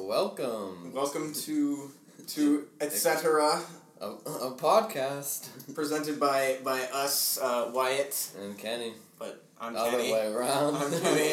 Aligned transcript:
welcome. 0.00 0.92
Welcome 0.94 1.32
to 1.34 1.90
to 2.28 2.66
etc. 2.80 3.60
A, 4.00 4.06
a 4.06 4.54
podcast. 4.56 5.48
presented 5.74 6.18
by 6.18 6.58
by 6.64 6.80
us, 6.92 7.38
uh, 7.40 7.70
Wyatt. 7.72 8.30
And 8.40 8.56
Kenny. 8.58 8.94
But 9.18 9.44
I'm 9.60 9.76
Other 9.76 9.90
Kenny. 9.92 10.12
way 10.12 10.26
around. 10.32 10.76
I'm 10.76 10.90
Kenny. 10.90 11.32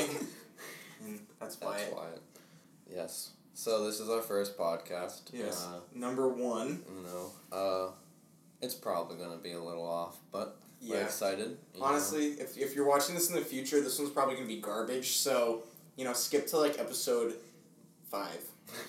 And 1.06 1.20
that's 1.40 1.56
That's 1.56 1.62
Wyatt. 1.62 1.94
Wyatt. 1.96 2.22
Yes. 2.94 3.32
So 3.54 3.86
this 3.86 4.00
is 4.00 4.10
our 4.10 4.22
first 4.22 4.58
podcast. 4.58 5.22
Yes. 5.34 5.66
Uh, 5.66 5.80
Number 5.94 6.28
one. 6.30 6.82
you 6.96 7.04
know, 7.04 7.32
uh, 7.52 7.92
it's 8.62 8.76
probably 8.76 9.18
gonna 9.18 9.38
be 9.38 9.52
a 9.54 9.62
little 9.62 9.86
off, 9.88 10.18
but 10.32 10.58
we're 10.82 10.98
Yeah. 10.98 11.04
excited. 11.06 11.58
you 11.74 11.80
know. 11.82 11.86
Honestly, 11.86 12.28
if, 12.40 12.58
if 12.58 12.74
you're 12.76 12.88
watching 12.88 13.16
this 13.16 13.30
in 13.30 13.36
the 13.36 13.42
future, 13.42 13.82
this 13.82 13.98
one's 14.00 14.12
probably 14.12 14.36
gonna 14.36 14.48
be 14.48 14.62
garbage. 14.62 15.18
So 15.18 15.64
you 15.98 16.06
know, 16.06 16.14
skip 16.14 16.48
to 16.48 16.58
like 16.58 16.80
episode 16.80 17.34
five. 18.10 18.44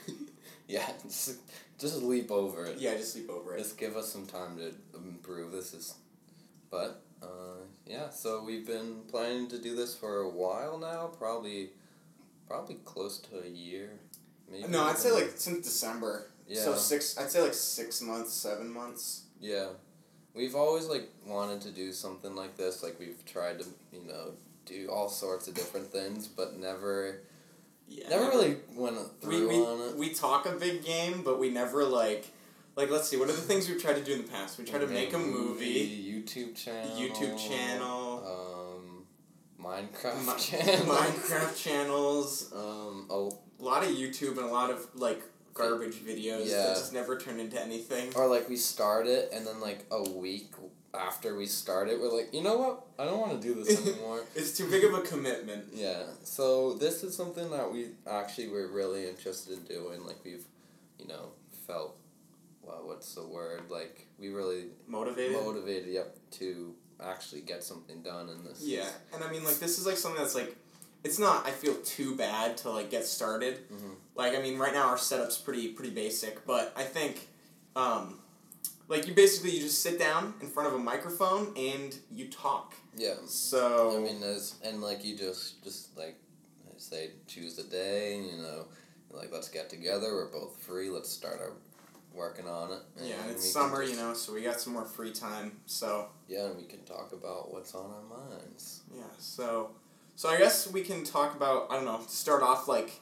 yeah. 0.69 0.89
Just, 1.03 1.39
just 1.79 2.03
leap 2.03 2.31
over 2.31 2.67
it. 2.67 2.79
Yeah, 2.79 2.95
just 2.97 3.13
sleep 3.13 3.31
over 3.31 3.55
it. 3.55 3.59
Just 3.59 3.79
give 3.79 3.97
us 3.97 4.13
some 4.13 4.27
time 4.27 4.57
to 4.59 4.75
improve. 4.97 5.53
This 5.53 5.75
is, 5.75 5.95
but 6.71 7.03
uh, 7.23 7.63
yeah. 7.87 8.11
So 8.11 8.43
we've 8.45 8.67
been 8.67 9.03
planning 9.11 9.49
to 9.49 9.59
do 9.59 9.75
this 9.75 9.95
for 9.95 10.19
a 10.19 10.29
while 10.29 10.79
now. 10.79 11.11
Probably, 11.19 11.71
probably 12.49 12.77
close 12.85 13.19
to 13.19 13.43
a 13.43 13.49
year. 13.49 13.91
Maybe. 14.51 14.69
No, 14.69 14.85
I'd 14.85 14.99
say 14.99 15.11
like 15.13 15.33
since 15.37 15.65
December. 15.67 16.27
Yeah. 16.47 16.63
So 16.63 16.75
six. 16.75 17.19
I'd 17.19 17.31
say 17.31 17.41
like 17.41 17.55
six 17.55 18.03
months, 18.03 18.33
seven 18.33 18.73
months. 18.73 19.23
Yeah, 19.41 19.69
we've 20.35 20.55
always 20.55 20.87
like 20.87 21.09
wanted 21.27 21.61
to 21.63 21.71
do 21.71 21.93
something 21.93 22.35
like 22.35 22.57
this. 22.57 22.83
Like 22.83 22.99
we've 22.99 23.25
tried 23.25 23.61
to, 23.61 23.67
you 23.93 24.07
know, 24.07 24.33
do 24.67 24.89
all 24.91 25.09
sorts 25.09 25.49
of 25.49 25.55
different 25.55 25.87
things, 25.87 26.27
but 26.27 26.59
never, 26.59 27.23
Yeah. 27.91 28.09
never 28.09 28.27
really 28.29 28.57
went 28.75 28.97
we, 28.97 29.03
through 29.21 29.49
we, 29.49 29.55
on 29.57 29.89
it. 29.91 29.97
we 29.97 30.15
talk 30.15 30.47
a 30.47 30.53
big 30.53 30.85
game, 30.85 31.23
but 31.23 31.39
we 31.41 31.51
never 31.51 31.85
like 31.85 32.27
like 32.77 32.89
let's 32.91 33.09
see, 33.09 33.17
what 33.17 33.29
are 33.29 33.33
the 33.33 33.41
things 33.41 33.69
we've 33.69 33.83
tried 33.83 33.97
to 33.97 34.03
do 34.05 34.13
in 34.13 34.23
the 34.23 34.29
past? 34.29 34.59
We 34.59 34.65
tried 34.65 34.81
to 34.81 34.87
make 34.87 35.13
a 35.13 35.19
movie, 35.19 36.23
YouTube 36.25 36.55
channel, 36.57 36.97
YouTube 36.97 37.37
channel, 37.37 38.77
um, 38.79 39.05
Minecraft 39.63 40.25
Mi- 40.27 40.39
channel, 40.41 40.87
Minecraft 40.87 41.57
channels, 41.63 42.53
um, 42.55 43.07
oh, 43.11 43.39
a 43.59 43.63
lot 43.63 43.83
of 43.83 43.91
YouTube 43.91 44.31
and 44.39 44.47
a 44.47 44.47
lot 44.47 44.71
of 44.71 44.87
like 44.95 45.23
garbage 45.53 45.97
videos 45.97 46.47
Yeah. 46.47 46.63
that 46.63 46.77
just 46.77 46.93
never 46.93 47.19
turned 47.19 47.41
into 47.41 47.61
anything. 47.61 48.13
or 48.15 48.29
like 48.29 48.49
we 48.49 48.57
start 48.57 49.07
it 49.09 49.31
and 49.33 49.47
then 49.47 49.61
like 49.61 49.85
a 49.91 50.09
week 50.11 50.53
after 50.93 51.37
we 51.37 51.47
started, 51.47 52.01
we're 52.01 52.11
like, 52.17 52.33
you 52.35 52.43
know 52.43 52.57
what? 52.57 52.85
I 52.99 53.05
don't 53.05 53.19
want 53.21 53.41
to 53.41 53.47
do 53.47 53.63
this 53.63 53.81
anymore. 53.87 54.23
It's 54.35 54.57
too 54.57 54.69
big 54.71 54.85
of 54.85 54.95
a 54.95 55.03
commitment. 55.03 55.67
Yeah, 55.73 56.03
so 56.25 56.75
this 56.75 57.03
is 57.05 57.17
something 57.17 57.51
that 57.51 57.71
we 57.73 57.89
actually 58.11 58.49
were 58.49 58.69
really 58.69 59.09
interested 59.09 59.57
in 59.59 59.65
doing. 59.65 60.05
Like 60.05 60.17
we've, 60.25 60.45
you 60.99 61.07
know, 61.07 61.31
felt, 61.67 61.97
well, 62.63 62.83
what's 62.87 63.15
the 63.15 63.25
word? 63.27 63.63
Like 63.71 64.07
we 64.19 64.29
really 64.31 64.65
Motivated. 64.89 65.37
motivated, 65.43 65.89
yep, 65.89 66.17
to 66.33 66.75
actually 67.03 67.41
get 67.43 67.63
something 67.65 68.03
done 68.03 68.29
in 68.29 68.45
this. 68.45 68.61
yeah, 68.63 68.89
and 69.15 69.25
I 69.25 69.31
mean 69.31 69.45
like 69.45 69.59
this 69.59 69.79
is 69.79 69.87
like 69.87 69.97
something 69.97 70.21
that's 70.21 70.35
like 70.35 70.55
it's 71.03 71.19
not 71.19 71.47
I 71.47 71.51
feel 71.51 71.75
too 71.77 72.15
bad 72.15 72.59
to 72.59 72.71
like 72.71 72.91
get 72.91 73.07
started. 73.07 73.61
Mhm. 73.73 73.95
Like 74.17 74.37
I 74.37 74.43
mean 74.43 74.59
right 74.59 74.75
now 74.75 74.89
our 74.89 74.99
setup's 74.99 75.39
pretty 75.39 75.69
pretty 75.69 75.95
basic, 75.95 76.45
but 76.47 76.73
I 76.77 76.83
think 76.83 77.29
um 77.75 78.19
like 78.91 79.07
you 79.07 79.15
basically 79.15 79.53
you 79.53 79.61
just 79.61 79.83
sit 79.83 79.99
down 79.99 80.35
in 80.43 80.49
front 80.49 80.69
of 80.69 80.75
a 80.75 80.79
microphone 80.79 81.55
and 81.57 81.97
you 82.13 82.29
talk. 82.29 82.75
Yeah. 82.97 83.15
So 83.27 83.97
I 83.97 84.01
mean, 84.01 84.21
there's 84.21 84.57
and 84.63 84.83
like 84.83 85.05
you 85.05 85.17
just 85.17 85.63
just 85.65 85.97
like 85.97 86.17
say, 86.77 87.11
choose 87.27 87.59
a 87.59 87.65
day. 87.65 88.17
You 88.19 88.43
know, 88.43 88.67
like 89.13 89.31
let's 89.33 89.49
get 89.49 89.71
together. 89.71 90.13
We're 90.15 90.31
both 90.33 90.57
free. 90.61 90.91
Let's 90.91 91.09
start 91.09 91.41
our 91.41 91.53
working 92.13 92.49
on 92.49 92.73
it. 92.73 92.81
yeah, 93.01 93.15
it's 93.31 93.49
summer, 93.53 93.83
just- 93.83 93.95
you 93.95 94.01
know, 94.01 94.13
so 94.15 94.35
we 94.35 94.43
got 94.43 94.61
some 94.61 94.73
more 94.73 94.85
free 94.85 95.13
time. 95.13 95.53
So 95.67 96.09
Yeah, 96.27 96.47
and 96.47 96.57
we 96.57 96.65
can 96.65 96.81
talk 96.85 97.13
about 97.13 97.53
what's 97.53 97.73
on 97.75 97.89
our 97.89 98.19
minds. 98.19 98.81
yeah, 98.93 99.05
so 99.19 99.71
so 100.17 100.29
I 100.29 100.37
guess 100.37 100.69
we 100.71 100.83
can 100.83 101.05
talk 101.05 101.37
about 101.37 101.69
I 101.71 101.77
don't 101.77 101.85
know 101.85 102.01
start 102.09 102.43
off 102.43 102.67
like 102.67 103.01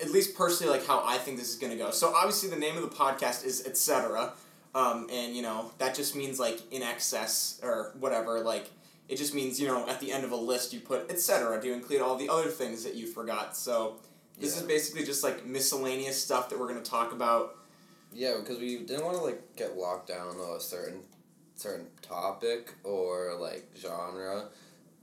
at 0.00 0.10
least 0.10 0.34
personally 0.34 0.72
like 0.72 0.86
how 0.86 1.02
I 1.04 1.18
think 1.18 1.36
this 1.38 1.50
is 1.50 1.56
gonna 1.56 1.76
go. 1.76 1.90
So 1.90 2.14
obviously 2.14 2.48
the 2.48 2.56
name 2.56 2.76
of 2.78 2.82
the 2.82 2.96
podcast 2.96 3.44
is 3.44 3.66
etc. 3.66 4.32
Um, 4.78 5.08
and 5.10 5.34
you 5.36 5.42
know 5.42 5.72
that 5.78 5.94
just 5.94 6.14
means 6.14 6.38
like 6.38 6.60
in 6.70 6.82
excess 6.82 7.58
or 7.62 7.92
whatever 7.98 8.40
like 8.40 8.66
it 9.08 9.16
just 9.16 9.34
means 9.34 9.60
you 9.60 9.66
know 9.66 9.88
at 9.88 9.98
the 10.00 10.12
end 10.12 10.24
of 10.24 10.30
a 10.30 10.36
list 10.36 10.72
you 10.72 10.80
put 10.80 11.10
etc. 11.10 11.60
to 11.60 11.72
include 11.72 12.00
all 12.00 12.16
the 12.16 12.28
other 12.28 12.48
things 12.60 12.84
that 12.84 12.94
you 12.94 13.06
forgot. 13.06 13.56
So 13.56 13.96
this 14.38 14.54
Yeah. 14.54 14.60
is 14.62 14.66
basically 14.68 15.04
just 15.04 15.22
like 15.24 15.44
miscellaneous 15.46 16.22
stuff 16.22 16.48
that 16.50 16.58
we're 16.58 16.68
gonna 16.68 16.82
talk 16.98 17.12
about. 17.12 17.56
Yeah, 18.12 18.34
because 18.38 18.58
we 18.58 18.78
didn't 18.78 19.04
want 19.04 19.16
to 19.16 19.22
like 19.22 19.56
get 19.56 19.76
locked 19.76 20.06
down 20.08 20.36
on 20.36 20.56
a 20.56 20.60
certain 20.60 21.02
certain 21.56 21.88
topic 22.02 22.72
or 22.84 23.34
like 23.40 23.64
genre, 23.76 24.48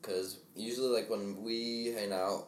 because 0.01 0.37
usually 0.55 0.87
like 0.89 1.09
when 1.09 1.43
we 1.43 1.87
hang 1.97 2.13
out, 2.13 2.47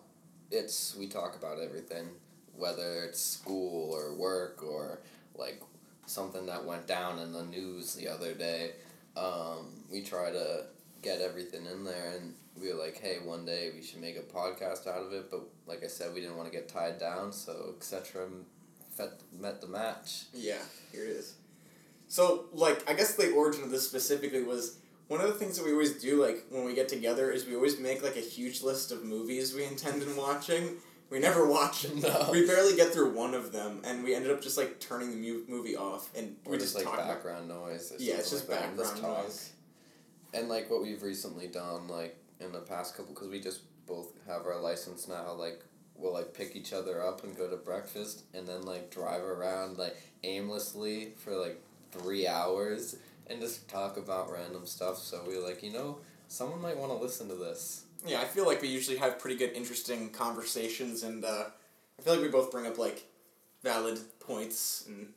it's 0.50 0.96
we 0.96 1.08
talk 1.08 1.36
about 1.36 1.60
everything, 1.60 2.08
whether 2.56 3.04
it's 3.04 3.20
school 3.20 3.94
or 3.94 4.14
work 4.16 4.64
or 4.64 5.02
like 5.36 5.62
something 6.08 6.48
that 6.48 6.66
went 6.66 6.88
down 6.88 7.20
in 7.20 7.32
the 7.32 7.44
news 7.44 7.94
the 7.94 8.08
other 8.08 8.34
day. 8.34 8.72
Um, 9.16 9.84
we 9.92 10.02
try 10.02 10.32
to 10.32 10.64
get 11.02 11.22
everything 11.22 11.66
in 11.66 11.84
there, 11.84 12.14
and 12.16 12.34
we 12.60 12.74
were 12.74 12.80
like, 12.80 13.00
hey, 13.00 13.18
one 13.24 13.46
day 13.46 13.72
we 13.76 13.84
should 13.84 14.02
make 14.02 14.18
a 14.18 14.22
podcast 14.22 14.88
out 14.88 15.04
of 15.04 15.14
it. 15.14 15.30
But 15.30 15.42
like 15.68 15.84
I 15.84 15.88
said, 15.88 16.14
we 16.14 16.22
didn't 16.22 16.38
want 16.38 16.52
to 16.52 16.56
get 16.56 16.68
tied 16.68 17.00
down, 17.00 17.32
so 17.32 17.74
etc. 17.76 18.28
Met, 19.40 19.62
the 19.62 19.68
match. 19.68 20.24
Yeah, 20.34 20.58
here 20.92 21.04
it 21.04 21.12
is. 21.12 21.36
So, 22.08 22.46
like, 22.52 22.90
I 22.90 22.94
guess 22.94 23.16
the 23.16 23.32
origin 23.32 23.64
of 23.64 23.70
this 23.70 23.88
specifically 23.88 24.44
was 24.44 24.80
one 25.08 25.22
of 25.22 25.28
the 25.28 25.34
things 25.34 25.58
that 25.58 25.66
we 25.66 25.72
always 25.72 26.02
do, 26.02 26.24
like, 26.24 26.46
when 26.50 26.66
we 26.66 26.74
get 26.74 26.90
together, 26.90 27.30
is 27.32 27.46
we 27.46 27.56
always 27.56 27.80
make, 27.80 28.02
like, 28.02 28.16
a 28.16 28.22
huge 28.22 28.64
list 28.64 28.92
of 28.92 29.04
movies 29.04 29.54
we 29.54 29.66
intend 29.66 30.02
on 30.02 30.16
watching. 30.16 30.78
We 31.10 31.20
never 31.20 31.48
watch 31.48 31.84
them. 31.84 32.02
No. 32.02 32.30
We 32.32 32.46
barely 32.46 32.76
get 32.76 32.94
through 32.94 33.14
one 33.14 33.34
of 33.34 33.52
them, 33.52 33.82
and 33.86 34.04
we 34.04 34.14
ended 34.14 34.32
up 34.32 34.42
just, 34.42 34.58
like, 34.58 34.80
turning 34.80 35.10
the 35.12 35.16
mu- 35.16 35.44
movie 35.48 35.76
off, 35.78 36.10
and 36.16 36.36
Or 36.46 36.52
we 36.52 36.58
just, 36.58 36.74
just, 36.74 36.86
like 36.86 36.94
about 36.94 37.08
background 37.08 37.48
noise. 37.48 37.94
Yeah, 37.98 38.16
it's 38.16 38.30
just 38.30 38.50
like 38.50 38.60
background 38.60 39.02
noise. 39.02 39.52
And 40.34 40.50
like 40.50 40.70
what 40.70 40.82
we've 40.82 41.02
recently 41.02 41.48
done, 41.48 41.88
like 41.88 42.18
in 42.40 42.52
the 42.52 42.60
past 42.60 42.96
couple, 42.98 43.14
because 43.14 43.30
we 43.30 43.40
just 43.40 43.62
both 43.88 44.12
have 44.28 44.46
our 44.46 44.60
license 44.60 45.08
now. 45.08 45.32
Like 45.34 45.64
we'll 45.96 46.14
like 46.14 46.34
pick 46.34 46.56
each 46.56 46.74
other 46.74 47.02
up 47.02 47.24
and 47.24 47.36
go 47.36 47.50
to 47.50 47.56
breakfast, 47.56 48.24
and 48.34 48.48
then 48.48 48.64
like 48.64 48.92
drive 48.92 49.24
around 49.24 49.78
like 49.78 49.96
aimlessly 50.24 51.14
for 51.18 51.36
like 51.36 51.62
three 51.92 52.28
hours 52.28 52.98
and 53.28 53.40
just 53.40 53.68
talk 53.70 53.98
about 53.98 54.32
random 54.32 54.66
stuff. 54.66 54.98
So 54.98 55.22
we 55.28 55.38
were 55.38 55.44
like, 55.44 55.64
you 55.64 55.72
know, 55.72 56.00
someone 56.28 56.62
might 56.62 56.78
want 56.78 56.92
to 56.92 56.98
listen 56.98 57.28
to 57.30 57.36
this. 57.36 57.86
Yeah, 58.06 58.22
I 58.22 58.26
feel 58.26 58.46
like 58.46 58.62
we 58.62 58.68
usually 58.68 58.98
have 58.98 59.20
pretty 59.20 59.36
good, 59.38 59.52
interesting 59.54 60.10
conversations, 60.12 61.04
and 61.04 61.26
uh, 61.26 61.46
I 62.00 62.02
feel 62.02 62.14
like 62.14 62.22
we 62.22 62.30
both 62.30 62.52
bring 62.52 62.68
up 62.68 62.78
like 62.78 63.06
valid 63.64 64.00
points, 64.20 64.86
and 64.88 65.08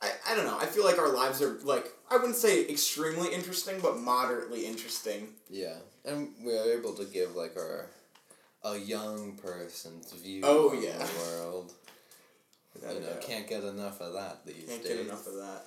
I, 0.00 0.10
I 0.28 0.34
don't 0.34 0.46
know. 0.46 0.58
I 0.58 0.66
feel 0.66 0.84
like 0.84 0.98
our 0.98 1.12
lives 1.12 1.42
are 1.42 1.58
like 1.62 1.92
I 2.10 2.16
wouldn't 2.16 2.36
say 2.36 2.66
extremely 2.68 3.32
interesting, 3.34 3.80
but 3.80 3.98
moderately 3.98 4.66
interesting. 4.66 5.28
Yeah, 5.50 5.76
and 6.04 6.30
we 6.42 6.56
are 6.56 6.64
able 6.72 6.94
to 6.94 7.04
give 7.04 7.36
like 7.36 7.56
our 7.56 7.86
a 8.64 8.76
young 8.78 9.36
person's 9.36 10.10
view 10.12 10.40
Oh, 10.44 10.70
on 10.70 10.82
yeah. 10.82 10.96
the 10.98 11.10
world. 11.20 11.72
Without 12.74 12.94
you 12.94 13.00
know, 13.00 13.10
doubt. 13.10 13.20
can't 13.22 13.48
get 13.48 13.62
enough 13.62 14.00
of 14.00 14.14
that 14.14 14.44
these 14.44 14.64
Can't 14.68 14.82
days. 14.82 14.92
get 14.96 15.00
enough 15.06 15.26
of 15.26 15.34
that. 15.34 15.66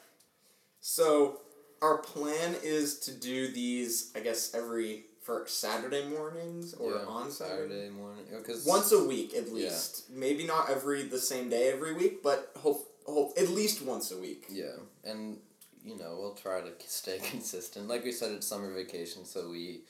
So 0.81 1.41
our 1.81 1.97
plan 1.99 2.55
is 2.61 2.99
to 2.99 3.11
do 3.11 3.47
these, 3.51 4.11
I 4.15 4.19
guess, 4.19 4.53
every 4.53 5.05
for 5.29 5.43
Saturday 5.47 6.07
mornings 6.07 6.73
or 6.73 6.93
yeah, 6.93 7.05
on 7.07 7.29
Saturday. 7.29 7.73
Saturday 7.75 7.89
morning. 7.91 8.23
Because 8.35 8.65
Once 8.65 8.91
a 8.91 9.03
week 9.03 9.35
at 9.35 9.53
least. 9.53 10.05
Yeah. 10.09 10.19
Maybe 10.19 10.43
not 10.45 10.71
every 10.71 11.03
the 11.03 11.19
same 11.19 11.49
day 11.49 11.71
every 11.71 11.93
week, 11.93 12.23
but 12.23 12.51
hope 12.57 12.91
hope 13.05 13.33
at 13.37 13.49
least 13.49 13.83
once 13.83 14.11
a 14.11 14.17
week. 14.17 14.45
Yeah, 14.49 14.77
and 15.03 15.37
you 15.85 15.97
know 15.99 16.17
we'll 16.19 16.33
try 16.33 16.61
to 16.61 16.71
stay 16.87 17.19
consistent. 17.19 17.87
Like 17.87 18.03
we 18.03 18.11
said, 18.11 18.31
it's 18.31 18.47
summer 18.47 18.73
vacation, 18.73 19.23
so 19.23 19.51
we, 19.51 19.81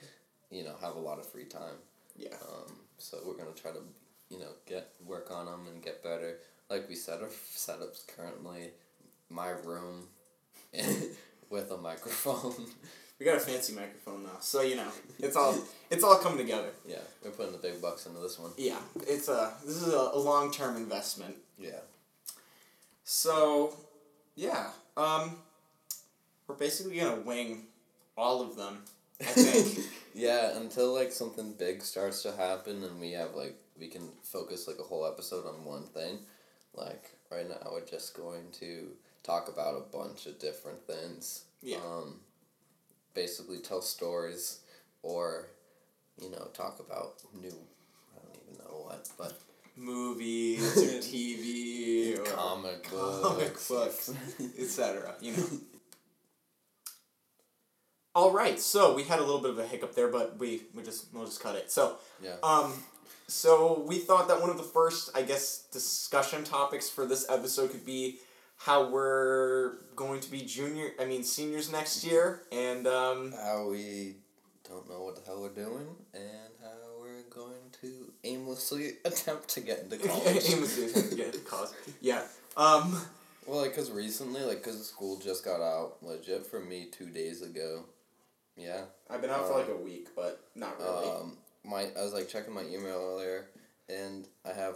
you 0.51 0.65
know, 0.65 0.75
have 0.81 0.95
a 0.95 0.99
lot 0.99 1.19
of 1.19 1.25
free 1.25 1.45
time. 1.45 1.77
Yeah. 2.17 2.35
Um, 2.49 2.73
so 2.97 3.19
we're 3.25 3.37
gonna 3.37 3.55
try 3.55 3.71
to, 3.71 3.79
you 4.29 4.39
know, 4.39 4.51
get 4.65 4.89
work 5.05 5.31
on 5.31 5.45
them 5.45 5.67
and 5.73 5.81
get 5.81 6.03
better. 6.03 6.39
Like 6.69 6.89
we 6.89 6.95
said, 6.95 7.21
our 7.21 7.29
setup's 7.55 8.03
currently 8.03 8.71
my 9.29 9.51
room, 9.51 10.07
with 11.49 11.71
a 11.71 11.77
microphone. 11.77 12.65
We 13.19 13.25
got 13.25 13.35
a 13.35 13.39
fancy 13.41 13.73
microphone 13.73 14.23
now, 14.23 14.39
so 14.39 14.61
you 14.61 14.75
know 14.77 14.87
it's 15.19 15.35
all 15.35 15.53
it's 15.91 16.03
all 16.03 16.17
coming 16.19 16.37
together. 16.37 16.69
yeah, 16.87 16.99
we're 17.23 17.31
putting 17.31 17.51
the 17.51 17.57
big 17.57 17.81
bucks 17.81 18.05
into 18.05 18.19
this 18.19 18.39
one. 18.39 18.51
Yeah, 18.57 18.79
it's 19.07 19.27
a 19.27 19.53
this 19.65 19.75
is 19.81 19.93
a, 19.93 20.11
a 20.13 20.17
long 20.17 20.51
term 20.51 20.77
investment. 20.77 21.35
Yeah. 21.57 21.81
So, 23.03 23.75
yeah, 24.35 24.69
um, 24.95 25.35
we're 26.47 26.55
basically 26.55 26.97
gonna 26.97 27.21
wing 27.21 27.65
all 28.15 28.41
of 28.41 28.55
them. 28.55 28.83
I 29.19 29.25
think. 29.25 29.85
yeah, 30.13 30.55
until 30.57 30.93
like 30.93 31.11
something 31.11 31.53
big 31.59 31.81
starts 31.81 32.23
to 32.23 32.31
happen 32.31 32.83
and 32.83 33.01
we 33.01 33.11
have 33.13 33.35
like 33.35 33.55
we 33.77 33.87
can 33.87 34.09
focus 34.23 34.67
like 34.67 34.79
a 34.79 34.83
whole 34.83 35.05
episode 35.05 35.45
on 35.45 35.65
one 35.65 35.83
thing. 35.83 36.19
like 36.73 37.09
right 37.31 37.47
now 37.49 37.71
we're 37.71 37.85
just 37.85 38.15
going 38.15 38.51
to 38.59 38.89
talk 39.23 39.49
about 39.49 39.75
a 39.75 39.97
bunch 39.97 40.25
of 40.25 40.39
different 40.39 40.85
things. 40.87 41.43
Yeah. 41.61 41.77
Um, 41.77 42.15
basically 43.13 43.59
tell 43.59 43.81
stories 43.81 44.59
or, 45.03 45.47
you 46.21 46.29
know, 46.29 46.47
talk 46.53 46.79
about 46.79 47.21
new. 47.33 47.49
I 47.49 48.21
don't 48.23 48.37
even 48.47 48.65
know 48.65 48.83
what, 48.85 49.09
but 49.17 49.39
Movies 49.75 50.77
or 50.77 50.99
TV 50.99 52.19
or 52.19 52.23
comic 52.23 52.83
comic 52.83 53.53
books, 53.53 53.67
books, 53.69 54.13
etc. 54.59 55.15
You 55.21 55.37
know. 55.37 55.47
All 58.15 58.31
right, 58.31 58.59
so 58.59 58.95
we 58.95 59.03
had 59.03 59.19
a 59.19 59.21
little 59.21 59.39
bit 59.39 59.51
of 59.51 59.59
a 59.59 59.65
hiccup 59.65 59.95
there, 59.95 60.09
but 60.09 60.37
we 60.37 60.63
we 60.73 60.83
just 60.83 61.13
we'll 61.13 61.25
just 61.25 61.41
cut 61.41 61.55
it. 61.55 61.71
So 61.71 61.97
yeah. 62.21 62.35
Um, 62.43 62.73
so 63.27 63.83
we 63.87 63.99
thought 63.99 64.27
that 64.27 64.41
one 64.41 64.49
of 64.49 64.57
the 64.57 64.63
first, 64.63 65.11
I 65.15 65.21
guess, 65.21 65.67
discussion 65.71 66.43
topics 66.43 66.89
for 66.89 67.05
this 67.05 67.29
episode 67.29 67.71
could 67.71 67.85
be 67.85 68.17
how 68.59 68.89
we're 68.89 69.77
going 69.95 70.19
to 70.19 70.29
be 70.29 70.41
junior, 70.41 70.91
I 70.99 71.05
mean 71.05 71.23
seniors 71.23 71.71
next 71.71 72.03
year, 72.03 72.43
and 72.51 72.85
um, 72.87 73.31
how 73.31 73.69
we 73.69 74.15
don't 74.67 74.87
know 74.89 75.03
what 75.03 75.15
the 75.15 75.21
hell 75.25 75.41
we're 75.41 75.49
doing 75.49 75.87
and 76.13 76.53
how 76.61 76.69
we're 76.99 77.23
going 77.29 77.53
to 77.81 78.11
aimlessly 78.23 78.93
attempt 79.05 79.47
to 79.49 79.61
get 79.61 79.79
into 79.79 79.97
college. 80.07 80.49
aimlessly 80.49 80.85
attempt 80.85 81.09
to 81.09 81.15
get 81.15 81.27
into 81.27 81.39
college. 81.39 81.71
Yeah. 82.01 82.23
Um, 82.57 83.01
well, 83.47 83.61
like, 83.61 83.73
cause 83.75 83.89
recently, 83.89 84.41
like, 84.41 84.61
cause 84.61 84.87
school 84.87 85.17
just 85.17 85.43
got 85.43 85.61
out, 85.61 85.97
legit 86.01 86.45
for 86.45 86.59
me 86.59 86.87
two 86.91 87.09
days 87.09 87.41
ago. 87.41 87.85
Yeah. 88.55 88.81
I've 89.09 89.21
been 89.21 89.29
out 89.29 89.47
for 89.47 89.57
like 89.57 89.69
a 89.69 89.75
week, 89.75 90.09
but 90.15 90.41
not 90.53 90.77
really. 90.79 91.09
Um, 91.09 91.37
my 91.63 91.87
I 91.97 92.03
was 92.03 92.13
like 92.13 92.27
checking 92.27 92.53
my 92.53 92.63
email 92.63 92.99
earlier, 93.01 93.47
and 93.87 94.27
I 94.45 94.53
have 94.53 94.75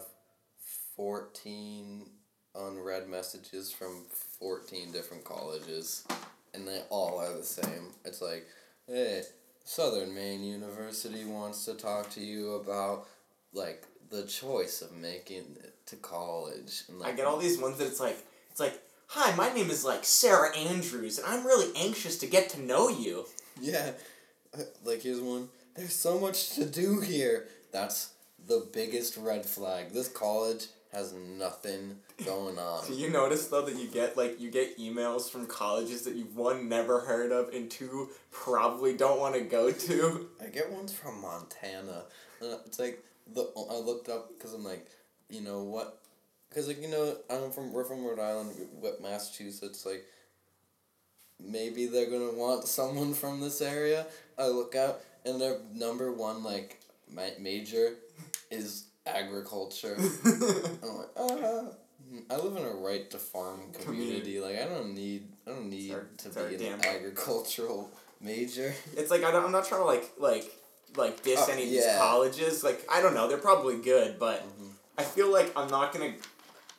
fourteen 0.95 2.05
unread 2.55 3.07
messages 3.07 3.71
from 3.71 4.03
fourteen 4.39 4.91
different 4.91 5.23
colleges, 5.23 6.05
and 6.53 6.67
they 6.67 6.81
all 6.89 7.19
are 7.19 7.35
the 7.35 7.43
same. 7.43 7.91
It's 8.05 8.21
like, 8.21 8.45
hey, 8.87 9.23
Southern 9.65 10.13
Maine 10.13 10.43
University 10.43 11.25
wants 11.25 11.65
to 11.65 11.73
talk 11.73 12.09
to 12.11 12.21
you 12.21 12.53
about 12.55 13.07
like 13.53 13.83
the 14.09 14.23
choice 14.23 14.81
of 14.81 14.95
making 14.95 15.57
it 15.63 15.73
to 15.87 15.95
college. 15.97 16.83
And, 16.87 16.99
like, 16.99 17.13
I 17.13 17.15
get 17.15 17.25
all 17.25 17.37
these 17.37 17.59
ones 17.59 17.77
that 17.77 17.87
it's 17.87 17.99
like 17.99 18.17
it's 18.51 18.59
like, 18.59 18.79
hi, 19.07 19.35
my 19.35 19.53
name 19.53 19.69
is 19.69 19.83
like 19.83 20.05
Sarah 20.05 20.55
Andrews, 20.55 21.17
and 21.17 21.27
I'm 21.27 21.45
really 21.45 21.71
anxious 21.75 22.17
to 22.19 22.27
get 22.27 22.49
to 22.49 22.61
know 22.61 22.89
you. 22.89 23.25
Yeah, 23.59 23.91
like 24.83 25.01
here's 25.01 25.21
one. 25.21 25.49
There's 25.75 25.95
so 25.95 26.19
much 26.19 26.51
to 26.51 26.65
do 26.65 26.99
here. 27.01 27.47
That's 27.71 28.11
the 28.45 28.67
biggest 28.71 29.17
red 29.17 29.45
flag. 29.45 29.91
This 29.91 30.07
college 30.07 30.67
has 30.91 31.13
nothing 31.13 31.97
going 32.25 32.57
on. 32.57 32.85
Do 32.87 32.93
you 32.93 33.09
notice 33.09 33.47
though 33.47 33.63
that 33.63 33.75
you 33.75 33.87
get 33.87 34.17
like 34.17 34.39
you 34.39 34.51
get 34.51 34.77
emails 34.79 35.29
from 35.29 35.45
colleges 35.45 36.03
that 36.03 36.15
you've 36.15 36.35
one 36.35 36.69
never 36.69 37.01
heard 37.01 37.31
of 37.31 37.49
and 37.49 37.69
two 37.69 38.09
probably 38.31 38.95
don't 38.95 39.19
want 39.19 39.35
to 39.35 39.41
go 39.41 39.71
to? 39.71 40.27
I 40.43 40.47
get 40.47 40.71
ones 40.71 40.93
from 40.93 41.21
Montana. 41.21 42.03
Uh, 42.41 42.57
it's 42.65 42.79
like 42.79 43.03
the 43.33 43.49
I 43.69 43.75
looked 43.75 44.09
up 44.09 44.29
because 44.37 44.53
I'm 44.53 44.63
like, 44.63 44.87
you 45.29 45.41
know 45.41 45.63
what? 45.63 45.99
Because 46.49 46.67
like 46.67 46.81
you 46.81 46.89
know 46.89 47.15
I'm 47.29 47.51
from 47.51 47.71
we're 47.71 47.83
from 47.83 48.05
Rhode 48.05 48.19
Island, 48.19 48.51
what 48.79 49.01
Massachusetts 49.01 49.85
like. 49.85 50.03
Maybe 51.45 51.87
they're 51.87 52.09
gonna 52.09 52.31
want 52.31 52.67
someone 52.67 53.13
from 53.13 53.41
this 53.41 53.61
area. 53.61 54.05
I 54.37 54.47
look 54.47 54.75
out 54.75 55.01
and 55.25 55.41
their 55.41 55.57
number 55.73 56.11
one 56.11 56.43
like 56.43 56.79
ma- 57.11 57.37
major 57.39 57.95
is 58.51 58.85
agriculture. 59.05 59.97
I'm 60.25 60.97
like, 60.97 61.09
ah. 61.17 61.63
I 62.29 62.35
live 62.37 62.55
in 62.57 62.63
a 62.63 62.75
right 62.75 63.09
to 63.11 63.17
farm 63.17 63.59
community. 63.83 64.39
Like 64.39 64.59
I 64.61 64.65
don't 64.65 64.93
need 64.93 65.27
I 65.47 65.51
don't 65.51 65.69
need 65.69 65.91
our- 65.93 66.07
to 66.17 66.29
be 66.29 66.55
an 66.55 66.79
damn- 66.79 66.81
agricultural 66.81 67.89
major. 68.21 68.73
it's 68.95 69.11
like 69.11 69.23
I 69.23 69.31
don't, 69.31 69.43
I'm 69.45 69.51
not 69.51 69.65
trying 69.67 69.81
to 69.81 69.85
like 69.85 70.11
like 70.19 70.51
like 70.95 71.23
diss 71.23 71.47
Uh, 71.47 71.51
any 71.51 71.63
of 71.63 71.69
these 71.69 71.85
colleges. 71.97 72.63
Like 72.63 72.85
I 72.91 73.01
don't 73.01 73.13
know, 73.13 73.27
they're 73.27 73.37
probably 73.37 73.77
good, 73.77 74.19
but 74.19 74.41
Mhm. 74.43 74.71
I 74.97 75.03
feel 75.03 75.31
like 75.31 75.51
I'm 75.57 75.69
not 75.69 75.91
gonna 75.93 76.13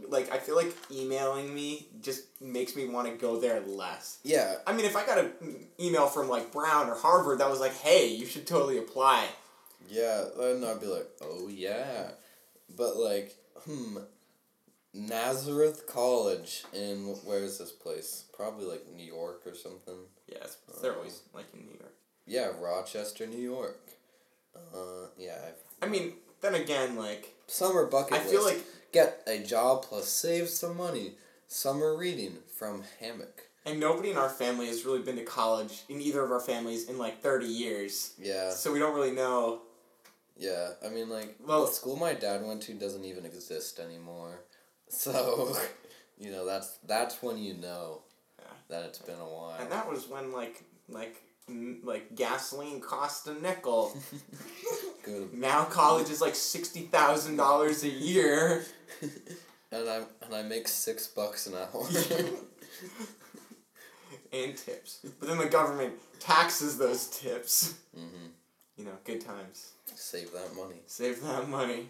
like 0.08 0.30
I 0.32 0.38
feel 0.38 0.56
like 0.56 0.74
emailing 0.90 1.54
me 1.54 1.88
just 2.00 2.22
makes 2.40 2.74
me 2.76 2.86
want 2.88 3.08
to 3.08 3.14
go 3.14 3.38
there 3.40 3.60
less. 3.60 4.18
Yeah, 4.24 4.56
I 4.66 4.72
mean, 4.72 4.84
if 4.86 4.96
I 4.96 5.04
got 5.06 5.18
an 5.18 5.32
email 5.80 6.06
from 6.08 6.28
like 6.28 6.52
Brown 6.52 6.88
or 6.88 6.94
Harvard 6.94 7.38
that 7.38 7.48
was 7.50 7.60
like, 7.60 7.74
"Hey, 7.74 8.08
you 8.08 8.26
should 8.26 8.46
totally 8.46 8.78
apply," 8.78 9.26
yeah, 9.88 10.24
then 10.38 10.64
I'd 10.64 10.80
be 10.80 10.86
like, 10.86 11.08
oh 11.22 11.48
yeah, 11.48 12.10
but 12.76 12.96
like, 12.96 13.34
hmm, 13.64 13.98
Nazareth 14.94 15.86
College 15.86 16.64
in 16.72 17.06
where 17.24 17.40
is 17.40 17.58
this 17.58 17.72
place? 17.72 18.24
Probably 18.36 18.64
like 18.66 18.84
New 18.96 19.04
York 19.04 19.42
or 19.46 19.54
something. 19.54 19.94
yeah, 20.28 20.38
it's, 20.42 20.56
they're 20.80 20.94
always 20.94 21.22
like 21.34 21.46
in 21.52 21.60
New 21.66 21.72
York. 21.78 21.92
Yeah, 22.26 22.50
Rochester, 22.60 23.26
New 23.26 23.40
York. 23.42 23.80
Uh, 24.56 25.08
yeah. 25.18 25.36
I. 25.82 25.86
I 25.86 25.88
mean, 25.88 26.14
then 26.40 26.54
again, 26.54 26.96
like 26.96 27.34
Summer 27.46 27.86
bucket 27.86 28.14
I 28.14 28.20
feel 28.20 28.44
like 28.44 28.62
Get 28.92 29.22
a 29.26 29.40
job 29.40 29.82
plus 29.82 30.06
save 30.08 30.48
some 30.48 30.76
money. 30.76 31.14
Summer 31.48 31.96
reading 31.96 32.38
from 32.56 32.84
Hammock. 33.00 33.42
And 33.66 33.80
nobody 33.80 34.10
in 34.10 34.16
our 34.16 34.28
family 34.28 34.66
has 34.68 34.84
really 34.84 35.02
been 35.02 35.16
to 35.16 35.24
college 35.24 35.82
in 35.88 36.00
either 36.00 36.22
of 36.22 36.30
our 36.30 36.38
families 36.40 36.88
in 36.88 36.96
like 36.98 37.20
30 37.20 37.46
years. 37.46 38.12
Yeah, 38.18 38.50
So 38.50 38.72
we 38.72 38.78
don't 38.78 38.94
really 38.94 39.10
know. 39.10 39.62
yeah. 40.36 40.70
I 40.84 40.90
mean, 40.90 41.08
like, 41.08 41.34
Well- 41.44 41.66
the 41.66 41.72
school 41.72 41.96
my 41.96 42.14
dad 42.14 42.44
went 42.46 42.62
to 42.62 42.74
doesn't 42.74 43.04
even 43.04 43.24
exist 43.26 43.80
anymore. 43.80 44.40
So, 44.94 45.56
you 46.18 46.30
know, 46.30 46.46
that's 46.46 46.78
that's 46.86 47.22
when 47.22 47.38
you 47.38 47.54
know 47.54 48.02
Yeah. 48.38 48.46
that 48.68 48.84
it's 48.84 48.98
been 48.98 49.18
a 49.18 49.24
while. 49.24 49.56
And 49.60 49.70
that 49.70 49.90
was 49.90 50.06
when 50.08 50.32
like 50.32 50.62
like 50.88 51.20
like 51.82 52.14
gasoline 52.14 52.80
cost 52.80 53.26
a 53.26 53.34
nickel. 53.34 53.96
Good. 55.04 55.34
now 55.34 55.64
college 55.64 56.08
is 56.08 56.22
like 56.22 56.32
$60,000 56.32 57.82
a 57.82 57.88
year. 57.88 58.64
and 59.72 59.88
I 59.88 60.02
and 60.22 60.34
I 60.34 60.42
make 60.42 60.66
six 60.68 61.06
bucks 61.08 61.46
an 61.46 61.54
hour. 61.54 61.86
and 64.32 64.56
tips. 64.56 65.00
But 65.20 65.28
then 65.28 65.38
the 65.38 65.46
government 65.46 65.94
taxes 66.20 66.78
those 66.78 67.08
tips. 67.08 67.74
mm-hmm. 67.96 68.26
You 68.78 68.84
know, 68.86 68.92
good 69.04 69.20
times. 69.20 69.72
Save 69.94 70.32
that 70.32 70.54
money. 70.56 70.80
Save 70.86 71.22
that 71.22 71.48
money. 71.48 71.86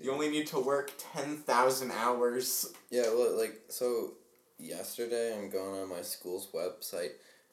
You 0.00 0.12
only 0.12 0.28
need 0.28 0.46
to 0.48 0.60
work 0.60 0.92
10,000 1.12 1.90
hours. 1.92 2.72
Yeah, 2.90 3.08
well, 3.08 3.36
like 3.36 3.60
so. 3.68 4.12
Yesterday, 4.60 5.38
I'm 5.38 5.50
going 5.50 5.80
on 5.80 5.88
my 5.88 6.02
school's 6.02 6.48
website, 6.52 7.12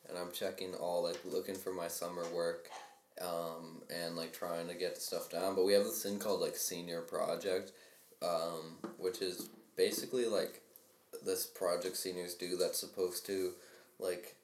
and 0.10 0.18
I'm 0.18 0.32
checking 0.32 0.74
all 0.74 1.04
like 1.04 1.20
looking 1.24 1.54
for 1.54 1.72
my 1.72 1.88
summer 1.88 2.24
work, 2.34 2.68
um, 3.22 3.84
and 3.92 4.16
like 4.16 4.34
trying 4.34 4.68
to 4.70 4.74
get 4.74 4.98
stuff 4.98 5.30
down. 5.30 5.54
But 5.54 5.66
we 5.66 5.74
have 5.74 5.84
this 5.84 6.02
thing 6.02 6.18
called 6.18 6.42
like 6.42 6.56
senior 6.56 7.02
project, 7.02 7.74
um, 8.24 8.78
which 8.98 9.22
is 9.22 9.50
basically 9.78 10.25
like 10.25 10.62
this 11.24 11.46
project 11.46 11.98
seniors 11.98 12.34
do 12.34 12.58
that's 12.58 12.80
supposed 12.80 13.25
to 13.28 13.54
like 14.00 14.36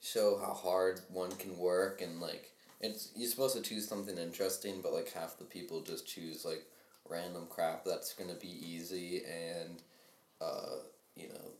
show 0.00 0.38
how 0.38 0.52
hard 0.52 1.00
one 1.08 1.30
can 1.32 1.56
work 1.58 2.00
and 2.00 2.20
like 2.20 2.52
it's 2.80 3.10
you're 3.14 3.28
supposed 3.28 3.56
to 3.56 3.62
choose 3.62 3.86
something 3.86 4.16
interesting 4.16 4.80
but 4.82 4.92
like 4.92 5.12
half 5.12 5.36
the 5.38 5.44
people 5.44 5.82
just 5.82 6.06
choose 6.06 6.44
like 6.44 6.64
random 7.10 7.46
crap 7.50 7.84
that's 7.84 8.14
gonna 8.14 8.34
be 8.34 8.48
easy 8.48 9.22
and 9.24 9.82
uh, 10.40 10.76
you 11.16 11.28
know 11.28 11.50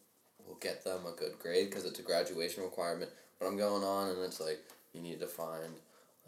will 0.46 0.56
get 0.56 0.84
them 0.84 1.00
a 1.06 1.18
good 1.18 1.38
grade 1.38 1.68
because 1.70 1.84
it's 1.84 1.98
a 1.98 2.02
graduation 2.02 2.62
requirement. 2.62 3.10
But 3.38 3.46
i'm 3.46 3.56
going 3.56 3.84
on 3.84 4.10
and 4.10 4.22
it's 4.22 4.40
like 4.40 4.60
you 4.92 5.00
need 5.00 5.20
to 5.20 5.26
find 5.26 5.74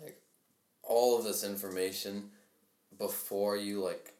like 0.02 0.18
all 0.82 1.18
of 1.18 1.24
this 1.24 1.44
information 1.44 2.30
before 2.98 3.56
you 3.56 3.82
like 3.82 4.14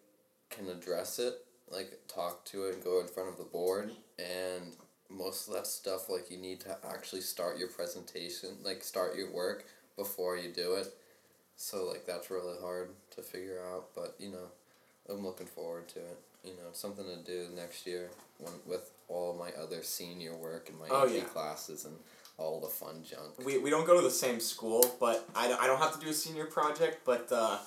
can 0.50 0.68
address 0.68 1.18
it. 1.18 1.34
Like 1.70 2.00
talk 2.06 2.44
to 2.46 2.66
it 2.66 2.74
and 2.74 2.84
go 2.84 3.00
in 3.00 3.06
front 3.06 3.30
of 3.30 3.38
the 3.38 3.44
board 3.44 3.92
and 4.18 4.74
most 5.08 5.48
of 5.48 5.54
that 5.54 5.66
stuff 5.66 6.10
like 6.10 6.30
you 6.30 6.36
need 6.36 6.60
to 6.60 6.76
actually 6.86 7.20
start 7.22 7.58
your 7.58 7.68
presentation 7.68 8.50
like 8.62 8.82
start 8.82 9.16
your 9.16 9.30
work 9.32 9.64
before 9.96 10.36
you 10.36 10.52
do 10.52 10.74
it. 10.74 10.88
So 11.56 11.86
like 11.86 12.04
that's 12.04 12.30
really 12.30 12.58
hard 12.60 12.90
to 13.14 13.22
figure 13.22 13.60
out 13.72 13.88
but 13.94 14.16
you 14.18 14.30
know 14.30 14.48
i'm 15.10 15.24
looking 15.24 15.46
forward 15.46 15.88
to 15.88 15.98
it 15.98 16.18
you 16.44 16.50
know 16.52 16.68
it's 16.70 16.80
something 16.80 17.04
to 17.04 17.16
do 17.24 17.46
next 17.54 17.86
year 17.86 18.10
when, 18.38 18.52
with 18.66 18.90
all 19.08 19.34
my 19.34 19.50
other 19.62 19.82
senior 19.82 20.34
work 20.34 20.68
and 20.68 20.78
my 20.78 20.86
Oh, 20.90 21.06
AP 21.06 21.14
yeah. 21.14 21.22
classes 21.24 21.84
and 21.84 21.94
all 22.38 22.60
the 22.60 22.66
fun 22.68 23.02
junk 23.04 23.44
We, 23.44 23.58
we 23.58 23.68
don't 23.70 23.86
go 23.86 23.94
to 23.96 24.00
the 24.02 24.10
same 24.10 24.40
school, 24.40 24.84
but 24.98 25.28
I, 25.36 25.48
don't- 25.48 25.60
I 25.60 25.66
don't 25.66 25.78
have 25.78 25.92
to 25.94 26.00
do 26.00 26.08
a 26.10 26.14
senior 26.14 26.46
project, 26.46 27.04
but 27.04 27.28
uh, 27.30 27.58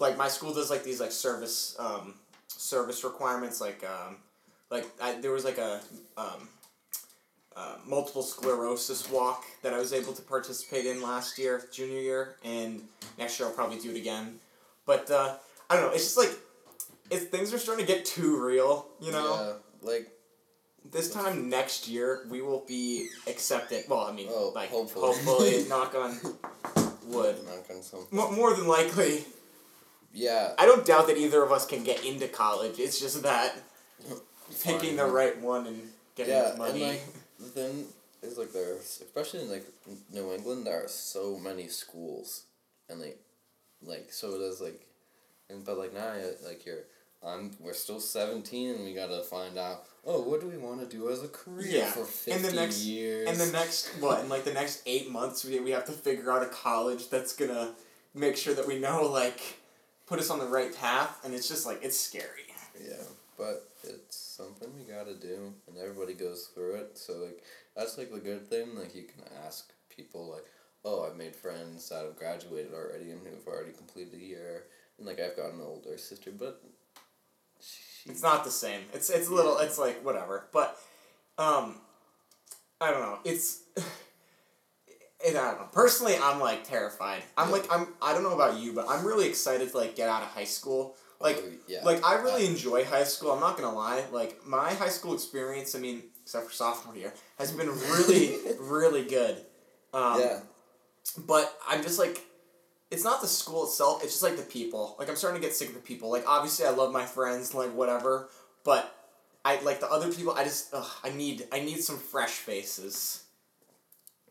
like 0.00 0.16
my 0.18 0.28
school 0.28 0.52
does 0.52 0.70
like 0.70 0.82
these 0.82 1.00
like 1.00 1.12
service 1.12 1.76
um, 1.78 2.14
service 2.48 3.04
requirements 3.04 3.60
like 3.60 3.84
um, 3.84 4.16
like 4.70 4.86
I, 5.00 5.20
there 5.20 5.30
was 5.30 5.44
like 5.44 5.58
a 5.58 5.80
um, 6.16 6.48
uh, 7.56 7.76
multiple 7.86 8.22
sclerosis 8.22 9.08
walk 9.10 9.44
that 9.62 9.72
I 9.72 9.78
was 9.78 9.92
able 9.92 10.12
to 10.12 10.22
participate 10.22 10.84
in 10.86 11.00
last 11.00 11.38
year, 11.38 11.62
junior 11.72 12.00
year, 12.00 12.34
and 12.44 12.82
next 13.18 13.38
year 13.38 13.48
I'll 13.48 13.54
probably 13.54 13.78
do 13.78 13.90
it 13.90 13.96
again. 13.96 14.38
But 14.84 15.10
uh, 15.10 15.36
I 15.70 15.76
don't 15.76 15.86
know. 15.86 15.92
It's 15.92 16.04
just 16.04 16.16
like 16.18 16.30
it's 17.10 17.24
things 17.24 17.52
are 17.54 17.58
starting 17.58 17.86
to 17.86 17.92
get 17.92 18.04
too 18.04 18.42
real. 18.44 18.86
You 19.00 19.12
know. 19.12 19.58
Yeah, 19.82 19.88
like 19.90 20.10
This 20.90 21.10
time 21.12 21.48
next 21.50 21.88
year, 21.88 22.24
we 22.30 22.40
will 22.42 22.64
be 22.66 23.08
accepted. 23.26 23.84
Well, 23.88 24.00
I 24.06 24.12
mean, 24.12 24.28
Oh, 24.30 24.52
like 24.54 24.70
hopefully. 24.70 25.06
hopefully, 25.06 25.64
knock 25.68 25.94
on 25.94 26.18
wood. 27.06 27.36
Knock 27.44 27.66
on 27.70 27.82
some. 27.82 28.06
Mo- 28.10 28.30
more 28.30 28.54
than 28.54 28.66
likely, 28.66 29.24
Yeah. 30.12 30.54
I 30.58 30.64
don't 30.66 30.84
doubt 30.86 31.06
that 31.08 31.16
either 31.18 31.42
of 31.42 31.52
us 31.52 31.66
can 31.66 31.84
get 31.84 32.04
into 32.04 32.26
college. 32.28 32.78
It's 32.78 32.98
just 33.00 33.22
that 33.22 33.54
picking 34.64 34.96
the 34.96 35.06
right 35.06 35.38
one 35.40 35.66
and 35.66 35.82
getting 36.16 36.34
Yeah, 36.34 36.50
the 36.52 36.56
money. 36.58 36.82
and 36.82 36.92
like 36.92 37.02
the 37.38 37.44
thing 37.46 37.84
is 38.22 38.36
like 38.38 38.52
there's 38.52 39.00
especially 39.04 39.42
in 39.42 39.50
like 39.50 39.66
New 40.12 40.32
England 40.32 40.66
there 40.66 40.84
are 40.84 40.88
so 40.88 41.38
many 41.38 41.68
schools, 41.68 42.44
and 42.88 43.00
like, 43.00 43.18
like 43.82 44.12
so 44.12 44.38
there's 44.38 44.60
like, 44.60 44.80
and 45.50 45.64
but 45.64 45.78
like 45.78 45.92
now 45.94 46.12
like 46.46 46.64
you're. 46.66 46.84
I'm, 47.26 47.50
we're 47.58 47.72
still 47.72 47.98
17 48.00 48.76
and 48.76 48.84
we 48.84 48.94
gotta 48.94 49.22
find 49.22 49.58
out, 49.58 49.84
oh, 50.06 50.20
what 50.22 50.40
do 50.40 50.46
we 50.48 50.56
want 50.56 50.80
to 50.80 50.86
do 50.86 51.10
as 51.10 51.22
a 51.22 51.28
career 51.28 51.66
Yeah, 51.80 51.90
for 51.90 52.04
50 52.04 52.30
in 52.32 52.42
the 52.42 52.52
next- 52.52 52.84
years? 52.84 53.28
And 53.28 53.36
the 53.38 53.52
next 53.52 53.88
what? 54.00 54.20
In 54.20 54.28
like 54.28 54.44
the 54.44 54.52
next 54.52 54.82
eight 54.86 55.10
months, 55.10 55.44
we 55.44 55.58
we 55.60 55.70
have 55.72 55.84
to 55.86 55.92
figure 55.92 56.30
out 56.30 56.42
a 56.42 56.46
college 56.46 57.08
that's 57.10 57.34
gonna 57.34 57.74
make 58.14 58.36
sure 58.36 58.54
that 58.54 58.66
we 58.66 58.78
know 58.78 59.02
like 59.06 59.40
put 60.06 60.18
us 60.20 60.30
on 60.30 60.38
the 60.38 60.46
right 60.46 60.74
path, 60.76 61.20
and 61.24 61.34
it's 61.34 61.48
just 61.48 61.66
like 61.66 61.80
it's 61.82 61.98
scary. 61.98 62.46
Yeah, 62.80 63.02
but 63.36 63.68
it's 63.82 64.16
something 64.16 64.68
we 64.76 64.84
gotta 64.84 65.14
do, 65.14 65.52
and 65.66 65.76
everybody 65.76 66.14
goes 66.14 66.48
through 66.54 66.76
it. 66.76 66.96
So 66.96 67.14
like 67.14 67.42
that's 67.76 67.98
like 67.98 68.12
the 68.12 68.20
good 68.20 68.48
thing. 68.48 68.76
Like 68.76 68.94
you 68.94 69.02
can 69.02 69.24
ask 69.44 69.72
people 69.94 70.30
like, 70.30 70.44
oh, 70.84 71.04
I've 71.04 71.16
made 71.16 71.34
friends 71.34 71.88
that 71.88 72.04
have 72.04 72.16
graduated 72.16 72.72
already 72.72 73.10
and 73.10 73.20
who've 73.26 73.46
already 73.48 73.72
completed 73.72 74.14
a 74.14 74.24
year, 74.24 74.64
and 74.98 75.06
like 75.06 75.18
I've 75.20 75.36
got 75.36 75.52
an 75.52 75.60
older 75.60 75.98
sister, 75.98 76.30
but 76.30 76.62
It's 78.08 78.22
not 78.22 78.44
the 78.44 78.50
same. 78.50 78.80
It's 78.92 79.10
it's 79.10 79.28
a 79.28 79.34
little. 79.34 79.58
It's 79.58 79.78
like 79.78 80.04
whatever. 80.04 80.46
But, 80.52 80.76
um, 81.36 81.76
I 82.80 82.90
don't 82.90 83.00
know. 83.00 83.18
It's. 83.24 83.60
It, 85.20 85.34
I 85.34 85.50
don't 85.50 85.58
know. 85.58 85.66
Personally, 85.72 86.14
I'm 86.22 86.38
like 86.38 86.62
terrified. 86.62 87.24
I'm 87.36 87.48
Yeah. 87.48 87.52
like 87.54 87.72
I'm. 87.72 87.88
I 88.00 88.12
don't 88.12 88.22
know 88.22 88.34
about 88.34 88.60
you, 88.60 88.72
but 88.72 88.86
I'm 88.88 89.04
really 89.04 89.26
excited 89.28 89.68
to 89.72 89.76
like 89.76 89.96
get 89.96 90.08
out 90.08 90.22
of 90.22 90.28
high 90.28 90.44
school. 90.44 90.94
Like 91.20 91.42
oh, 91.44 91.50
yeah, 91.66 91.82
like 91.84 92.04
I 92.04 92.22
really 92.22 92.46
enjoy 92.46 92.84
high 92.84 93.02
school. 93.02 93.32
I'm 93.32 93.40
not 93.40 93.56
gonna 93.58 93.74
lie. 93.74 94.04
Like 94.12 94.46
my 94.46 94.72
high 94.74 94.88
school 94.90 95.14
experience. 95.14 95.74
I 95.74 95.80
mean, 95.80 96.04
except 96.22 96.46
for 96.46 96.52
sophomore 96.52 96.94
year, 96.94 97.12
has 97.36 97.50
been 97.50 97.66
really 97.68 98.36
really 98.60 99.02
good. 99.06 99.38
Um, 99.92 100.20
yeah, 100.20 100.40
But 101.26 101.52
I'm 101.68 101.82
just 101.82 101.98
like, 101.98 102.20
it's 102.90 103.04
not 103.04 103.20
the 103.20 103.26
school 103.28 103.64
itself. 103.64 104.02
It's 104.02 104.12
just 104.12 104.22
like 104.22 104.36
the 104.36 104.42
people. 104.42 104.96
Like 104.98 105.08
I'm 105.08 105.16
starting 105.16 105.40
to 105.40 105.46
get 105.46 105.54
sick 105.54 105.68
of 105.68 105.74
the 105.74 105.80
people. 105.80 106.10
Like 106.10 106.24
obviously 106.26 106.66
I 106.66 106.70
love 106.70 106.92
my 106.92 107.04
friends. 107.04 107.54
Like 107.54 107.74
whatever. 107.74 108.28
But 108.64 108.94
I 109.44 109.60
like 109.60 109.80
the 109.80 109.90
other 109.90 110.12
people. 110.12 110.32
I 110.32 110.44
just 110.44 110.72
ugh, 110.72 110.90
I 111.04 111.10
need 111.10 111.46
I 111.52 111.60
need 111.60 111.82
some 111.82 111.98
fresh 111.98 112.30
faces. 112.32 113.24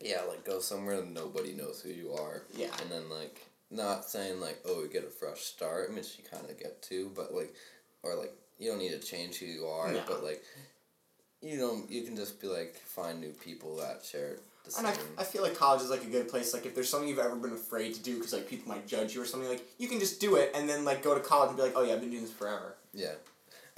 yeah. 0.02 0.22
Like 0.28 0.44
go 0.46 0.60
somewhere 0.60 1.00
and 1.02 1.14
nobody 1.14 1.54
knows 1.54 1.82
who 1.82 1.90
you 1.90 2.14
are. 2.14 2.44
Yeah. 2.56 2.70
and 2.82 2.92
then 2.92 3.10
like 3.10 3.42
not 3.70 4.06
saying 4.06 4.40
like 4.40 4.60
oh 4.66 4.82
you 4.82 4.88
get 4.90 5.04
a 5.04 5.10
fresh 5.10 5.42
start. 5.42 5.90
I 5.90 5.94
mean 5.94 6.04
you 6.18 6.24
kind 6.30 6.50
of 6.50 6.58
get 6.60 6.82
to, 6.84 7.12
but 7.16 7.34
like 7.34 7.54
or 8.04 8.16
like 8.16 8.34
you 8.60 8.70
don't 8.70 8.80
need 8.80 9.00
to 9.00 9.00
change 9.00 9.38
who 9.38 9.46
you 9.46 9.68
are, 9.68 9.92
No. 9.92 10.02
but 10.08 10.24
like 10.24 10.42
you 11.42 11.60
don't 11.60 11.90
you 11.92 12.02
can 12.04 12.16
just 12.16 12.42
be 12.42 12.48
like 12.48 12.76
find 12.76 13.22
new 13.22 13.30
people 13.34 13.76
that 13.78 14.04
share 14.04 14.38
the 14.68 14.74
same. 14.74 14.86
And 14.86 14.98
I, 15.18 15.22
I 15.22 15.24
feel 15.24 15.42
like 15.42 15.56
college 15.56 15.82
is 15.82 15.90
like 15.90 16.04
a 16.04 16.08
good 16.08 16.30
place. 16.30 16.54
Like 16.54 16.66
if 16.66 16.76
there's 16.76 16.90
something 16.90 17.10
you've 17.10 17.20
ever 17.20 17.36
been 17.36 17.54
afraid 17.54 17.94
to 17.96 18.02
do 18.02 18.16
because 18.16 18.34
like 18.34 18.48
people 18.48 18.70
might 18.70 18.88
judge 18.88 19.16
you 19.16 19.22
or 19.22 19.26
something, 19.26 19.50
like 19.50 19.66
you 19.78 19.88
can 19.88 20.00
just 20.00 20.20
do 20.20 20.36
it 20.36 20.52
and 20.54 20.70
then 20.70 20.86
like 20.86 21.02
go 21.04 21.16
to 21.16 21.22
college 21.22 21.50
and 21.50 21.58
be 21.58 21.64
like, 21.64 21.74
oh 21.76 21.84
yeah, 21.84 21.94
I've 21.94 22.02
been 22.02 22.12
doing 22.12 22.24
this 22.24 22.32
forever. 22.32 22.76
Yeah. 22.94 23.14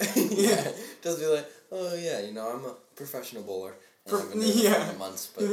yeah. 0.16 0.70
Just 1.02 1.20
be 1.20 1.26
like, 1.26 1.46
oh 1.72 1.94
yeah, 1.94 2.20
you 2.20 2.32
know, 2.32 2.48
I'm 2.48 2.64
a 2.64 2.74
professional 2.96 3.42
bowler. 3.42 3.74
And 4.06 4.12
Pro- 4.12 4.20
I've 4.20 4.30
been 4.30 4.40
doing 4.40 4.58
yeah. 4.58 4.84
for 4.90 4.98
months, 4.98 5.30
but 5.34 5.44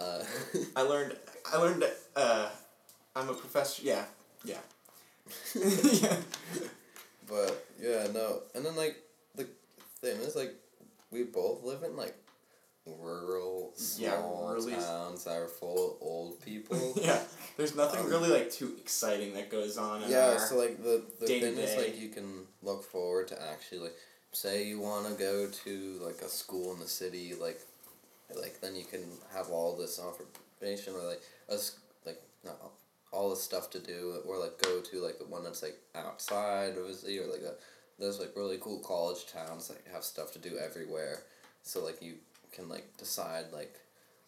uh, 0.00 0.24
I 0.76 0.82
learned. 0.82 1.16
I 1.52 1.56
learned. 1.56 1.84
Uh, 2.14 2.48
I'm 3.16 3.28
a 3.28 3.34
professor. 3.34 3.82
Yeah. 3.82 4.04
Yeah. 4.44 4.58
yeah. 5.54 6.16
but 7.28 7.66
yeah, 7.80 8.06
no. 8.12 8.42
And 8.54 8.64
then 8.64 8.76
like 8.76 8.96
the 9.34 9.46
thing 10.00 10.20
is 10.20 10.36
like 10.36 10.54
we 11.10 11.22
both 11.22 11.62
live 11.62 11.82
in 11.82 11.96
like 11.96 12.14
rural 12.86 13.72
Yeah, 13.96 14.18
small 14.18 14.52
really- 14.54 14.72
towns 14.74 15.24
that 15.24 15.36
are 15.36 15.48
full 15.48 15.92
of 15.92 15.96
old 16.02 16.40
people. 16.40 16.92
yeah. 17.00 17.20
There's 17.56 17.74
nothing 17.74 18.00
Um, 18.00 18.10
really 18.10 18.28
like 18.30 18.50
too 18.50 18.74
exciting 18.80 19.34
that 19.34 19.50
goes 19.50 19.78
on. 19.78 20.02
In 20.02 20.10
yeah, 20.10 20.36
so 20.38 20.56
like 20.56 20.82
the 20.82 21.02
the 21.20 21.26
thing 21.26 21.42
is 21.42 21.76
like 21.76 21.98
you 22.00 22.08
can 22.10 22.46
look 22.62 22.82
forward 22.84 23.28
to 23.28 23.42
actually 23.50 23.80
like 23.80 23.96
say 24.32 24.64
you 24.66 24.80
want 24.80 25.06
to 25.06 25.14
go 25.14 25.48
to 25.48 26.00
like 26.04 26.20
a 26.22 26.28
school 26.28 26.72
in 26.74 26.80
the 26.80 26.88
city 26.88 27.34
like 27.40 27.60
like 28.34 28.60
then 28.60 28.74
you 28.74 28.84
can 28.84 29.04
have 29.32 29.48
all 29.50 29.76
this 29.76 30.00
information 30.00 30.94
or 30.94 31.06
like 31.06 31.22
us 31.48 31.78
like 32.04 32.20
not 32.44 32.56
all- 33.12 33.30
the 33.30 33.36
stuff 33.36 33.70
to 33.70 33.78
do 33.78 34.20
or 34.26 34.38
like 34.38 34.60
go 34.60 34.80
to 34.80 35.00
like 35.00 35.18
the 35.18 35.24
one 35.26 35.44
that's 35.44 35.62
like 35.62 35.78
outside 35.94 36.74
city 36.94 37.18
or 37.20 37.26
like 37.26 37.42
a 37.42 37.54
there's 38.00 38.18
like 38.18 38.34
really 38.34 38.58
cool 38.60 38.80
college 38.80 39.26
towns 39.28 39.68
that 39.68 39.78
have 39.92 40.02
stuff 40.02 40.32
to 40.32 40.40
do 40.40 40.58
everywhere 40.58 41.22
so 41.62 41.84
like 41.84 42.02
you 42.02 42.14
can 42.54 42.68
like 42.68 42.86
decide 42.98 43.46
like 43.52 43.74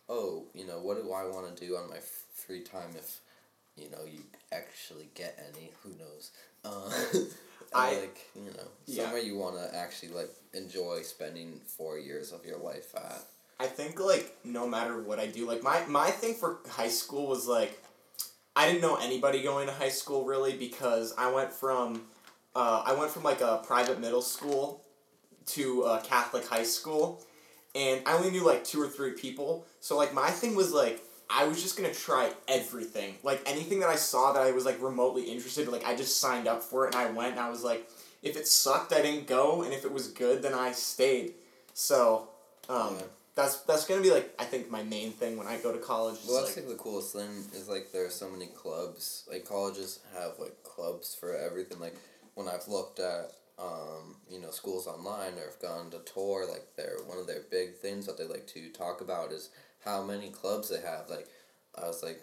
oh 0.09 0.45
you 0.54 0.66
know 0.66 0.78
what 0.80 0.97
do 1.02 1.12
i 1.12 1.25
want 1.25 1.54
to 1.56 1.66
do 1.66 1.76
on 1.76 1.88
my 1.88 1.97
f- 1.97 2.25
free 2.35 2.62
time 2.62 2.90
if 2.97 3.21
you 3.76 3.90
know 3.90 4.04
you 4.11 4.21
actually 4.52 5.09
get 5.14 5.38
any? 5.50 5.71
Who 5.83 5.90
knows? 5.99 6.30
Uh, 6.64 6.90
I- 7.75 7.97
like 8.00 8.18
you 8.35 8.50
know 8.52 8.68
Yeah. 8.87 9.02
somewhere 9.04 9.21
you 9.21 9.37
want 9.37 9.56
to 9.56 9.76
actually 9.76 10.12
like 10.12 10.30
enjoy 10.54 11.02
spending 11.02 11.61
four 11.66 11.99
years 11.99 12.33
of 12.33 12.45
your 12.47 12.56
life 12.56 12.95
at. 12.95 13.21
I 13.61 13.66
think 13.66 14.00
like 14.00 14.35
no 14.45 14.66
matter 14.66 15.02
what 15.02 15.18
I 15.18 15.26
do, 15.26 15.47
like 15.47 15.62
my 15.62 15.85
my 15.87 16.11
thing 16.11 16.35
for 16.35 16.61
high 16.71 16.88
school 16.88 17.26
was 17.26 17.47
like 17.47 17.83
I 18.54 18.66
didn't 18.66 18.80
know 18.80 18.97
anybody 18.97 19.42
going 19.42 19.66
to 19.66 19.75
high 19.75 19.90
school 19.90 20.25
really 20.25 20.56
because 20.56 21.12
I 21.18 21.30
went 21.30 21.52
from 21.52 22.02
uh, 22.54 22.83
I 22.87 22.95
went 22.95 23.11
from 23.11 23.25
like 23.25 23.42
a 23.42 23.62
private 23.66 24.00
middle 24.00 24.23
school 24.23 24.83
to 25.49 25.83
a 25.83 26.00
Catholic 26.00 26.47
high 26.47 26.64
school, 26.64 27.23
and 27.76 28.02
I 28.06 28.14
only 28.14 28.30
knew 28.30 28.45
like 28.45 28.64
two 28.64 28.80
or 28.80 28.88
three 28.88 29.12
people. 29.12 29.66
So 29.80 29.97
like 29.97 30.14
my 30.14 30.30
thing 30.30 30.56
was 30.56 30.73
like 30.73 31.02
I 31.28 31.45
was 31.45 31.62
just 31.62 31.76
gonna 31.76 31.92
try 31.92 32.33
everything, 32.49 33.14
like 33.23 33.42
anything 33.47 33.80
that 33.80 33.88
I 33.88 33.97
saw 33.97 34.33
that 34.33 34.42
I 34.42 34.52
was 34.52 34.64
like 34.64 34.80
remotely 34.83 35.25
interested. 35.25 35.68
Like 35.68 35.85
I 35.85 35.95
just 35.95 36.18
signed 36.21 36.49
up 36.49 36.62
for 36.62 36.87
it 36.87 36.95
and 36.95 37.02
I 37.04 37.11
went 37.11 37.33
and 37.33 37.40
I 37.40 37.50
was 37.50 37.62
like, 37.62 37.88
if 38.23 38.37
it 38.37 38.49
sucked, 38.49 38.92
I 38.92 39.02
didn't 39.02 39.26
go, 39.26 39.62
and 39.62 39.73
if 39.73 39.85
it 39.85 39.92
was 39.92 40.09
good, 40.09 40.42
then 40.42 40.54
I 40.54 40.73
stayed. 40.73 41.35
So. 41.75 42.28
Um, 42.68 42.97
Yeah. 42.97 43.02
that's 43.37 43.59
that's 43.61 43.85
gonna 43.87 44.00
be 44.00 44.11
like 44.11 44.35
I 44.40 44.45
think 44.45 44.71
my 44.71 44.83
main 44.83 45.12
thing 45.12 45.37
when 45.37 45.47
I 45.47 45.59
go 45.59 45.71
to 45.73 45.78
college. 45.78 46.18
Well, 46.26 46.42
that's 46.42 46.56
like, 46.56 46.66
like 46.66 46.76
the 46.76 46.83
coolest 46.83 47.12
thing 47.12 47.45
is 47.54 47.68
like 47.68 47.92
there 47.92 48.06
are 48.06 48.11
so 48.11 48.28
many 48.30 48.47
clubs. 48.47 49.25
Like 49.30 49.45
colleges 49.45 50.00
have 50.18 50.33
like 50.40 50.62
clubs 50.64 51.14
for 51.14 51.37
everything. 51.37 51.78
Like 51.78 51.95
when 52.35 52.49
I've 52.49 52.66
looked 52.66 52.99
at 52.99 53.33
um, 53.58 54.16
you 54.30 54.40
know 54.40 54.50
schools 54.50 54.86
online 54.86 55.34
or 55.34 55.46
have 55.50 55.60
gone 55.60 55.90
to 55.90 55.98
tour, 56.00 56.46
like 56.50 56.66
they're 56.76 56.98
one 57.06 57.18
of 57.18 57.26
their 57.26 57.42
big 57.50 57.76
things 57.76 58.06
that 58.06 58.18
they 58.18 58.25
like 58.25 58.46
to 58.48 58.70
talk 58.70 59.00
about 59.00 59.32
is 59.32 59.50
how 59.84 60.02
many 60.02 60.30
clubs 60.30 60.68
they 60.68 60.80
have. 60.80 61.08
Like 61.08 61.28
I 61.76 61.86
was 61.86 62.02
like 62.02 62.20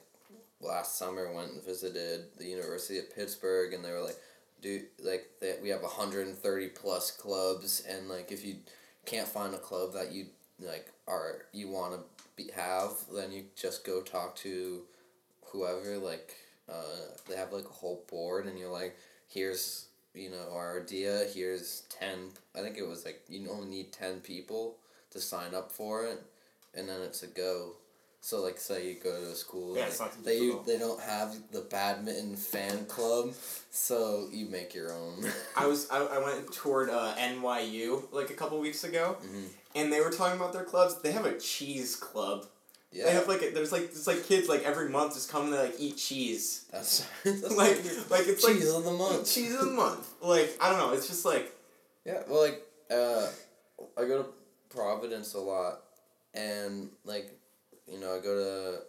last 0.61 0.97
summer 0.97 1.31
went 1.33 1.51
and 1.51 1.63
visited 1.63 2.25
the 2.37 2.45
University 2.45 2.99
of 2.99 3.13
Pittsburgh 3.13 3.73
and 3.73 3.83
they 3.83 3.91
were 3.91 4.01
like, 4.01 4.17
dude, 4.61 4.85
like 5.03 5.27
we 5.61 5.69
have 5.69 5.83
hundred 5.83 6.27
and 6.27 6.37
thirty 6.37 6.67
plus 6.67 7.11
clubs 7.11 7.83
and 7.87 8.07
like 8.09 8.31
if 8.31 8.45
you 8.45 8.55
can't 9.05 9.27
find 9.27 9.53
a 9.53 9.59
club 9.59 9.93
that 9.93 10.11
you 10.11 10.27
like 10.59 10.87
are 11.07 11.43
you 11.51 11.69
want 11.69 11.93
to 11.93 11.99
be, 12.35 12.49
have 12.55 12.91
then 13.13 13.31
you 13.31 13.43
just 13.55 13.85
go 13.85 14.01
talk 14.01 14.35
to 14.35 14.81
whoever 15.47 15.97
like 15.97 16.35
uh, 16.69 17.11
they 17.27 17.35
have 17.35 17.51
like 17.51 17.65
a 17.65 17.73
whole 17.73 18.03
board 18.09 18.45
and 18.45 18.57
you're 18.57 18.71
like 18.71 18.95
here's 19.27 19.87
you 20.13 20.29
know 20.29 20.47
our 20.53 20.81
idea 20.81 21.25
here's 21.33 21.83
10 21.99 22.09
i 22.55 22.61
think 22.61 22.77
it 22.77 22.87
was 22.87 23.03
like 23.05 23.21
you 23.27 23.49
only 23.49 23.67
need 23.67 23.91
10 23.91 24.19
people 24.21 24.75
to 25.11 25.19
sign 25.19 25.53
up 25.55 25.71
for 25.71 26.05
it 26.05 26.21
and 26.75 26.87
then 26.87 27.01
it's 27.01 27.23
a 27.23 27.27
go 27.27 27.71
so 28.21 28.41
like 28.41 28.57
say 28.57 28.87
you 28.87 28.95
go 29.03 29.19
to 29.19 29.31
a 29.31 29.35
school 29.35 29.73
Yeah, 29.75 29.81
like, 29.81 29.89
it's 29.89 29.99
not 29.99 30.13
too 30.13 30.21
they 30.23 30.39
difficult. 30.39 30.65
they 30.67 30.77
don't 30.77 31.01
have 31.01 31.35
the 31.51 31.61
badminton 31.61 32.35
fan 32.35 32.85
club 32.85 33.33
so 33.71 34.27
you 34.31 34.45
make 34.45 34.73
your 34.75 34.93
own 34.93 35.25
I 35.57 35.65
was 35.65 35.89
I, 35.89 35.97
I 36.03 36.19
went 36.19 36.37
and 36.39 36.53
toured 36.53 36.89
uh, 36.89 37.15
NYU 37.17 38.03
like 38.11 38.29
a 38.29 38.33
couple 38.35 38.59
weeks 38.59 38.83
ago, 38.83 39.17
Mhm. 39.25 39.47
and 39.75 39.91
they 39.91 39.99
were 39.99 40.11
talking 40.11 40.39
about 40.39 40.53
their 40.53 40.63
clubs. 40.63 41.01
They 41.01 41.11
have 41.11 41.25
a 41.25 41.37
cheese 41.39 41.95
club. 41.95 42.45
Yeah 42.93 43.05
They 43.05 43.11
have 43.11 43.27
like 43.27 43.41
a, 43.41 43.49
there's 43.51 43.71
like 43.71 43.83
it's 43.83 44.07
like 44.07 44.25
kids 44.25 44.47
like 44.49 44.63
every 44.63 44.89
month 44.89 45.15
just 45.15 45.29
come 45.31 45.49
to 45.51 45.57
like 45.61 45.75
eat 45.79 45.97
cheese. 45.97 46.65
that's, 46.71 47.05
that's 47.25 47.41
like 47.55 47.77
like 48.09 48.27
it's 48.27 48.43
like 48.43 48.55
cheese 48.55 48.73
of 48.73 48.83
the 48.85 48.91
month 48.91 49.31
cheese 49.33 49.53
of 49.53 49.65
the 49.65 49.71
month. 49.71 50.07
Like 50.21 50.55
I 50.61 50.69
don't 50.69 50.79
know. 50.79 50.93
It's 50.93 51.07
just 51.07 51.25
like 51.25 51.51
Yeah, 52.05 52.21
well, 52.27 52.41
like, 52.43 52.61
uh, 52.91 53.27
I 53.97 54.05
go 54.05 54.23
to 54.23 54.29
Providence 54.69 55.33
a 55.35 55.39
lot, 55.39 55.81
and, 56.33 56.89
like, 57.05 57.31
you 57.87 57.99
know, 57.99 58.15
I 58.15 58.19
go 58.19 58.35
to 58.35 58.79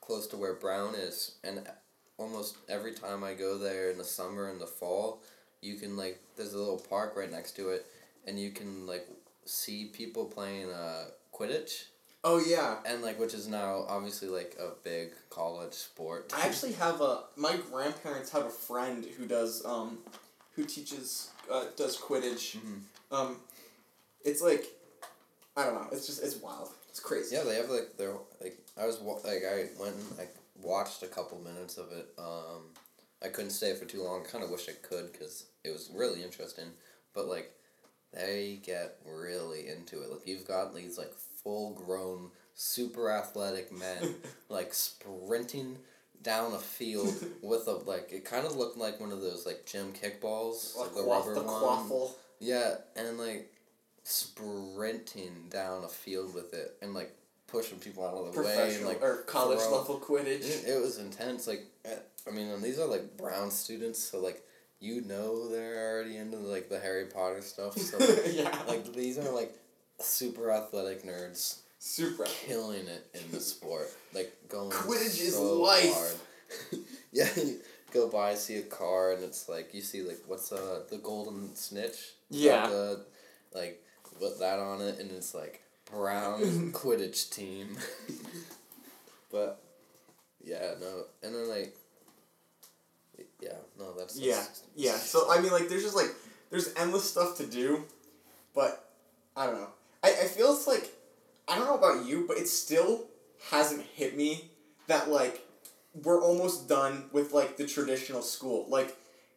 close 0.00 0.26
to 0.28 0.36
where 0.36 0.54
Brown 0.54 0.94
is, 0.94 1.36
and 1.44 1.66
almost 2.18 2.56
every 2.68 2.92
time 2.92 3.24
I 3.24 3.34
go 3.34 3.58
there 3.58 3.90
in 3.90 3.98
the 3.98 4.04
summer 4.04 4.50
and 4.50 4.60
the 4.60 4.66
fall, 4.66 5.22
you 5.62 5.74
can 5.76 5.96
like 5.96 6.20
there's 6.36 6.54
a 6.54 6.58
little 6.58 6.78
park 6.78 7.14
right 7.16 7.30
next 7.30 7.52
to 7.56 7.70
it, 7.70 7.86
and 8.26 8.38
you 8.38 8.50
can 8.50 8.86
like 8.86 9.08
see 9.44 9.86
people 9.86 10.24
playing 10.26 10.70
uh, 10.70 11.06
Quidditch. 11.34 11.84
Oh 12.22 12.38
yeah. 12.38 12.76
And 12.84 13.02
like 13.02 13.18
which 13.18 13.34
is 13.34 13.48
now 13.48 13.84
obviously 13.88 14.28
like 14.28 14.56
a 14.60 14.70
big 14.84 15.12
college 15.30 15.72
sport. 15.72 16.32
I 16.36 16.46
actually 16.46 16.72
have 16.74 17.00
a 17.00 17.24
my 17.36 17.56
grandparents 17.70 18.30
have 18.30 18.46
a 18.46 18.50
friend 18.50 19.04
who 19.16 19.26
does 19.26 19.64
um 19.64 19.98
who 20.56 20.64
teaches 20.64 21.30
uh, 21.50 21.64
does 21.76 21.96
Quidditch. 21.98 22.58
Mhm. 22.58 22.80
Um 23.10 23.36
it's 24.24 24.42
like 24.42 24.66
I 25.56 25.64
don't 25.64 25.74
know, 25.74 25.88
it's 25.92 26.06
just 26.06 26.22
it's 26.22 26.36
wild. 26.36 26.70
It's 26.88 27.00
crazy. 27.00 27.36
Yeah, 27.36 27.44
they 27.44 27.56
have 27.56 27.70
like 27.70 27.96
their 27.96 28.14
like 28.40 28.58
I 28.80 28.86
was 28.86 29.00
like 29.00 29.42
I 29.44 29.66
went 29.80 29.94
and 29.94 30.18
like 30.18 30.34
watched 30.62 31.02
a 31.02 31.06
couple 31.06 31.38
minutes 31.38 31.78
of 31.78 31.92
it. 31.92 32.08
Um, 32.18 32.62
I 33.22 33.28
couldn't 33.28 33.50
stay 33.50 33.74
for 33.74 33.84
too 33.84 34.02
long. 34.02 34.24
Kind 34.24 34.44
of 34.44 34.50
wish 34.50 34.68
I 34.68 34.72
could 34.86 35.12
because 35.12 35.46
it 35.64 35.70
was 35.70 35.90
really 35.94 36.22
interesting. 36.22 36.66
But 37.14 37.26
like, 37.26 37.52
they 38.12 38.60
get 38.62 38.96
really 39.06 39.68
into 39.68 40.02
it. 40.02 40.10
Like 40.10 40.26
you've 40.26 40.46
got 40.46 40.74
these 40.74 40.98
like 40.98 41.12
full 41.42 41.72
grown, 41.74 42.30
super 42.54 43.10
athletic 43.10 43.72
men 43.72 44.14
like 44.48 44.72
sprinting 44.74 45.78
down 46.22 46.52
a 46.52 46.58
field 46.58 47.14
with 47.42 47.66
a 47.66 47.72
like 47.72 48.08
it 48.12 48.24
kind 48.24 48.44
of 48.46 48.56
looked 48.56 48.76
like 48.76 49.00
one 49.00 49.12
of 49.12 49.20
those 49.20 49.46
like 49.46 49.64
gym 49.66 49.92
kickballs, 49.92 50.76
Like 50.76 50.86
like 50.88 50.94
the 50.96 51.02
quaff, 51.02 51.26
rubber 51.26 51.34
the 51.40 51.42
one. 51.46 51.62
quaffle. 51.62 52.10
Yeah, 52.40 52.74
and 52.96 53.18
like 53.18 53.50
sprinting 54.02 55.46
down 55.50 55.84
a 55.84 55.88
field 55.88 56.34
with 56.34 56.52
it 56.54 56.76
and 56.82 56.94
like 56.94 57.14
pushing 57.46 57.78
people 57.78 58.04
out 58.06 58.14
of 58.14 58.34
the 58.34 58.42
way 58.42 58.74
and 58.76 58.86
like 58.86 59.02
or 59.02 59.22
college 59.24 59.58
throw- 59.60 59.78
level 59.78 59.98
Quidditch. 60.00 60.66
it, 60.66 60.80
was 60.80 60.98
intense. 60.98 61.46
Like, 61.46 61.64
eh, 61.84 61.94
I 62.26 62.30
mean, 62.30 62.48
and 62.48 62.62
these 62.62 62.78
are 62.78 62.86
like 62.86 63.16
brown 63.16 63.50
students, 63.50 63.98
so 63.98 64.20
like 64.20 64.42
you 64.80 65.02
know 65.02 65.48
they're 65.48 65.92
already 65.92 66.16
into 66.16 66.38
like 66.38 66.68
the 66.68 66.78
Harry 66.78 67.06
Potter 67.06 67.42
stuff. 67.42 67.76
So 67.76 67.98
like, 67.98 68.32
yeah. 68.32 68.56
like 68.68 68.92
these 68.94 69.18
are 69.18 69.30
like 69.32 69.54
super 70.00 70.50
athletic 70.50 71.04
nerds 71.04 71.60
super. 71.78 72.24
killing 72.24 72.86
it 72.86 73.06
in 73.14 73.30
the 73.32 73.40
sport. 73.40 73.90
Like 74.14 74.32
going 74.48 74.70
Quidditch 74.70 75.20
is 75.20 75.34
so 75.34 75.60
life. 75.60 75.92
hard. 75.92 76.80
yeah, 77.12 77.28
you 77.36 77.58
go 77.92 78.08
by 78.08 78.34
see 78.34 78.56
a 78.56 78.62
car 78.62 79.12
and 79.12 79.24
it's 79.24 79.48
like 79.48 79.74
you 79.74 79.80
see 79.80 80.02
like 80.02 80.18
what's 80.26 80.52
uh 80.52 80.82
the 80.90 80.98
golden 80.98 81.54
snitch. 81.54 82.12
Yeah. 82.28 82.62
Like, 82.62 82.70
the, 82.70 83.04
like 83.54 83.82
put 84.18 84.38
that 84.40 84.58
on 84.58 84.80
it 84.80 84.98
and 85.00 85.10
it's 85.10 85.34
like 85.34 85.62
brown 85.90 86.40
Quidditch 86.72 87.30
team. 87.30 87.76
but 89.32 89.62
yeah, 90.42 90.74
no, 90.80 91.04
and 91.22 91.34
then 91.34 91.48
like 91.48 91.74
yeah, 93.40 93.56
no, 93.78 93.94
that's, 93.96 94.18
Yeah, 94.18 94.42
yeah. 94.76 94.96
So 94.96 95.30
I 95.30 95.40
mean, 95.40 95.50
like, 95.50 95.68
there's 95.68 95.82
just 95.82 95.96
like 95.96 96.10
there's 96.50 96.72
endless 96.76 97.10
stuff 97.10 97.36
to 97.38 97.46
do, 97.46 97.84
but 98.54 98.90
I 99.36 99.46
don't 99.46 99.56
know. 99.56 99.68
I 100.02 100.08
I 100.10 100.26
feel 100.26 100.52
it's 100.54 100.66
like 100.66 100.90
I 101.48 101.56
don't 101.56 101.66
know 101.66 101.76
about 101.76 102.06
you, 102.06 102.24
but 102.26 102.36
it 102.38 102.48
still 102.48 103.06
hasn't 103.50 103.82
hit 103.94 104.16
me 104.16 104.50
that 104.86 105.10
like 105.10 105.46
we're 105.94 106.22
almost 106.22 106.68
done 106.68 107.04
with 107.12 107.32
like 107.32 107.56
the 107.56 107.66
traditional 107.66 108.22
school. 108.22 108.66
Like, 108.68 108.96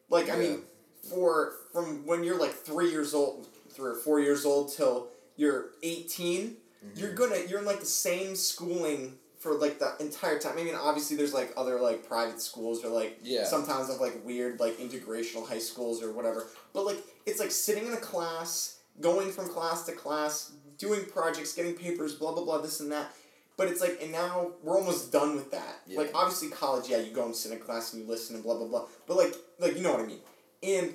like 0.09 0.29
I 0.29 0.35
mean, 0.37 0.61
for 1.09 1.53
from 1.71 2.05
when 2.05 2.23
you're 2.23 2.39
like 2.39 2.53
three 2.53 2.91
years 2.91 3.13
old, 3.13 3.47
three 3.71 3.91
or 3.91 3.95
four 3.95 4.19
years 4.19 4.45
old 4.45 4.71
till 4.71 5.07
you're 5.35 5.71
18 5.81 6.39
you 6.41 6.55
you're 6.95 7.13
gonna 7.13 7.37
you're 7.47 7.59
in 7.59 7.65
like 7.65 7.79
the 7.79 7.85
same 7.85 8.35
schooling 8.35 9.17
for 9.39 9.55
like 9.55 9.79
the 9.79 9.95
entire 9.99 10.37
time. 10.39 10.57
I 10.57 10.63
mean, 10.63 10.75
obviously 10.75 11.17
there's 11.17 11.33
like 11.33 11.51
other 11.57 11.79
like 11.79 12.07
private 12.07 12.39
schools 12.41 12.83
or 12.83 12.89
like 12.89 13.19
Yeah. 13.23 13.45
sometimes 13.45 13.89
of 13.89 13.99
like 13.99 14.23
weird 14.23 14.59
like 14.59 14.77
integrational 14.77 15.47
high 15.47 15.59
schools 15.59 16.03
or 16.03 16.11
whatever. 16.11 16.45
But 16.73 16.85
like 16.85 16.97
it's 17.25 17.39
like 17.39 17.51
sitting 17.51 17.87
in 17.87 17.93
a 17.93 17.97
class, 17.97 18.77
going 19.01 19.31
from 19.31 19.49
class 19.49 19.85
to 19.85 19.91
class, 19.91 20.51
doing 20.77 21.05
projects, 21.05 21.53
getting 21.53 21.75
papers, 21.75 22.15
blah 22.15 22.33
blah 22.33 22.43
blah, 22.43 22.61
this 22.61 22.79
and 22.79 22.91
that. 22.91 23.13
But 23.55 23.67
it's 23.67 23.81
like, 23.81 23.99
and 24.01 24.11
now 24.11 24.51
we're 24.63 24.77
almost 24.77 25.11
done 25.11 25.35
with 25.35 25.51
that. 25.51 25.81
Yeah. 25.85 25.99
Like 25.99 26.11
obviously 26.15 26.49
college, 26.49 26.89
yeah, 26.89 26.97
you 26.97 27.11
go 27.11 27.25
and 27.25 27.35
sit 27.35 27.51
in 27.51 27.59
class 27.59 27.93
and 27.93 28.01
you 28.01 28.09
listen 28.09 28.35
and 28.35 28.43
blah 28.43 28.57
blah 28.57 28.67
blah. 28.67 28.85
But 29.07 29.17
like, 29.17 29.35
like 29.59 29.75
you 29.75 29.83
know 29.83 29.91
what 29.91 30.01
I 30.01 30.07
mean. 30.07 30.19
And 30.63 30.93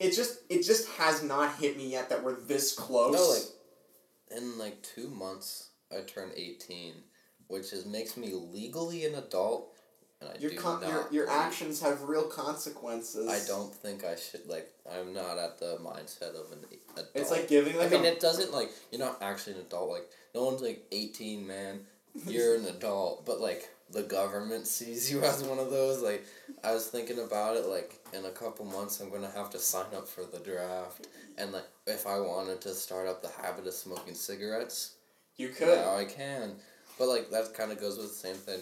it 0.00 0.12
just 0.12 0.40
it 0.48 0.62
just 0.62 0.88
has 0.92 1.22
not 1.22 1.56
hit 1.56 1.76
me 1.76 1.90
yet 1.90 2.08
that 2.10 2.22
we're 2.22 2.40
this 2.40 2.74
close. 2.74 3.14
No, 3.14 4.36
like 4.36 4.42
in 4.42 4.58
like 4.58 4.82
two 4.82 5.08
months, 5.08 5.70
I 5.92 6.00
turn 6.00 6.30
eighteen, 6.36 6.94
which 7.46 7.72
is 7.72 7.86
makes 7.86 8.16
me 8.16 8.32
legally 8.32 9.04
an 9.04 9.14
adult, 9.14 9.75
and 10.20 10.30
I 10.30 10.38
your 10.38 10.50
do 10.50 10.56
con- 10.56 10.80
not. 10.80 10.90
your 10.90 11.06
your 11.10 11.26
believe- 11.26 11.40
actions 11.40 11.80
have 11.80 12.02
real 12.02 12.24
consequences. 12.24 13.28
I 13.28 13.46
don't 13.46 13.72
think 13.74 14.04
I 14.04 14.16
should 14.16 14.46
like. 14.48 14.70
I'm 14.90 15.12
not 15.12 15.38
at 15.38 15.58
the 15.58 15.78
mindset 15.82 16.30
of 16.30 16.52
an 16.52 16.58
adult. 16.94 17.08
It's 17.14 17.30
like 17.30 17.48
giving 17.48 17.76
like 17.76 17.88
I 17.92 17.96
mean, 17.96 18.04
a, 18.04 18.08
it 18.08 18.20
doesn't 18.20 18.52
like 18.52 18.70
you're 18.90 19.00
not 19.00 19.18
actually 19.22 19.54
an 19.54 19.60
adult. 19.60 19.90
Like 19.90 20.08
no 20.34 20.44
one's 20.44 20.62
like 20.62 20.84
eighteen, 20.92 21.46
man. 21.46 21.80
You're 22.26 22.56
an 22.56 22.64
adult, 22.76 23.26
but 23.26 23.40
like 23.40 23.68
the 23.92 24.02
government 24.02 24.66
sees 24.66 25.10
you 25.12 25.22
as 25.22 25.44
one 25.44 25.58
of 25.58 25.70
those. 25.70 26.02
Like 26.02 26.24
I 26.64 26.72
was 26.72 26.86
thinking 26.86 27.18
about 27.18 27.56
it. 27.56 27.66
Like 27.66 27.98
in 28.12 28.24
a 28.24 28.30
couple 28.30 28.64
months, 28.64 29.00
I'm 29.00 29.10
gonna 29.10 29.30
have 29.36 29.50
to 29.50 29.58
sign 29.58 29.86
up 29.94 30.08
for 30.08 30.24
the 30.24 30.38
draft, 30.38 31.06
and 31.36 31.52
like 31.52 31.66
if 31.86 32.06
I 32.06 32.18
wanted 32.20 32.60
to 32.62 32.74
start 32.74 33.06
up 33.06 33.20
the 33.22 33.28
habit 33.42 33.66
of 33.66 33.74
smoking 33.74 34.14
cigarettes, 34.14 34.94
you 35.36 35.50
could. 35.50 35.68
now 35.78 35.94
I 35.96 36.04
can. 36.06 36.52
But 36.98 37.08
like 37.08 37.30
that 37.30 37.52
kind 37.52 37.70
of 37.70 37.78
goes 37.80 37.98
with 37.98 38.08
the 38.08 38.14
same 38.14 38.36
thing. 38.36 38.60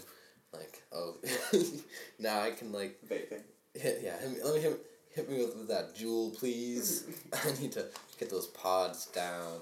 Like 0.56 0.82
oh, 0.92 1.16
now 2.18 2.40
I 2.40 2.50
can 2.52 2.72
like 2.72 2.98
Vaping. 3.08 3.42
hit 3.74 4.00
yeah. 4.02 4.18
Hit 4.18 4.30
me, 4.30 4.36
let 4.44 4.54
me 4.54 4.60
hit, 4.60 4.86
hit 5.14 5.30
me 5.30 5.38
with, 5.38 5.56
with 5.56 5.68
that 5.68 5.94
JUUL, 5.94 6.30
please. 6.30 7.06
I 7.32 7.60
need 7.60 7.72
to 7.72 7.86
get 8.18 8.30
those 8.30 8.46
pods 8.48 9.06
down. 9.06 9.60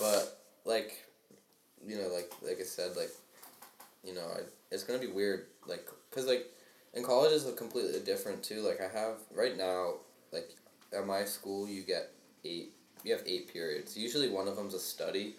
But 0.00 0.38
like, 0.64 1.04
you 1.86 1.96
know, 1.96 2.08
like 2.08 2.32
like 2.42 2.58
I 2.60 2.64
said, 2.64 2.96
like, 2.96 3.10
you 4.04 4.14
know, 4.14 4.26
I, 4.34 4.40
it's 4.70 4.84
gonna 4.84 4.98
be 4.98 5.08
weird, 5.08 5.46
like, 5.66 5.86
cause 6.10 6.26
like, 6.26 6.46
in 6.94 7.04
college 7.04 7.32
is 7.32 7.50
completely 7.56 8.00
different 8.00 8.42
too. 8.42 8.60
Like 8.60 8.80
I 8.80 8.88
have 8.98 9.16
right 9.34 9.56
now, 9.56 9.94
like, 10.32 10.50
at 10.96 11.06
my 11.06 11.24
school 11.24 11.68
you 11.68 11.82
get 11.82 12.10
eight. 12.44 12.72
You 13.04 13.12
have 13.12 13.22
eight 13.26 13.52
periods. 13.52 13.96
Usually 13.96 14.28
one 14.28 14.46
of 14.46 14.54
them's 14.54 14.74
a 14.74 14.78
study, 14.78 15.34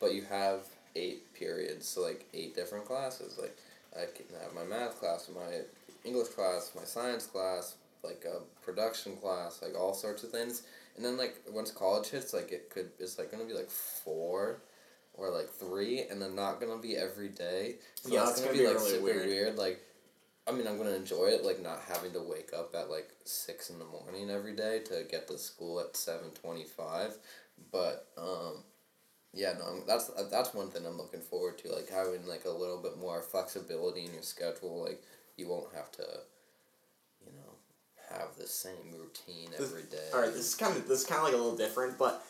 but 0.00 0.14
you 0.14 0.22
have 0.22 0.66
eight 0.96 1.32
periods. 1.32 1.88
So 1.88 2.02
like 2.02 2.26
eight 2.34 2.54
different 2.54 2.84
classes. 2.84 3.38
Like 3.40 3.56
I 3.96 4.04
can 4.14 4.26
have 4.42 4.54
my 4.54 4.64
math 4.64 4.98
class, 5.00 5.28
my 5.34 5.60
English 6.04 6.28
class, 6.28 6.72
my 6.76 6.84
science 6.84 7.26
class, 7.26 7.74
like 8.02 8.24
a 8.24 8.40
production 8.64 9.16
class, 9.16 9.60
like 9.62 9.74
all 9.78 9.94
sorts 9.94 10.22
of 10.24 10.30
things. 10.30 10.62
And 10.96 11.04
then 11.04 11.16
like 11.16 11.40
once 11.50 11.70
college 11.70 12.08
hits, 12.08 12.32
like 12.32 12.52
it 12.52 12.70
could 12.70 12.90
it's 12.98 13.18
like 13.18 13.30
gonna 13.30 13.44
be 13.44 13.54
like 13.54 13.70
four 13.70 14.62
or 15.14 15.30
like 15.30 15.48
three, 15.50 16.02
and 16.10 16.20
then 16.20 16.34
not 16.34 16.60
gonna 16.60 16.78
be 16.78 16.96
every 16.96 17.28
day. 17.28 17.76
So 17.96 18.10
Yeah, 18.12 18.20
that's 18.20 18.32
it's 18.32 18.40
gonna, 18.42 18.52
gonna 18.56 18.58
be 18.58 18.64
be 18.68 18.74
like 18.74 18.76
really 18.76 18.90
super 18.90 19.04
weird. 19.04 19.26
weird. 19.26 19.56
Like, 19.58 19.80
I 20.46 20.52
mean, 20.52 20.66
I'm 20.66 20.78
gonna 20.78 20.90
enjoy 20.94 21.26
it, 21.26 21.44
like 21.44 21.62
not 21.62 21.80
having 21.88 22.12
to 22.12 22.20
wake 22.22 22.50
up 22.56 22.74
at 22.74 22.90
like 22.90 23.10
six 23.24 23.70
in 23.70 23.78
the 23.78 23.84
morning 23.84 24.30
every 24.30 24.54
day 24.56 24.80
to 24.86 25.04
get 25.10 25.26
to 25.28 25.38
school 25.38 25.80
at 25.80 25.96
seven 25.96 26.30
twenty 26.42 26.64
five. 26.64 27.14
But 27.72 28.06
um, 28.16 28.62
yeah, 29.32 29.52
no, 29.58 29.64
I'm- 29.66 29.84
that's 29.86 30.10
that's 30.30 30.54
one 30.54 30.68
thing 30.70 30.86
I'm 30.86 30.96
looking 30.98 31.20
forward 31.20 31.58
to, 31.58 31.72
like 31.72 31.88
having 31.88 32.26
like 32.26 32.44
a 32.44 32.50
little 32.50 32.78
bit 32.78 32.98
more 32.98 33.22
flexibility 33.22 34.04
in 34.04 34.12
your 34.12 34.22
schedule. 34.22 34.82
Like 34.84 35.02
you 35.36 35.48
won't 35.48 35.72
have 35.74 35.90
to, 35.92 36.06
you 37.26 37.32
know, 37.32 37.54
have 38.10 38.36
the 38.36 38.46
same 38.46 38.92
routine 38.92 39.50
This- 39.50 39.70
every 39.70 39.84
day. 39.84 40.08
All 40.12 40.20
right, 40.20 40.32
this 40.32 40.46
is 40.48 40.54
kind 40.54 40.76
of 40.76 40.88
this 40.88 41.00
is 41.02 41.06
kind 41.06 41.18
of 41.20 41.24
like 41.24 41.34
a 41.34 41.36
little 41.36 41.56
different, 41.56 41.96
but 41.98 42.24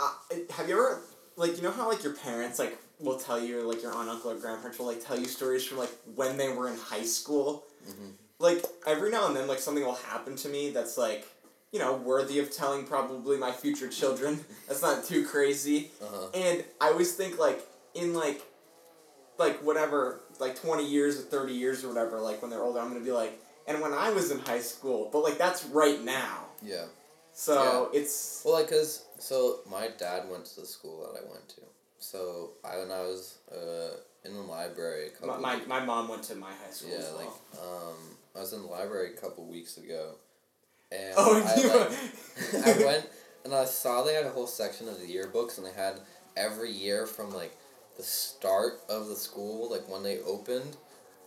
uh, 0.00 0.12
have 0.50 0.68
you 0.68 0.74
ever 0.74 1.00
like 1.36 1.56
you 1.56 1.62
know 1.62 1.70
how 1.70 1.88
like 1.88 2.02
your 2.02 2.14
parents 2.14 2.58
like 2.58 2.76
will 3.00 3.18
tell 3.18 3.38
you 3.40 3.60
or 3.60 3.62
like 3.64 3.82
your 3.82 3.92
aunt, 3.94 4.08
uncle, 4.08 4.30
or 4.30 4.36
grandparents 4.36 4.78
will 4.78 4.86
like 4.86 5.04
tell 5.04 5.18
you 5.18 5.26
stories 5.26 5.64
from 5.64 5.78
like 5.78 5.90
when 6.16 6.36
they 6.36 6.48
were 6.52 6.68
in 6.68 6.76
high 6.76 7.04
school. 7.04 7.64
Mhm. 7.88 8.12
Like 8.40 8.64
every 8.86 9.10
now 9.10 9.26
and 9.26 9.36
then, 9.36 9.46
like 9.48 9.58
something 9.58 9.84
will 9.84 9.94
happen 9.94 10.36
to 10.36 10.48
me 10.48 10.70
that's 10.70 10.96
like 10.96 11.26
you 11.72 11.78
know 11.78 11.94
worthy 11.94 12.38
of 12.38 12.50
telling 12.54 12.84
probably 12.84 13.36
my 13.36 13.52
future 13.52 13.88
children. 13.88 14.44
that's 14.68 14.82
not 14.82 15.04
too 15.04 15.24
crazy. 15.26 15.90
Uh-huh. 16.02 16.28
And 16.34 16.64
I 16.80 16.88
always 16.88 17.14
think 17.14 17.38
like 17.38 17.60
in 17.94 18.14
like 18.14 18.42
like 19.38 19.62
whatever 19.62 20.20
like 20.40 20.60
twenty 20.60 20.86
years 20.88 21.18
or 21.18 21.22
thirty 21.22 21.52
years 21.54 21.84
or 21.84 21.88
whatever, 21.88 22.20
like 22.20 22.40
when 22.42 22.50
they're 22.50 22.62
older, 22.62 22.80
I'm 22.80 22.88
gonna 22.88 23.04
be 23.04 23.12
like, 23.12 23.38
and 23.66 23.80
when 23.80 23.92
I 23.92 24.10
was 24.10 24.30
in 24.30 24.38
high 24.40 24.60
school, 24.60 25.10
but 25.12 25.22
like 25.22 25.38
that's 25.38 25.64
right 25.66 26.02
now. 26.02 26.44
Yeah. 26.62 26.84
So 27.32 27.90
it's 27.94 28.42
Well, 28.44 28.54
like, 28.54 28.68
cause 28.68 29.04
so 29.18 29.60
my 29.70 29.90
dad 29.96 30.28
went 30.28 30.44
to 30.46 30.60
the 30.60 30.66
school 30.66 31.00
that 31.12 31.20
I 31.20 31.30
went 31.30 31.48
to. 31.50 31.60
So 32.00 32.50
I 32.64 32.78
when 32.78 32.90
I 32.90 33.02
was 33.02 33.38
uh, 33.52 33.96
in 34.24 34.34
the 34.34 34.40
library 34.40 35.08
a 35.08 35.10
couple. 35.10 35.40
my, 35.40 35.56
my, 35.56 35.64
my 35.66 35.84
mom 35.84 36.08
went 36.08 36.24
to 36.24 36.34
my 36.34 36.50
high 36.50 36.70
school. 36.72 36.90
yeah, 36.90 36.98
as 36.98 37.04
well. 37.12 37.16
like 37.18 37.62
um, 37.62 38.16
I 38.36 38.40
was 38.40 38.52
in 38.52 38.62
the 38.62 38.68
library 38.68 39.12
a 39.16 39.20
couple 39.20 39.44
weeks 39.46 39.76
ago, 39.78 40.14
and 40.92 41.14
oh, 41.16 41.42
I, 41.56 41.60
you 41.60 41.68
like, 41.68 42.66
I 42.66 42.84
went 42.84 43.06
and 43.44 43.54
I 43.54 43.64
saw 43.64 44.02
they 44.02 44.14
had 44.14 44.26
a 44.26 44.30
whole 44.30 44.46
section 44.46 44.88
of 44.88 45.00
the 45.00 45.06
yearbooks, 45.06 45.58
and 45.58 45.66
they 45.66 45.72
had 45.72 46.00
every 46.36 46.70
year 46.70 47.06
from 47.06 47.32
like 47.32 47.56
the 47.96 48.02
start 48.02 48.74
of 48.88 49.08
the 49.08 49.16
school, 49.16 49.70
like 49.70 49.88
when 49.88 50.02
they 50.02 50.20
opened, 50.20 50.76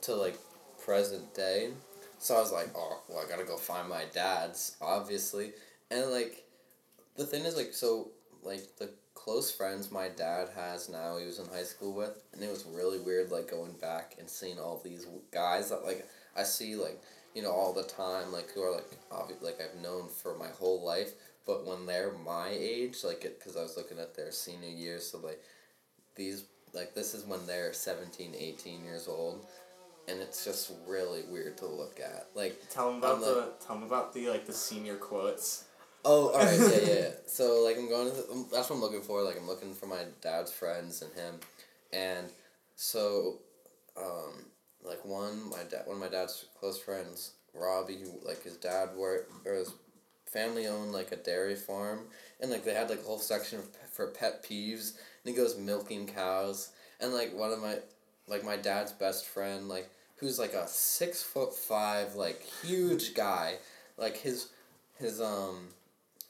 to 0.01 0.15
like 0.15 0.37
present 0.83 1.33
day. 1.33 1.71
So 2.21 2.35
I 2.35 2.39
was 2.39 2.51
like, 2.51 2.69
oh, 2.75 3.01
well, 3.09 3.23
I 3.25 3.27
gotta 3.27 3.43
go 3.43 3.57
find 3.57 3.89
my 3.89 4.03
dad's, 4.13 4.77
obviously. 4.79 5.53
And, 5.89 6.11
like, 6.11 6.43
the 7.17 7.25
thing 7.25 7.45
is, 7.45 7.57
like, 7.57 7.73
so, 7.73 8.09
like, 8.43 8.61
the 8.77 8.91
close 9.15 9.51
friends 9.51 9.91
my 9.91 10.07
dad 10.09 10.49
has 10.55 10.87
now, 10.87 11.17
he 11.17 11.25
was 11.25 11.39
in 11.39 11.47
high 11.47 11.63
school 11.63 11.93
with, 11.93 12.21
and 12.31 12.43
it 12.43 12.51
was 12.51 12.63
really 12.65 12.99
weird, 12.99 13.31
like, 13.31 13.49
going 13.49 13.73
back 13.73 14.17
and 14.19 14.29
seeing 14.29 14.59
all 14.59 14.79
these 14.83 15.07
guys 15.31 15.71
that, 15.71 15.83
like, 15.83 16.07
I 16.37 16.43
see, 16.43 16.75
like, 16.75 17.01
you 17.33 17.41
know, 17.41 17.51
all 17.51 17.73
the 17.73 17.83
time, 17.83 18.31
like, 18.31 18.51
who 18.51 18.61
are, 18.61 18.71
like, 18.71 18.89
obvi- 19.11 19.41
like, 19.41 19.59
I've 19.61 19.81
known 19.81 20.07
for 20.07 20.37
my 20.37 20.49
whole 20.49 20.83
life, 20.85 21.13
but 21.45 21.65
when 21.65 21.85
they're 21.85 22.13
my 22.25 22.49
age, 22.49 22.97
like, 23.03 23.21
because 23.21 23.55
I 23.55 23.61
was 23.61 23.77
looking 23.77 23.99
at 23.99 24.15
their 24.15 24.31
senior 24.31 24.69
year, 24.69 24.99
so, 24.99 25.19
like, 25.19 25.41
these, 26.15 26.45
like, 26.73 26.93
this 26.93 27.13
is 27.13 27.25
when 27.25 27.45
they're 27.47 27.73
17, 27.73 28.33
18 28.37 28.83
years 28.83 29.07
old, 29.07 29.45
and 30.07 30.19
it's 30.21 30.43
just 30.43 30.71
really 30.87 31.21
weird 31.29 31.57
to 31.59 31.65
look 31.65 31.99
at. 31.99 32.27
Like, 32.35 32.61
Tell 32.69 32.89
them 32.89 32.97
about 32.99 33.15
I'm 33.15 33.21
the 33.21 33.53
tell 33.65 33.75
them 33.75 33.83
about 33.83 34.13
the 34.13 34.29
like 34.29 34.45
the 34.45 34.53
senior 34.53 34.95
quotes. 34.95 35.65
Oh, 36.03 36.29
all 36.29 36.39
right, 36.39 36.59
yeah, 36.59 36.67
yeah. 36.69 36.93
yeah. 36.93 37.09
So 37.27 37.63
like 37.63 37.77
I'm 37.77 37.87
going 37.87 38.09
to 38.09 38.15
the, 38.15 38.45
that's 38.51 38.69
what 38.69 38.75
I'm 38.77 38.81
looking 38.81 39.01
for. 39.01 39.21
Like 39.21 39.37
I'm 39.37 39.47
looking 39.47 39.73
for 39.73 39.85
my 39.85 40.03
dad's 40.21 40.51
friends 40.51 41.01
and 41.01 41.13
him, 41.13 41.35
and 41.93 42.27
so, 42.75 43.37
um, 43.97 44.33
like 44.83 45.03
one 45.05 45.49
my 45.49 45.63
dad 45.69 45.83
one 45.85 45.97
of 45.97 46.01
my 46.01 46.09
dad's 46.09 46.45
close 46.59 46.79
friends, 46.79 47.31
Robbie, 47.53 47.99
who 48.03 48.25
like 48.27 48.43
his 48.43 48.57
dad 48.57 48.89
worked 48.95 49.31
or 49.45 49.53
his 49.55 49.73
family 50.25 50.67
owned 50.67 50.91
like 50.91 51.11
a 51.11 51.17
dairy 51.17 51.55
farm, 51.55 52.01
and 52.39 52.51
like 52.51 52.63
they 52.63 52.73
had 52.73 52.89
like 52.89 52.99
a 52.99 53.03
whole 53.03 53.19
section 53.19 53.61
for 53.91 54.07
pet 54.07 54.43
peeves, 54.43 54.93
and 55.23 55.33
he 55.33 55.33
goes 55.33 55.57
milking 55.57 56.07
cows, 56.07 56.69
and 56.99 57.13
like 57.13 57.33
one 57.35 57.51
of 57.51 57.61
my 57.61 57.77
like 58.27 58.43
my 58.43 58.57
dad's 58.57 58.91
best 58.91 59.25
friend 59.25 59.67
like 59.67 59.89
who's 60.17 60.39
like 60.39 60.53
a 60.53 60.67
six 60.67 61.21
foot 61.23 61.53
five 61.53 62.15
like 62.15 62.41
huge 62.63 63.13
guy, 63.13 63.55
like 63.97 64.17
his 64.17 64.49
his 64.97 65.19
um 65.21 65.69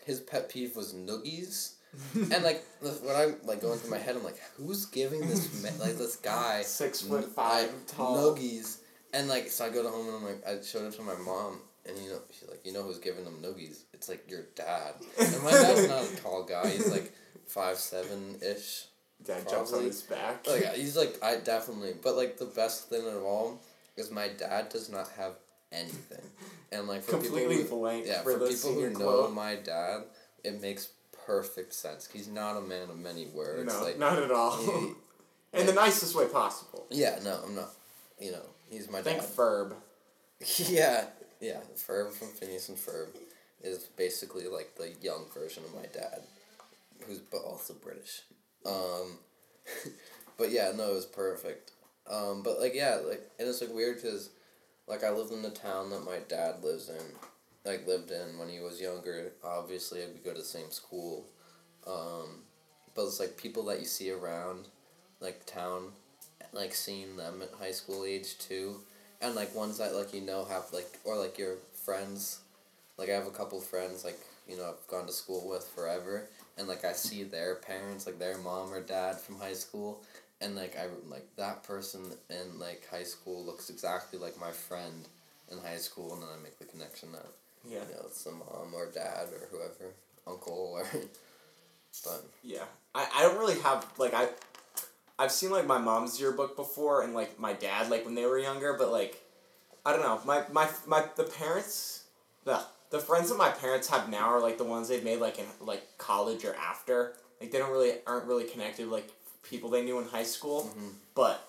his 0.05 0.19
pet 0.19 0.49
peeve 0.49 0.75
was 0.75 0.93
noogies. 0.93 1.73
And 2.13 2.43
like 2.43 2.63
when 2.81 3.15
I'm 3.15 3.35
like 3.45 3.61
going 3.61 3.77
through 3.79 3.91
my 3.91 3.97
head, 3.97 4.15
I'm 4.15 4.23
like, 4.23 4.39
who's 4.57 4.85
giving 4.85 5.21
this 5.21 5.61
ma- 5.63 5.83
like 5.83 5.97
this 5.97 6.15
guy 6.17 6.61
six 6.65 7.01
foot 7.01 7.25
five 7.25 7.67
like, 7.67 7.87
tall. 7.87 8.35
noogies? 8.35 8.77
And 9.13 9.27
like 9.27 9.49
so, 9.49 9.65
I 9.65 9.69
go 9.69 9.83
to 9.83 9.89
home 9.89 10.07
and 10.07 10.15
I'm 10.17 10.23
like, 10.23 10.47
I 10.47 10.61
showed 10.63 10.85
it 10.87 10.93
to 10.95 11.01
my 11.01 11.15
mom, 11.15 11.59
and 11.85 11.97
you 11.97 12.09
know, 12.09 12.19
she's 12.31 12.47
like, 12.49 12.65
you 12.65 12.71
know 12.73 12.83
who's 12.83 12.99
giving 12.99 13.25
them 13.25 13.39
noogies? 13.41 13.83
It's 13.93 14.07
like 14.07 14.29
your 14.29 14.43
dad. 14.55 14.93
And 15.19 15.43
my 15.43 15.51
dad's 15.51 15.87
not 15.87 16.03
a 16.03 16.15
tall 16.21 16.43
guy. 16.43 16.69
He's 16.69 16.89
like 16.89 17.11
five 17.45 17.77
seven 17.77 18.37
ish. 18.41 18.85
Dad 19.23 19.47
jumps 19.49 19.73
on 19.73 19.83
his 19.83 20.01
back. 20.01 20.47
Like 20.47 20.73
he's 20.75 20.95
like 20.97 21.17
I 21.21 21.37
definitely, 21.37 21.93
but 22.01 22.15
like 22.15 22.37
the 22.37 22.45
best 22.45 22.89
thing 22.89 23.05
of 23.05 23.23
all 23.23 23.59
is 23.97 24.09
my 24.09 24.29
dad 24.29 24.69
does 24.69 24.89
not 24.89 25.09
have 25.17 25.33
anything, 25.71 26.23
and 26.71 26.87
like 26.87 27.03
for 27.03 27.11
Completely 27.19 27.57
people 27.57 27.77
who, 27.77 27.83
blank 27.83 28.05
yeah 28.07 28.21
for 28.23 28.39
for, 28.39 28.47
people 28.47 28.73
who 28.73 28.89
know 28.91 28.97
quote. 29.23 29.33
my 29.33 29.55
dad, 29.55 30.03
it 30.43 30.61
makes 30.61 30.89
perfect 31.25 31.73
sense. 31.73 32.07
He's 32.11 32.27
not 32.27 32.57
a 32.57 32.61
man 32.61 32.89
of 32.89 32.97
many 32.97 33.25
words. 33.27 33.73
no, 33.73 33.83
like 33.83 33.97
not 33.99 34.17
at 34.19 34.31
all. 34.31 34.57
he- 34.57 34.93
In 35.59 35.65
the 35.65 35.73
nicest 35.73 36.15
way 36.15 36.27
possible. 36.27 36.85
yeah, 36.89 37.19
no, 37.23 37.37
I'm 37.45 37.55
not. 37.55 37.69
You 38.19 38.31
know, 38.31 38.45
he's 38.69 38.89
my 38.89 38.99
dad. 38.99 39.03
Think 39.03 39.21
dad. 39.21 39.29
Ferb. 39.35 39.73
yeah, 40.69 41.05
yeah. 41.41 41.57
Ferb 41.75 42.11
from 42.13 42.29
Phineas 42.29 42.69
and 42.69 42.77
Ferb 42.77 43.07
is 43.61 43.79
basically 43.97 44.47
like 44.47 44.75
the 44.77 44.93
young 45.01 45.25
version 45.33 45.63
of 45.65 45.75
my 45.75 45.87
dad, 45.93 46.21
who's 47.05 47.19
but 47.19 47.39
also 47.43 47.73
British. 47.73 48.21
Um, 48.65 49.17
but 50.37 50.51
yeah, 50.51 50.71
no, 50.75 50.91
it 50.91 50.95
was 50.95 51.05
perfect. 51.05 51.71
Um, 52.09 52.43
but 52.43 52.59
like 52.61 52.73
yeah, 52.73 52.99
like 53.05 53.21
and 53.37 53.47
it's 53.49 53.61
like 53.61 53.73
weird 53.73 53.97
because, 54.01 54.29
like 54.87 55.03
I 55.03 55.09
lived 55.11 55.31
in 55.33 55.41
the 55.41 55.49
town 55.49 55.89
that 55.89 56.05
my 56.05 56.19
dad 56.29 56.63
lives 56.63 56.89
in, 56.89 57.03
like 57.65 57.87
lived 57.87 58.11
in 58.11 58.37
when 58.37 58.49
he 58.49 58.59
was 58.59 58.81
younger. 58.81 59.31
Obviously, 59.43 60.01
we 60.13 60.19
go 60.19 60.31
to 60.33 60.39
the 60.39 60.45
same 60.45 60.71
school, 60.71 61.25
um, 61.87 62.41
but 62.95 63.05
it's 63.05 63.19
like 63.19 63.37
people 63.37 63.63
that 63.65 63.79
you 63.79 63.85
see 63.85 64.11
around, 64.11 64.67
like 65.19 65.45
town, 65.45 65.91
like 66.53 66.73
seeing 66.73 67.15
them 67.17 67.41
at 67.41 67.49
high 67.59 67.71
school 67.71 68.05
age 68.05 68.37
too. 68.37 68.77
And 69.21 69.35
like 69.35 69.53
ones 69.55 69.77
that 69.77 69.93
like 69.95 70.13
you 70.13 70.21
know 70.21 70.45
have 70.45 70.65
like 70.73 70.99
or 71.03 71.15
like 71.17 71.37
your 71.37 71.57
friends 71.85 72.39
like 72.97 73.09
i 73.09 73.13
have 73.13 73.27
a 73.27 73.31
couple 73.31 73.59
friends 73.59 74.03
like 74.05 74.19
you 74.47 74.57
know 74.57 74.65
i've 74.69 74.87
gone 74.87 75.05
to 75.07 75.13
school 75.13 75.47
with 75.49 75.67
forever. 75.75 76.27
And 76.57 76.67
like 76.67 76.85
i 76.85 76.93
see 76.93 77.23
their 77.23 77.55
parents 77.55 78.05
like 78.05 78.19
their 78.19 78.37
mom 78.39 78.73
or 78.73 78.81
dad 78.81 79.19
from 79.19 79.39
high 79.39 79.53
school. 79.53 80.01
And 80.41 80.55
like 80.55 80.75
i 80.77 80.85
like 81.09 81.27
that 81.37 81.63
person 81.63 82.01
in 82.29 82.59
like 82.59 82.87
high 82.89 83.03
school 83.03 83.43
looks 83.43 83.69
exactly 83.69 84.19
like 84.19 84.39
my 84.39 84.51
friend 84.51 85.07
in 85.51 85.57
high 85.59 85.77
school. 85.77 86.13
And 86.13 86.23
then 86.23 86.29
i 86.37 86.43
make 86.43 86.57
the 86.59 86.65
connection 86.65 87.11
that 87.13 87.25
Yeah. 87.67 87.79
you 87.89 87.95
know 87.95 88.01
it's 88.07 88.23
the 88.23 88.31
mom 88.31 88.73
or 88.73 88.87
dad 88.87 89.27
or 89.33 89.47
whoever 89.51 89.93
uncle 90.27 90.73
or 90.77 90.85
but 92.03 92.23
Yeah. 92.43 92.63
I, 92.95 93.07
I 93.15 93.21
don't 93.23 93.37
really 93.39 93.59
have 93.61 93.85
like 93.97 94.13
I 94.13 94.27
I've 95.19 95.31
seen 95.31 95.51
like 95.51 95.67
my 95.67 95.77
mom's 95.77 96.19
yearbook 96.19 96.55
before 96.55 97.03
and 97.03 97.13
like 97.13 97.39
my 97.39 97.53
dad 97.53 97.89
like 97.89 98.05
when 98.05 98.15
they 98.15 98.25
were 98.25 98.39
younger, 98.39 98.73
but 98.73 98.91
like 98.91 99.21
I 99.85 99.91
don't 99.93 100.01
know. 100.01 100.19
My 100.25 100.43
my 100.51 100.67
my 100.87 101.05
the 101.15 101.23
parents 101.23 102.03
the 102.43 102.61
the 102.89 102.99
friends 102.99 103.29
that 103.29 103.37
my 103.37 103.49
parents 103.49 103.87
have 103.89 104.09
now 104.09 104.27
are 104.29 104.41
like 104.41 104.57
the 104.57 104.63
ones 104.63 104.87
they've 104.89 105.03
made 105.03 105.19
like 105.19 105.39
in 105.39 105.45
like 105.59 105.83
college 105.97 106.43
or 106.43 106.55
after. 106.55 107.13
Like 107.39 107.51
they 107.51 107.57
don't 107.59 107.71
really 107.71 107.93
aren't 108.07 108.25
really 108.25 108.43
connected 108.45 108.87
like 108.87 109.09
people 109.43 109.69
they 109.69 109.83
knew 109.83 109.99
in 109.99 110.05
high 110.05 110.23
school. 110.23 110.71
Mhm. 110.77 110.93
But 111.15 111.47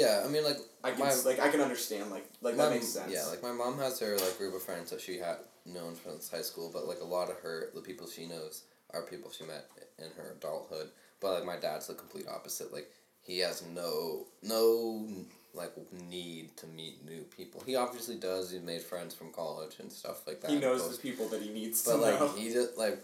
yeah 0.00 0.22
i 0.24 0.28
mean 0.28 0.44
like 0.44 0.58
I 0.84 0.90
can 0.90 1.00
My- 1.00 1.14
like 1.24 1.40
I 1.40 1.48
can 1.48 1.62
understand 1.62 2.10
like 2.10 2.26
like 2.42 2.56
that 2.58 2.70
makes 2.70 2.88
sense. 2.88 3.10
Yeah, 3.10 3.24
like 3.30 3.42
my 3.42 3.52
mom 3.52 3.78
has 3.78 3.98
her 4.00 4.18
like 4.18 4.36
group 4.36 4.54
of 4.54 4.62
friends 4.62 4.90
that 4.90 5.00
she 5.00 5.16
had 5.16 5.38
known 5.64 5.96
since 6.04 6.30
high 6.30 6.42
school, 6.42 6.68
but 6.70 6.86
like 6.86 7.00
a 7.00 7.10
lot 7.16 7.30
of 7.30 7.38
her 7.38 7.70
the 7.74 7.80
people 7.80 8.06
she 8.06 8.26
knows 8.26 8.64
are 8.92 9.00
people 9.02 9.30
she 9.30 9.44
met 9.44 9.64
in 9.98 10.10
her 10.18 10.34
adulthood. 10.36 10.88
But 11.20 11.32
like 11.36 11.46
my 11.46 11.56
dad's 11.56 11.86
the 11.86 11.94
complete 11.94 12.26
opposite. 12.28 12.70
Like 12.70 12.90
he 13.22 13.38
has 13.38 13.64
no 13.74 14.26
no 14.42 15.08
like 15.54 15.72
need 16.10 16.54
to 16.58 16.66
meet 16.66 17.02
new 17.10 17.22
people. 17.34 17.62
He 17.64 17.76
obviously 17.76 18.16
does. 18.16 18.50
He 18.50 18.58
made 18.58 18.82
friends 18.82 19.14
from 19.14 19.32
college 19.32 19.76
and 19.80 19.90
stuff 19.90 20.26
like 20.26 20.42
that. 20.42 20.50
he 20.50 20.58
knows 20.58 20.82
the 20.94 21.00
people 21.00 21.28
that 21.28 21.40
he 21.40 21.48
needs 21.48 21.82
but 21.82 21.92
to 21.92 21.96
like 21.96 22.20
know. 22.20 22.28
he 22.36 22.52
just 22.52 22.76
like 22.76 22.98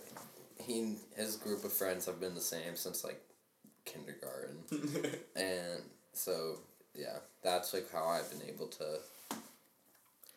he 0.67 0.97
his 1.17 1.37
group 1.37 1.65
of 1.65 1.73
friends 1.73 2.05
have 2.05 2.21
been 2.21 2.35
the 2.35 2.43
same 2.43 2.77
since 2.77 3.05
like 3.05 3.23
kindergarten. 3.87 4.59
And 5.35 5.81
so 6.13 6.59
yeah, 6.95 7.19
that's 7.43 7.73
like 7.75 7.91
how 7.93 8.05
I've 8.07 8.31
been 8.31 8.49
able 8.49 8.69
to 8.69 8.99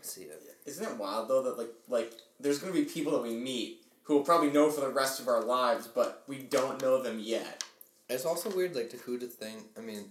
see 0.02 0.24
it. 0.24 0.42
Isn't 0.66 0.86
it 0.86 0.98
wild 0.98 1.30
though 1.30 1.44
that 1.44 1.58
like 1.58 1.74
like 1.90 2.14
there's 2.40 2.60
gonna 2.60 2.74
be 2.74 2.86
people 2.86 3.12
that 3.14 3.22
we 3.22 3.36
meet 3.36 3.84
who 4.04 4.16
will 4.16 4.24
probably 4.24 4.52
know 4.52 4.70
for 4.70 4.82
the 4.82 4.90
rest 4.90 5.20
of 5.20 5.28
our 5.28 5.42
lives, 5.42 5.88
but 5.88 6.24
we 6.28 6.38
don't 6.38 6.82
know 6.82 7.02
them 7.02 7.20
yet. 7.20 7.64
It's 8.10 8.26
also 8.26 8.54
weird, 8.56 8.76
like, 8.76 8.90
to 8.90 8.98
who 8.98 9.18
to 9.18 9.26
think. 9.28 9.64
I 9.78 9.82
mean, 9.82 10.06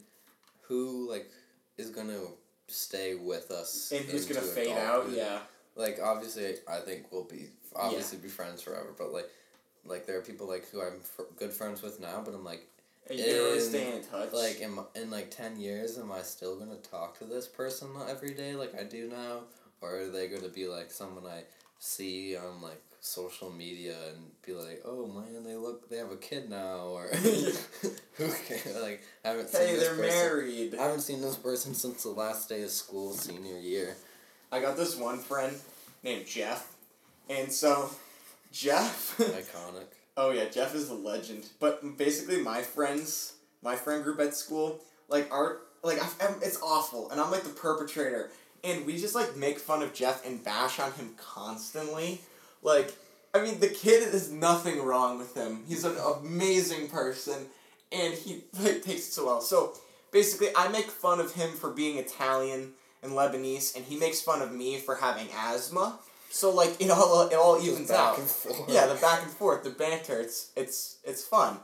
who 0.62 1.08
like 1.10 1.30
is 1.76 1.90
gonna 1.90 2.20
stay 2.68 3.14
with 3.14 3.50
us 3.50 3.92
And 3.94 4.04
who's 4.06 4.26
gonna 4.26 4.40
fade 4.40 4.76
out? 4.76 5.10
Yeah. 5.10 5.40
Like, 5.76 5.98
obviously, 6.02 6.56
I 6.68 6.78
think 6.78 7.12
we'll 7.12 7.24
be 7.24 7.50
obviously 7.76 8.18
be 8.18 8.28
friends 8.28 8.62
forever. 8.62 8.94
But 8.96 9.12
like, 9.12 9.28
like 9.84 10.06
there 10.06 10.18
are 10.18 10.22
people 10.22 10.48
like 10.48 10.68
who 10.70 10.80
I'm 10.80 11.00
fr- 11.00 11.22
good 11.36 11.52
friends 11.52 11.82
with 11.82 12.00
now, 12.00 12.22
but 12.24 12.34
I'm 12.34 12.44
like, 12.44 12.66
And 13.10 13.18
you 13.18 13.24
really 13.26 13.54
In, 13.58 13.60
stay 13.60 13.96
in 13.96 14.02
touch. 14.04 14.32
like, 14.32 14.60
in 14.60 14.78
in 14.94 15.10
like 15.10 15.30
ten 15.30 15.58
years, 15.58 15.98
am 15.98 16.12
I 16.12 16.22
still 16.22 16.56
gonna 16.58 16.76
talk 16.76 17.18
to 17.18 17.24
this 17.24 17.46
person 17.48 17.88
every 18.08 18.34
day 18.34 18.54
like 18.54 18.74
I 18.78 18.84
do 18.84 19.08
now, 19.08 19.40
or 19.80 20.00
are 20.02 20.08
they 20.08 20.28
gonna 20.28 20.48
be 20.48 20.66
like 20.68 20.90
someone 20.90 21.26
I 21.26 21.42
see 21.78 22.36
on 22.36 22.62
like 22.62 22.80
social 23.00 23.50
media 23.50 23.96
and 24.14 24.30
be 24.46 24.52
like, 24.54 24.82
oh 24.84 25.06
man, 25.08 25.42
they 25.44 25.56
look, 25.56 25.88
they 25.90 25.96
have 25.96 26.12
a 26.12 26.16
kid 26.16 26.48
now, 26.48 26.86
or 26.86 27.08
who 27.12 28.28
ca- 28.28 28.80
like 28.80 29.02
haven't 29.24 29.48
seen 29.48 29.66
hey, 29.66 29.74
this 29.74 29.82
they're 29.88 29.96
person. 29.96 30.06
married. 30.06 30.74
I 30.76 30.82
haven't 30.84 31.00
seen 31.00 31.20
this 31.20 31.36
person 31.36 31.74
since 31.74 32.04
the 32.04 32.10
last 32.10 32.48
day 32.48 32.62
of 32.62 32.70
school, 32.70 33.12
senior 33.12 33.58
year. 33.58 33.96
I 34.52 34.60
got 34.60 34.76
this 34.76 34.96
one 34.96 35.18
friend 35.18 35.56
named 36.04 36.26
Jeff, 36.26 36.72
and 37.28 37.50
so 37.50 37.90
Jeff. 38.52 39.16
Iconic. 39.18 39.86
Oh 40.16 40.30
yeah, 40.30 40.48
Jeff 40.48 40.74
is 40.74 40.90
a 40.90 40.94
legend. 40.94 41.46
But 41.60 41.96
basically, 41.96 42.42
my 42.42 42.62
friends, 42.62 43.34
my 43.62 43.76
friend 43.76 44.02
group 44.02 44.20
at 44.20 44.34
school, 44.34 44.80
like 45.08 45.32
are 45.32 45.58
like 45.82 45.98
I'm, 46.02 46.36
it's 46.42 46.60
awful, 46.62 47.10
and 47.10 47.20
I'm 47.20 47.30
like 47.30 47.42
the 47.42 47.50
perpetrator, 47.50 48.30
and 48.64 48.86
we 48.86 48.98
just 48.98 49.14
like 49.14 49.36
make 49.36 49.58
fun 49.58 49.82
of 49.82 49.94
Jeff 49.94 50.24
and 50.26 50.42
bash 50.42 50.78
on 50.78 50.92
him 50.92 51.14
constantly. 51.16 52.20
Like, 52.62 52.94
I 53.34 53.42
mean, 53.42 53.58
the 53.60 53.68
kid 53.68 54.02
is 54.14 54.30
nothing 54.30 54.82
wrong 54.82 55.18
with 55.18 55.36
him. 55.36 55.64
He's 55.66 55.84
an 55.84 55.96
amazing 55.96 56.88
person, 56.88 57.46
and 57.90 58.14
he 58.14 58.44
like, 58.60 58.82
takes 58.82 59.08
it 59.08 59.12
so 59.12 59.26
well. 59.26 59.40
So 59.40 59.74
basically, 60.12 60.48
I 60.56 60.68
make 60.68 60.86
fun 60.86 61.20
of 61.20 61.34
him 61.34 61.50
for 61.50 61.70
being 61.70 61.98
Italian 61.98 62.72
and 63.02 63.12
Lebanese, 63.12 63.74
and 63.74 63.84
he 63.84 63.96
makes 63.96 64.20
fun 64.20 64.42
of 64.42 64.52
me 64.52 64.78
for 64.78 64.94
having 64.96 65.26
asthma. 65.36 65.98
So 66.32 66.50
like 66.50 66.80
it 66.80 66.90
all 66.90 67.28
it 67.28 67.34
all 67.34 67.60
evens 67.62 67.90
back 67.90 67.98
out. 67.98 68.18
and 68.18 68.26
forth. 68.26 68.64
Yeah, 68.66 68.86
the 68.86 68.94
back 68.94 69.22
and 69.22 69.30
forth, 69.30 69.64
the 69.64 69.70
banter, 69.70 70.18
it's 70.18 70.50
it's 70.56 70.96
it's 71.04 71.22
fun. 71.22 71.58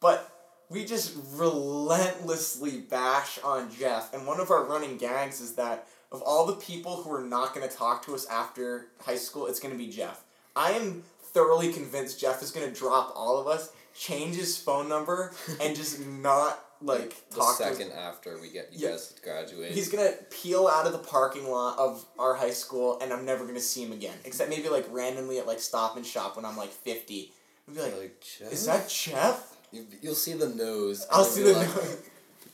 But 0.00 0.32
we 0.70 0.86
just 0.86 1.14
relentlessly 1.34 2.78
bash 2.78 3.38
on 3.44 3.70
Jeff, 3.70 4.14
and 4.14 4.26
one 4.26 4.40
of 4.40 4.50
our 4.50 4.64
running 4.64 4.96
gags 4.96 5.42
is 5.42 5.56
that 5.56 5.86
of 6.10 6.22
all 6.22 6.46
the 6.46 6.54
people 6.54 7.02
who 7.02 7.12
are 7.12 7.22
not 7.22 7.54
going 7.54 7.68
to 7.68 7.74
talk 7.74 8.02
to 8.06 8.14
us 8.14 8.26
after 8.28 8.86
high 9.02 9.16
school, 9.16 9.46
it's 9.46 9.60
going 9.60 9.72
to 9.72 9.78
be 9.78 9.90
Jeff. 9.90 10.24
I 10.56 10.70
am 10.72 11.02
thoroughly 11.20 11.70
convinced 11.70 12.18
Jeff 12.18 12.42
is 12.42 12.50
going 12.50 12.66
to 12.66 12.74
drop 12.74 13.12
all 13.14 13.38
of 13.38 13.46
us, 13.46 13.72
change 13.94 14.36
his 14.36 14.56
phone 14.56 14.88
number, 14.88 15.34
and 15.60 15.76
just 15.76 16.00
not 16.06 16.64
like 16.80 17.14
the 17.30 17.36
talk 17.36 17.56
to 17.58 17.64
second 17.64 17.92
after 17.92 18.38
we 18.40 18.50
get 18.50 18.68
you 18.72 18.78
Yeah. 18.86 18.90
guys 18.92 19.12
graduate. 19.22 19.72
He's 19.72 19.88
gonna 19.90 20.12
peel 20.30 20.66
out 20.68 20.86
of 20.86 20.92
the 20.92 20.98
parking 20.98 21.50
lot 21.50 21.78
of 21.78 22.04
our 22.18 22.34
high 22.34 22.52
school, 22.52 22.98
and 23.00 23.12
I'm 23.12 23.24
never 23.24 23.44
gonna 23.46 23.60
see 23.60 23.82
him 23.84 23.92
again. 23.92 24.16
Except 24.24 24.48
maybe 24.48 24.68
like 24.68 24.86
randomly 24.90 25.38
at 25.38 25.46
like 25.46 25.60
Stop 25.60 25.96
and 25.96 26.06
Shop 26.06 26.36
when 26.36 26.44
I'm 26.44 26.56
like 26.56 26.70
fifty. 26.70 27.32
I'd 27.68 27.74
be 27.74 27.80
like, 27.82 27.96
like? 27.98 28.24
"Is 28.52 28.66
that 28.66 28.88
Jeff?" 28.88 29.56
You, 29.72 29.86
you'll 30.00 30.14
see 30.14 30.32
the 30.32 30.48
nose. 30.48 31.06
I'll 31.10 31.24
see 31.24 31.42
the 31.42 31.52
like, 31.52 31.68
nose. 31.68 31.96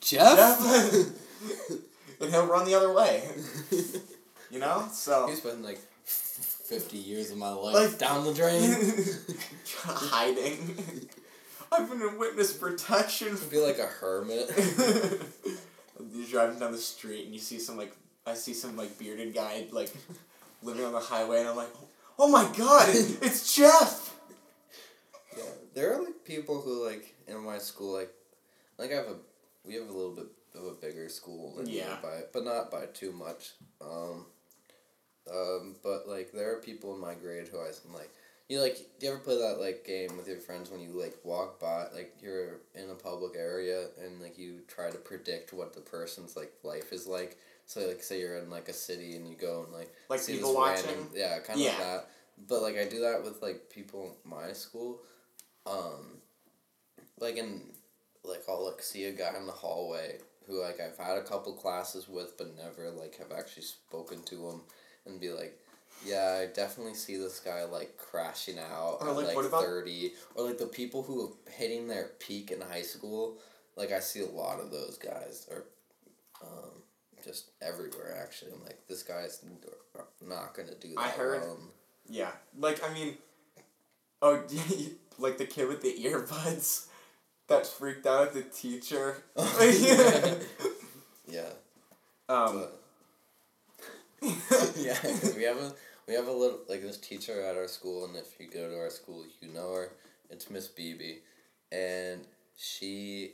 Jeff. 0.01 0.37
Jeff? 0.37 1.07
and 2.21 2.31
he'll 2.31 2.47
run 2.47 2.65
the 2.67 2.75
other 2.75 2.93
way. 2.93 3.23
You 4.51 4.59
know, 4.59 4.89
so 4.93 5.27
He's 5.29 5.41
been 5.41 5.63
like 5.63 5.79
fifty 6.05 6.97
years 6.99 7.31
of 7.31 7.37
my 7.39 7.51
life 7.53 7.75
Like- 7.75 7.99
down 7.99 8.25
the 8.25 8.35
drain. 8.35 8.75
hiding. 9.77 11.09
I've 11.77 11.89
been 11.91 12.03
in 12.03 12.19
witness 12.19 12.53
protection. 12.53 13.37
Be 13.51 13.59
like 13.59 13.79
a 13.79 13.87
hermit. 13.87 14.51
You're 16.13 16.27
driving 16.31 16.59
down 16.59 16.73
the 16.73 16.79
street 16.79 17.25
and 17.25 17.35
you 17.35 17.41
see 17.41 17.59
some 17.59 17.77
like 17.77 17.95
I 18.27 18.35
see 18.35 18.55
some 18.55 18.77
like 18.77 18.99
bearded 18.99 19.35
guy 19.35 19.67
like 19.73 19.93
living 20.63 20.85
on 20.85 20.93
the 20.93 21.01
highway 21.01 21.41
and 21.41 21.49
I'm 21.49 21.57
like, 21.57 21.73
oh 22.19 22.29
my 22.29 22.45
god, 22.57 22.89
it's 22.95 23.55
Jeff. 23.55 24.17
Yeah, 25.37 25.45
there 25.75 25.95
are 25.95 26.03
like 26.03 26.25
people 26.25 26.61
who 26.61 26.85
like 26.87 27.15
in 27.27 27.39
my 27.45 27.59
school 27.59 27.93
like, 27.95 28.13
like 28.79 28.93
I 28.93 28.97
have 28.97 29.07
a, 29.07 29.17
we 29.65 29.75
have 29.75 29.89
a 29.89 29.93
little 29.93 30.15
bit 30.15 30.27
of 30.55 30.65
a 30.67 30.73
bigger 30.73 31.09
school 31.09 31.55
than 31.57 31.67
Yeah. 31.69 31.97
by 32.03 32.21
but 32.33 32.45
not 32.45 32.71
by 32.71 32.87
too 32.87 33.13
much. 33.13 33.53
Um, 33.81 34.27
um, 35.33 35.75
but 35.83 36.07
like 36.09 36.33
there 36.33 36.53
are 36.57 36.61
people 36.61 36.95
in 36.95 37.01
my 37.01 37.15
grade 37.15 37.49
who 37.49 37.59
I 37.59 37.67
am 37.69 37.93
like, 37.95 38.11
you 38.49 38.61
like, 38.61 38.77
do 38.99 39.07
you 39.07 39.13
ever 39.13 39.21
play 39.21 39.39
that 39.39 39.61
like 39.61 39.85
game 39.87 40.17
with 40.17 40.29
your 40.29 40.39
friends 40.39 40.71
when 40.71 40.81
you 40.81 40.91
like 41.01 41.17
walk 41.25 41.59
by 41.61 41.87
like 41.95 42.15
you're 42.21 42.61
in 42.75 42.91
a 42.91 42.95
public 42.95 43.33
area 43.37 43.87
and 44.03 44.21
like 44.21 44.37
you 44.39 44.61
try 44.69 44.91
to 44.91 44.99
predict 44.99 45.53
what 45.53 45.73
the 45.75 45.81
person's 45.81 46.37
like 46.37 46.53
life 46.63 46.93
is 46.93 47.07
like. 47.07 47.39
So 47.67 47.81
like 47.87 48.03
say 48.03 48.21
you're 48.21 48.37
in 48.39 48.51
like 48.51 48.69
a 48.69 48.75
city 48.75 49.17
and 49.17 49.27
you 49.27 49.37
go 49.37 49.65
and 49.65 49.73
like 49.73 49.91
Like 50.11 50.21
see 50.21 50.35
people 50.35 50.55
watching. 50.55 50.87
random- 50.87 51.11
yeah, 51.15 51.39
kind 51.39 51.59
of 51.59 51.65
Yeah. 51.65 51.71
like 51.71 51.79
that. 51.79 52.09
But 52.49 52.63
like 52.63 52.77
I 52.77 52.85
do 52.89 53.01
that 53.01 53.23
with 53.25 53.41
like 53.41 53.71
people 53.71 54.15
in 54.25 54.31
my 54.31 54.53
school. 54.53 55.01
Um, 55.67 56.19
like 57.19 57.37
in 57.37 57.63
like 58.25 58.43
I'll 58.49 58.67
like 58.67 58.83
see 58.83 59.05
a 59.05 59.13
guy 59.13 59.33
in 59.39 59.47
the 59.47 59.53
hallway 59.53 60.19
who 60.47 60.61
like 60.63 60.79
I've 60.81 60.99
had 60.99 61.17
a 61.17 61.23
couple 61.23 61.55
classes 61.55 62.07
with 62.09 62.37
but 62.37 62.55
never 62.57 62.91
like 62.91 63.17
have 63.19 63.33
actually 63.33 63.63
spoken 63.63 64.23
to 64.25 64.49
him 64.51 64.61
and 65.07 65.21
be 65.21 65.31
like, 65.31 65.59
yeah, 66.05 66.41
I 66.43 66.47
definitely 66.53 66.95
see 66.95 67.17
this 67.17 67.41
guy 67.41 67.65
like 67.65 67.97
crashing 67.97 68.59
out 68.59 68.99
Or, 69.01 69.09
at 69.11 69.17
like, 69.17 69.27
like, 69.29 69.37
what 69.37 69.47
about- 69.47 69.63
thirty 69.65 70.13
or 70.35 70.47
like 70.47 70.59
the 70.59 70.67
people 70.67 71.03
who 71.03 71.25
are 71.27 71.51
hitting 71.53 71.89
their 71.89 72.11
peak 72.19 72.51
in 72.51 72.61
high 72.61 72.83
school. 72.83 73.39
Like 73.77 73.91
I 73.93 74.01
see 74.01 74.21
a 74.21 74.27
lot 74.29 74.61
of 74.61 74.71
those 74.71 74.99
guys 75.03 75.47
or, 75.51 75.65
um, 76.43 76.71
just 77.25 77.51
everywhere 77.63 78.19
actually. 78.23 78.53
I'm 78.53 78.63
like 78.65 78.87
this 78.89 79.03
guy's 79.03 79.43
not 80.21 80.55
gonna 80.55 80.75
do 80.81 80.89
that. 80.95 81.01
I 81.01 81.09
heard- 81.09 81.43
well. 81.43 81.59
Yeah, 82.09 82.31
like 82.59 82.83
I 82.89 82.93
mean, 82.93 83.17
oh, 84.21 84.43
like 85.19 85.39
the 85.39 85.47
kid 85.47 85.69
with 85.69 85.81
the 85.81 85.95
earbuds 86.05 86.87
that 87.49 87.67
freaked 87.67 88.07
out 88.07 88.29
at 88.29 88.35
the 88.35 88.43
teacher. 88.43 89.23
yeah. 91.29 91.49
um, 92.29 92.67
But 94.21 94.75
yeah, 94.79 94.97
we 95.37 95.43
have 95.45 95.57
a 95.59 95.73
we 96.07 96.15
have 96.15 96.27
a 96.27 96.33
little 96.33 96.61
like 96.69 96.83
this 96.83 96.99
teacher 96.99 97.41
at 97.43 97.57
our 97.57 97.69
school, 97.69 98.05
and 98.05 98.17
if 98.17 98.39
you 98.39 98.49
go 98.49 98.69
to 98.69 98.79
our 98.79 98.91
school, 98.91 99.25
you 99.41 99.49
know 99.49 99.75
her. 99.75 99.93
It's 100.31 100.51
Miss 100.51 100.69
Beebe, 100.69 101.19
and 101.73 102.23
she 102.57 103.33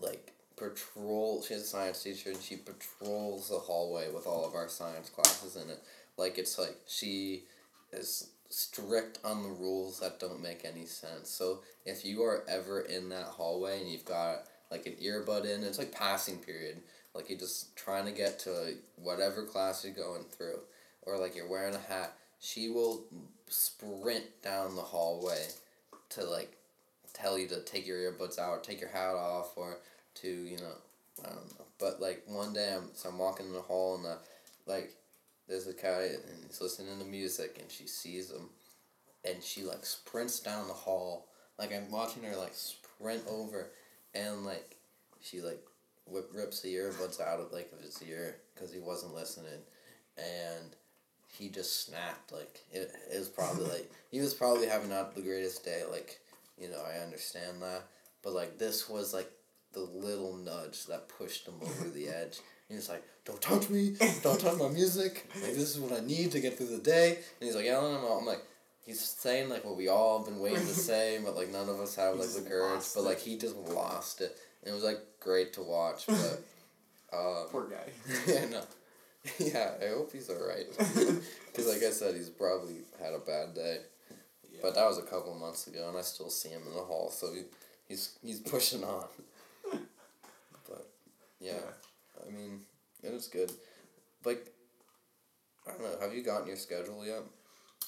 like 0.00 0.32
patrol. 0.56 1.42
She's 1.42 1.62
a 1.62 1.66
science 1.66 2.02
teacher, 2.02 2.30
and 2.30 2.40
she 2.40 2.56
patrols 2.56 3.48
the 3.48 3.58
hallway 3.58 4.10
with 4.12 4.26
all 4.26 4.46
of 4.46 4.54
our 4.54 4.68
science 4.68 5.10
classes 5.10 5.56
in 5.56 5.70
it. 5.70 5.82
Like 6.16 6.38
it's 6.38 6.58
like 6.58 6.76
she 6.86 7.44
is 7.92 8.30
strict 8.48 9.18
on 9.24 9.42
the 9.42 9.48
rules 9.48 10.00
that 10.00 10.20
don't 10.20 10.42
make 10.42 10.64
any 10.64 10.86
sense. 10.86 11.30
So 11.30 11.60
if 11.86 12.04
you 12.04 12.22
are 12.22 12.44
ever 12.48 12.80
in 12.80 13.08
that 13.08 13.26
hallway 13.26 13.80
and 13.80 13.90
you've 13.90 14.04
got 14.04 14.44
like 14.70 14.86
an 14.86 14.94
earbud 15.02 15.44
in, 15.44 15.64
it's 15.64 15.78
like 15.78 15.92
passing 15.92 16.38
period. 16.38 16.82
Like 17.14 17.28
you're 17.28 17.38
just 17.38 17.74
trying 17.76 18.04
to 18.06 18.12
get 18.12 18.38
to 18.40 18.74
whatever 18.96 19.44
class 19.44 19.84
you're 19.84 19.94
going 19.94 20.24
through, 20.24 20.60
or 21.02 21.18
like 21.18 21.36
you're 21.36 21.48
wearing 21.48 21.74
a 21.74 21.92
hat. 21.92 22.14
She 22.40 22.68
will 22.68 23.04
sprint 23.48 24.24
down 24.42 24.74
the 24.74 24.82
hallway 24.82 25.46
to 26.10 26.24
like 26.24 26.56
tell 27.12 27.38
you 27.38 27.46
to 27.48 27.60
take 27.62 27.86
your 27.86 27.98
earbuds 27.98 28.38
out, 28.38 28.50
or 28.50 28.60
take 28.60 28.80
your 28.80 28.90
hat 28.90 29.14
off, 29.14 29.52
or 29.56 29.78
to 30.16 30.28
you 30.28 30.58
know 30.58 30.74
I 31.24 31.28
don't 31.28 31.58
know. 31.58 31.66
But 31.78 32.00
like 32.00 32.22
one 32.26 32.52
day 32.52 32.74
I'm 32.76 32.88
so 32.94 33.08
I'm 33.08 33.18
walking 33.18 33.46
in 33.46 33.52
the 33.52 33.60
hall 33.60 33.96
and 33.96 34.04
the 34.04 34.18
like 34.66 34.94
there's 35.48 35.66
a 35.66 35.72
guy 35.72 36.08
and 36.12 36.44
he's 36.46 36.60
listening 36.60 36.98
to 36.98 37.04
music 37.04 37.58
and 37.60 37.70
she 37.70 37.86
sees 37.86 38.30
him 38.30 38.48
and 39.24 39.42
she 39.42 39.62
like 39.62 39.84
sprints 39.84 40.40
down 40.40 40.68
the 40.68 40.74
hall 40.74 41.26
like 41.58 41.74
I'm 41.74 41.90
watching 41.90 42.22
her 42.22 42.36
like 42.36 42.54
sprint 42.54 43.22
over 43.28 43.70
and 44.14 44.44
like 44.44 44.76
she 45.20 45.40
like 45.40 45.62
whip, 46.06 46.30
rips 46.32 46.60
the 46.60 46.74
earbuds 46.74 47.20
out 47.20 47.40
of 47.40 47.52
like 47.52 47.70
of 47.72 47.84
his 47.84 48.02
ear 48.02 48.36
because 48.54 48.72
he 48.72 48.80
wasn't 48.80 49.14
listening 49.14 49.60
and 50.16 50.76
he 51.32 51.48
just 51.48 51.86
snapped 51.86 52.30
like 52.30 52.60
it, 52.72 52.92
it 53.12 53.18
was 53.18 53.28
probably 53.28 53.64
like 53.64 53.90
he 54.10 54.20
was 54.20 54.34
probably 54.34 54.66
having 54.66 54.90
not 54.90 55.14
the 55.14 55.22
greatest 55.22 55.64
day 55.64 55.82
like 55.90 56.20
you 56.58 56.68
know 56.68 56.82
I 56.86 57.02
understand 57.02 57.62
that. 57.62 57.84
But 58.22 58.34
like 58.34 58.58
this 58.58 58.88
was 58.88 59.12
like 59.12 59.30
the 59.72 59.80
little 59.80 60.36
nudge 60.36 60.86
that 60.86 61.08
pushed 61.08 61.48
him 61.48 61.54
over 61.62 61.88
the 61.88 62.08
edge. 62.20 62.38
And 62.68 62.78
he's 62.78 62.88
like 62.88 63.02
don't 63.24 63.40
touch 63.40 63.70
me. 63.70 63.94
Don't 64.22 64.40
touch 64.40 64.58
my 64.58 64.68
music. 64.68 65.26
Like 65.34 65.54
this 65.54 65.74
is 65.74 65.80
what 65.80 65.98
I 65.98 66.04
need 66.04 66.32
to 66.32 66.40
get 66.40 66.58
through 66.58 66.76
the 66.76 66.82
day. 66.82 67.16
And 67.16 67.46
he's 67.46 67.56
like 67.56 67.64
yelling 67.64 67.94
him 67.94 68.04
I'm 68.04 68.26
like 68.26 68.42
he's 68.84 69.00
saying 69.00 69.48
like 69.48 69.64
what 69.64 69.76
we 69.76 69.88
all 69.88 70.18
have 70.18 70.26
been 70.26 70.40
waiting 70.40 70.66
to 70.66 70.74
say 70.74 71.18
but 71.24 71.34
like 71.34 71.50
none 71.50 71.68
of 71.68 71.80
us 71.80 71.96
have 71.96 72.16
like 72.16 72.28
the 72.28 72.42
courage 72.42 72.84
but 72.94 73.04
like 73.04 73.20
he 73.20 73.38
just 73.38 73.56
lost 73.56 74.20
it. 74.20 74.36
And 74.62 74.70
it 74.70 74.74
was 74.74 74.84
like 74.84 75.00
great 75.18 75.54
to 75.54 75.62
watch 75.62 76.06
but 76.06 76.42
um 77.12 77.46
poor 77.50 77.68
guy. 77.68 77.90
yeah, 78.26 78.44
no. 78.50 78.62
Yeah, 79.38 79.70
I 79.82 79.88
hope 79.88 80.12
he's 80.12 80.30
alright. 80.30 80.66
Because, 81.52 81.68
like 81.68 81.82
I 81.82 81.90
said, 81.92 82.14
he's 82.14 82.30
probably 82.30 82.76
had 83.02 83.12
a 83.14 83.18
bad 83.18 83.54
day. 83.54 83.78
But 84.62 84.74
that 84.74 84.86
was 84.86 84.98
a 84.98 85.02
couple 85.02 85.34
months 85.34 85.66
ago, 85.66 85.88
and 85.88 85.98
I 85.98 86.02
still 86.02 86.30
see 86.30 86.50
him 86.50 86.62
in 86.66 86.74
the 86.74 86.80
hall, 86.82 87.10
so 87.10 87.32
he, 87.32 87.42
he's 87.88 88.16
he's 88.24 88.38
pushing 88.38 88.84
on. 88.84 89.04
But, 90.68 90.86
yeah, 91.40 91.58
I 92.24 92.30
mean, 92.30 92.60
it 93.02 93.12
was 93.12 93.26
good. 93.26 93.50
Like, 94.24 94.46
I 95.66 95.72
don't 95.72 95.82
know, 95.82 95.98
have 96.00 96.14
you 96.14 96.22
gotten 96.22 96.46
your 96.46 96.56
schedule 96.56 97.04
yet? 97.04 97.22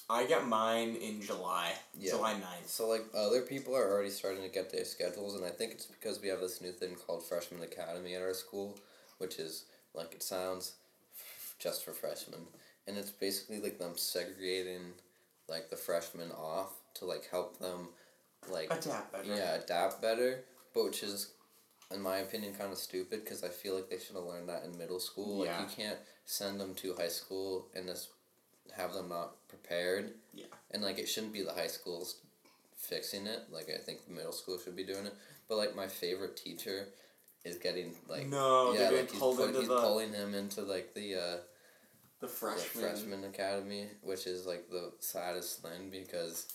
I 0.09 0.25
get 0.25 0.47
mine 0.47 0.95
in 0.97 1.21
July. 1.21 1.73
Yeah. 1.97 2.11
July 2.11 2.33
9th. 2.33 2.67
So, 2.67 2.87
like, 2.89 3.05
other 3.15 3.41
people 3.41 3.75
are 3.75 3.89
already 3.89 4.09
starting 4.11 4.43
to 4.43 4.49
get 4.49 4.71
their 4.71 4.85
schedules, 4.85 5.35
and 5.35 5.45
I 5.45 5.49
think 5.49 5.71
it's 5.71 5.85
because 5.85 6.21
we 6.21 6.27
have 6.27 6.41
this 6.41 6.61
new 6.61 6.71
thing 6.71 6.95
called 6.95 7.23
Freshman 7.23 7.63
Academy 7.63 8.15
at 8.15 8.21
our 8.21 8.33
school, 8.33 8.77
which 9.17 9.39
is, 9.39 9.63
like, 9.93 10.13
it 10.13 10.21
sounds 10.21 10.73
just 11.59 11.83
for 11.85 11.91
freshmen. 11.93 12.41
And 12.87 12.97
it's 12.97 13.11
basically, 13.11 13.59
like, 13.61 13.79
them 13.79 13.93
segregating, 13.97 14.93
like, 15.47 15.69
the 15.69 15.75
freshmen 15.75 16.31
off 16.31 16.71
to, 16.95 17.05
like, 17.05 17.27
help 17.29 17.59
them, 17.59 17.89
like, 18.49 18.71
Adapt 18.71 19.11
better. 19.11 19.35
yeah, 19.35 19.55
adapt 19.55 20.01
better, 20.01 20.43
but 20.73 20.85
which 20.85 21.01
is, 21.03 21.31
in 21.91 22.01
my 22.01 22.17
opinion, 22.17 22.53
kind 22.53 22.71
of 22.71 22.77
stupid 22.77 23.23
because 23.23 23.43
I 23.43 23.49
feel 23.49 23.75
like 23.75 23.89
they 23.89 23.97
should 23.99 24.15
have 24.15 24.25
learned 24.25 24.49
that 24.49 24.63
in 24.65 24.77
middle 24.77 24.99
school. 24.99 25.39
Like, 25.39 25.47
Yeah. 25.49 25.61
you 25.61 25.67
can't 25.75 25.99
send 26.25 26.59
them 26.59 26.75
to 26.75 26.93
high 26.95 27.07
school 27.07 27.67
and 27.73 27.87
just 27.87 28.09
have 28.75 28.93
them 28.93 29.09
not 29.09 29.47
prepared. 29.47 30.13
Yeah. 30.33 30.45
And, 30.71 30.83
like, 30.83 30.99
it 30.99 31.07
shouldn't 31.07 31.33
be 31.33 31.41
the 31.43 31.53
high 31.53 31.67
schools 31.67 32.17
fixing 32.77 33.25
it. 33.25 33.49
Like, 33.51 33.69
I 33.69 33.77
think 33.77 34.05
the 34.05 34.13
middle 34.13 34.31
school 34.31 34.59
should 34.59 34.75
be 34.75 34.83
doing 34.83 35.05
it. 35.07 35.13
But, 35.47 35.57
like, 35.57 35.75
my 35.75 35.87
favorite 35.87 36.35
teacher 36.37 36.89
is 37.45 37.57
getting, 37.57 37.93
like, 38.09 38.27
no, 38.27 38.73
yeah, 38.73 38.89
like, 38.89 39.09
he's, 39.11 39.19
pulled 39.19 39.39
he's 39.55 39.67
the, 39.67 39.79
pulling 39.79 40.11
him 40.11 40.33
into, 40.33 40.61
like, 40.63 40.93
the, 40.93 41.15
uh, 41.15 41.37
the 42.19 42.27
the 42.27 42.33
freshman. 42.33 42.83
freshman 42.83 43.23
academy, 43.25 43.87
which 44.01 44.25
is 44.25 44.45
like 44.45 44.69
the 44.69 44.91
saddest 44.99 45.61
thing 45.61 45.89
because 45.91 46.53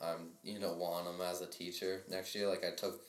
um 0.00 0.30
you 0.42 0.58
know 0.58 0.72
want 0.72 1.06
him 1.06 1.20
as 1.20 1.40
a 1.40 1.46
teacher 1.46 2.02
next 2.10 2.34
year. 2.34 2.48
Like 2.48 2.64
I 2.64 2.74
took, 2.74 3.00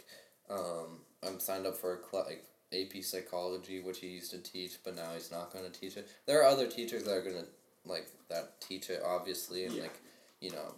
um, 0.50 1.00
I'm 1.26 1.40
signed 1.40 1.66
up 1.66 1.78
for 1.78 1.96
a 1.96 1.98
cl- 2.12 2.26
like 2.26 2.46
AP 2.74 3.02
psychology, 3.04 3.80
which 3.82 4.00
he 4.00 4.08
used 4.08 4.32
to 4.32 4.40
teach, 4.40 4.78
but 4.84 4.96
now 4.96 5.14
he's 5.14 5.32
not 5.32 5.54
going 5.54 5.66
to 5.70 5.80
teach 5.80 5.98
it. 5.98 6.10
There 6.28 6.42
are 6.42 6.46
other 6.46 6.68
teachers 6.68 7.06
that 7.06 7.14
are 7.14 7.22
gonna 7.24 7.46
like 7.86 8.08
that 8.30 8.60
teach 8.62 8.90
it, 8.90 9.02
obviously, 9.04 9.66
and 9.66 9.74
Yeah. 9.74 9.84
like 9.84 10.00
you 10.42 10.52
know, 10.52 10.76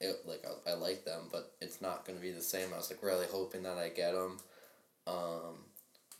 it 0.00 0.16
like 0.26 0.44
I, 0.66 0.72
I 0.72 0.74
like 0.74 1.04
them, 1.04 1.28
but 1.30 1.52
it's 1.60 1.80
not 1.80 2.04
gonna 2.04 2.20
be 2.20 2.32
the 2.32 2.42
same. 2.42 2.74
I 2.74 2.76
was 2.76 2.90
like 2.90 3.02
really 3.02 3.26
hoping 3.30 3.62
that 3.62 3.78
I 3.78 3.88
get 3.88 4.12
them, 4.14 4.38
um, 5.06 5.64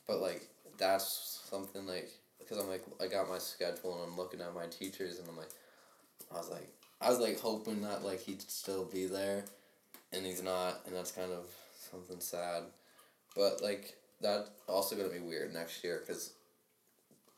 but 0.06 0.20
like 0.20 0.46
that's 0.78 1.40
something 1.48 1.86
like 1.86 2.10
because 2.38 2.58
I'm 2.58 2.68
like 2.68 2.84
I 3.00 3.06
got 3.06 3.28
my 3.28 3.38
schedule 3.38 3.94
and 3.94 4.10
I'm 4.10 4.16
looking 4.16 4.40
at 4.40 4.54
my 4.54 4.66
teachers 4.66 5.18
and 5.18 5.28
I'm 5.28 5.36
like, 5.36 5.50
I 6.32 6.38
was 6.38 6.50
like 6.50 6.68
I 7.00 7.10
was 7.10 7.18
like 7.18 7.40
hoping 7.40 7.82
that 7.82 8.04
like 8.04 8.20
he'd 8.20 8.42
still 8.42 8.84
be 8.84 9.06
there, 9.06 9.44
and 10.12 10.24
he's 10.24 10.42
not, 10.42 10.80
and 10.86 10.94
that's 10.96 11.12
kind 11.12 11.32
of 11.32 11.44
something 11.90 12.20
sad, 12.20 12.62
but 13.34 13.62
like 13.62 13.96
that 14.22 14.48
also 14.66 14.96
gonna 14.96 15.08
be 15.08 15.18
weird 15.20 15.52
next 15.52 15.84
year 15.84 16.00
because 16.04 16.32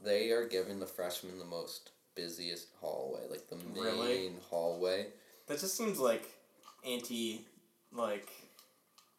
they 0.05 0.31
are 0.31 0.47
giving 0.47 0.79
the 0.79 0.87
freshmen 0.87 1.39
the 1.39 1.45
most 1.45 1.91
busiest 2.15 2.69
hallway, 2.81 3.23
like 3.31 3.49
the 3.49 3.57
main 3.57 3.83
Really? 3.83 4.33
hallway. 4.49 5.07
That 5.47 5.59
just 5.59 5.77
seems 5.77 5.99
like 5.99 6.29
anti, 6.87 7.41
like, 7.93 8.29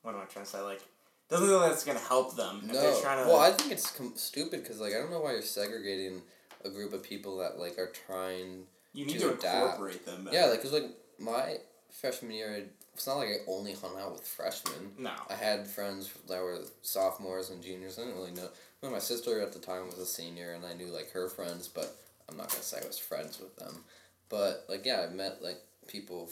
what 0.04 0.16
am 0.16 0.22
I 0.22 0.26
trying 0.26 0.46
to 0.46 0.52
say? 0.52 0.62
Like, 0.62 0.82
doesn't 1.30 1.48
look 1.48 1.62
like 1.62 1.72
that's 1.72 1.84
gonna 1.86 2.00
help 2.00 2.36
them. 2.36 2.62
if 2.64 2.74
No, 2.74 2.82
they're 2.82 3.02
trying 3.02 3.24
to. 3.24 3.30
well, 3.30 3.40
I 3.40 3.52
think 3.52 3.72
it's 3.72 3.92
com- 3.92 4.14
stupid 4.16 4.64
because 4.64 4.80
like 4.80 4.94
I 4.94 4.98
don't 4.98 5.12
know 5.12 5.22
why 5.22 5.34
you're 5.34 5.42
segregating 5.42 6.22
a 6.66 6.70
group 6.70 6.94
of 6.94 7.04
people 7.04 7.38
that 7.38 7.60
like 7.60 7.78
are 7.78 7.92
trying. 8.08 8.66
you 8.94 9.06
need 9.06 9.14
to 9.14 9.20
to 9.20 9.34
adapt. 9.34 9.66
incorporate 9.66 10.06
them. 10.06 10.26
Better. 10.26 10.36
Yeah, 10.36 10.46
like 10.48 10.62
cause 10.62 10.74
like 10.74 10.90
my 11.20 11.58
freshman 11.92 12.32
year, 12.32 12.66
it's 12.94 13.06
not 13.08 13.18
like 13.18 13.28
I 13.30 13.36
only 13.48 13.74
hung 13.74 13.98
out 14.00 14.12
with 14.14 14.26
freshmen. 14.26 14.92
no. 14.98 15.12
I 15.30 15.36
had 15.36 15.68
friends 15.68 16.10
that 16.28 16.42
were 16.42 16.60
sophomores 16.82 17.50
and 17.50 17.62
juniors. 17.62 17.98
I 18.00 18.04
didn't 18.04 18.18
really 18.18 18.32
know. 18.32 18.50
Well, 18.82 18.92
my 18.92 19.00
sister 19.00 19.42
at 19.42 19.52
the 19.54 19.60
time 19.60 19.86
was 19.88 19.98
a 20.00 20.06
senior, 20.06 20.54
and 20.54 20.66
I 20.66 20.74
knew 20.74 20.88
like 20.88 21.12
her 21.12 21.28
friends, 21.30 21.68
but 21.68 21.96
I'm 22.30 22.38
not 22.38 22.50
gonna 22.50 22.64
say 22.64 22.80
I 22.84 22.88
was 22.88 22.98
friends 22.98 23.40
with 23.40 23.56
them. 23.58 23.84
But 24.30 24.66
like 24.70 24.86
yeah, 24.86 25.06
I 25.10 25.14
met 25.14 25.42
like 25.44 25.62
people 25.88 26.30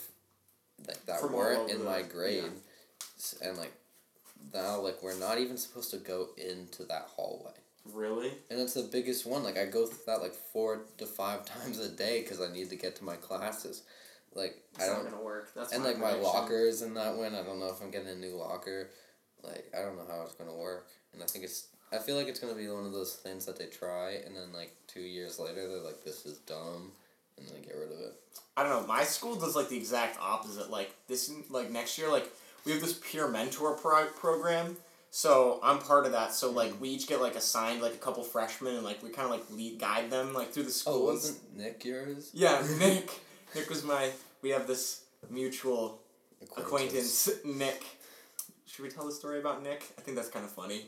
like 0.87 1.05
that 1.05 1.19
From 1.19 1.33
weren't 1.33 1.69
in 1.71 1.83
my 1.83 2.01
grade, 2.03 2.43
yeah. 3.41 3.47
And 3.49 3.57
like 3.57 3.73
now 4.53 4.79
like 4.79 5.01
we're 5.01 5.17
not 5.19 5.37
even 5.39 5.57
supposed 5.57 5.91
to 5.91 5.97
go 5.97 6.29
into 6.37 6.83
that 6.85 7.07
hallway. 7.15 7.51
Really? 7.93 8.31
And 8.49 8.59
it's 8.59 8.73
the 8.73 8.83
biggest 8.83 9.25
one. 9.25 9.43
Like 9.43 9.57
I 9.57 9.65
go 9.65 9.85
through 9.85 9.99
that 10.07 10.21
like 10.21 10.33
four 10.35 10.81
to 10.97 11.05
five 11.05 11.45
times 11.61 11.79
a 11.79 11.89
day 11.89 12.21
because 12.21 12.41
I 12.41 12.51
need 12.51 12.69
to 12.69 12.75
get 12.75 12.95
to 12.97 13.03
my 13.03 13.15
classes. 13.15 13.83
Like 14.35 14.57
It's 14.75 14.83
I 14.83 14.87
not 14.87 14.95
don't 15.03 15.11
gonna 15.11 15.23
work. 15.23 15.51
That's 15.55 15.73
and 15.73 15.83
my 15.83 15.89
like 15.89 15.99
my 15.99 16.11
prediction. 16.11 16.33
lockers 16.33 16.81
in 16.81 16.93
that 16.95 17.15
one, 17.15 17.33
I 17.35 17.43
don't 17.43 17.59
know 17.59 17.69
if 17.69 17.81
I'm 17.81 17.91
getting 17.91 18.09
a 18.09 18.15
new 18.15 18.35
locker. 18.35 18.89
Like 19.43 19.71
I 19.77 19.81
don't 19.81 19.95
know 19.97 20.05
how 20.09 20.23
it's 20.23 20.33
gonna 20.35 20.53
work, 20.55 20.87
and 21.13 21.23
I 21.23 21.25
think 21.25 21.45
it's. 21.45 21.67
I 21.93 21.99
feel 21.99 22.17
like 22.17 22.27
it's 22.27 22.39
gonna 22.39 22.53
be 22.55 22.67
one 22.67 22.85
of 22.85 22.91
those 22.91 23.15
things 23.15 23.45
that 23.45 23.57
they 23.57 23.67
try, 23.67 24.19
and 24.25 24.35
then 24.35 24.51
like 24.53 24.75
two 24.87 24.99
years 25.01 25.39
later, 25.39 25.67
they're 25.67 25.77
like, 25.79 26.03
"This 26.03 26.25
is 26.25 26.39
dumb," 26.39 26.91
and 27.37 27.47
then 27.47 27.61
get 27.61 27.75
rid 27.77 27.91
of 27.91 27.99
it. 27.99 28.13
I 28.57 28.63
don't 28.63 28.81
know. 28.81 28.87
My 28.87 29.03
school 29.03 29.35
does 29.35 29.55
like 29.55 29.69
the 29.69 29.77
exact 29.77 30.17
opposite. 30.19 30.69
Like 30.69 30.93
this, 31.07 31.31
like 31.49 31.71
next 31.71 31.97
year, 31.97 32.11
like 32.11 32.29
we 32.67 32.73
have 32.73 32.81
this 32.81 32.93
peer 32.93 33.27
mentor 33.27 33.73
pro- 33.75 34.05
program. 34.07 34.77
So 35.09 35.59
I'm 35.63 35.79
part 35.79 36.05
of 36.05 36.11
that. 36.11 36.33
So 36.33 36.51
like 36.51 36.71
mm-hmm. 36.71 36.81
we 36.81 36.89
each 36.89 37.07
get 37.07 37.21
like 37.21 37.35
assigned 37.35 37.81
like 37.81 37.93
a 37.93 37.97
couple 37.97 38.23
freshmen 38.23 38.75
and 38.75 38.83
like 38.83 39.01
we 39.01 39.09
kind 39.09 39.25
of 39.25 39.31
like 39.31 39.49
lead 39.49 39.79
guide 39.79 40.11
them 40.11 40.33
like 40.33 40.51
through 40.51 40.63
the 40.63 40.69
Oh, 40.69 40.71
school. 40.71 41.05
wasn't 41.05 41.57
Nick 41.57 41.83
yours? 41.85 42.29
yeah, 42.33 42.61
Nick. 42.79 43.09
Nick 43.55 43.69
was 43.69 43.83
my. 43.83 44.11
We 44.41 44.49
have 44.49 44.67
this 44.67 45.05
mutual 45.29 46.01
acquaintance, 46.57 47.29
Nick. 47.45 47.83
Should 48.65 48.83
we 48.83 48.89
tell 48.89 49.05
the 49.05 49.11
story 49.13 49.39
about 49.39 49.63
Nick? 49.63 49.83
I 49.97 50.01
think 50.01 50.17
that's 50.17 50.29
kind 50.29 50.45
of 50.45 50.51
funny. 50.51 50.87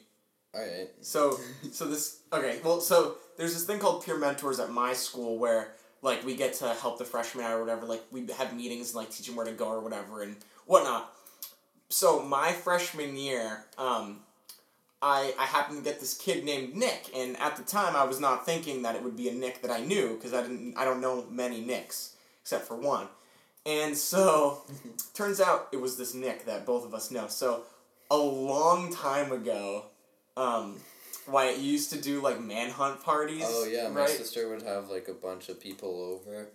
All 0.53 0.61
right. 0.61 0.89
So 1.01 1.39
so 1.71 1.85
this 1.85 2.19
okay 2.33 2.59
well 2.63 2.81
so 2.81 3.15
there's 3.37 3.53
this 3.53 3.63
thing 3.63 3.79
called 3.79 4.03
peer 4.05 4.17
mentors 4.17 4.59
at 4.59 4.69
my 4.69 4.93
school 4.93 5.37
where 5.39 5.73
like 6.01 6.25
we 6.25 6.35
get 6.35 6.53
to 6.55 6.73
help 6.75 6.97
the 6.97 7.05
freshmen 7.05 7.45
out 7.45 7.53
or 7.53 7.61
whatever 7.61 7.85
like 7.85 8.03
we 8.11 8.25
have 8.37 8.53
meetings 8.55 8.89
and 8.89 8.95
like 8.95 9.11
teach 9.11 9.27
them 9.27 9.35
where 9.35 9.45
to 9.45 9.51
go 9.53 9.67
or 9.69 9.79
whatever 9.79 10.23
and 10.23 10.35
whatnot. 10.65 11.13
So 11.89 12.21
my 12.21 12.51
freshman 12.51 13.15
year, 13.17 13.65
um, 13.77 14.19
I 15.01 15.33
I 15.39 15.45
happened 15.45 15.79
to 15.79 15.83
get 15.83 15.99
this 15.99 16.15
kid 16.15 16.43
named 16.43 16.75
Nick 16.75 17.09
and 17.15 17.37
at 17.37 17.55
the 17.55 17.63
time 17.63 17.95
I 17.95 18.03
was 18.03 18.19
not 18.19 18.45
thinking 18.45 18.83
that 18.83 18.95
it 18.95 19.03
would 19.03 19.17
be 19.17 19.29
a 19.29 19.33
Nick 19.33 19.61
that 19.61 19.71
I 19.71 19.79
knew 19.79 20.15
because 20.15 20.33
I 20.33 20.41
didn't 20.41 20.77
I 20.77 20.85
don't 20.85 21.01
know 21.01 21.25
many 21.29 21.61
Nicks 21.61 22.15
except 22.41 22.67
for 22.67 22.75
one, 22.75 23.07
and 23.65 23.97
so 23.97 24.61
turns 25.13 25.41
out 25.41 25.69
it 25.71 25.81
was 25.81 25.97
this 25.97 26.13
Nick 26.13 26.45
that 26.45 26.65
both 26.65 26.85
of 26.85 26.93
us 26.93 27.11
know. 27.11 27.27
So 27.27 27.63
a 28.11 28.17
long 28.17 28.93
time 28.93 29.31
ago. 29.31 29.85
Um, 30.37 30.77
why 31.25 31.51
you 31.51 31.61
used 31.61 31.91
to 31.91 32.01
do 32.01 32.21
like 32.21 32.41
manhunt 32.41 33.03
parties? 33.03 33.43
Oh 33.45 33.65
yeah, 33.65 33.89
my 33.89 34.01
right? 34.01 34.09
sister 34.09 34.49
would 34.49 34.63
have 34.63 34.89
like 34.89 35.07
a 35.07 35.13
bunch 35.13 35.49
of 35.49 35.59
people 35.59 36.01
over, 36.01 36.47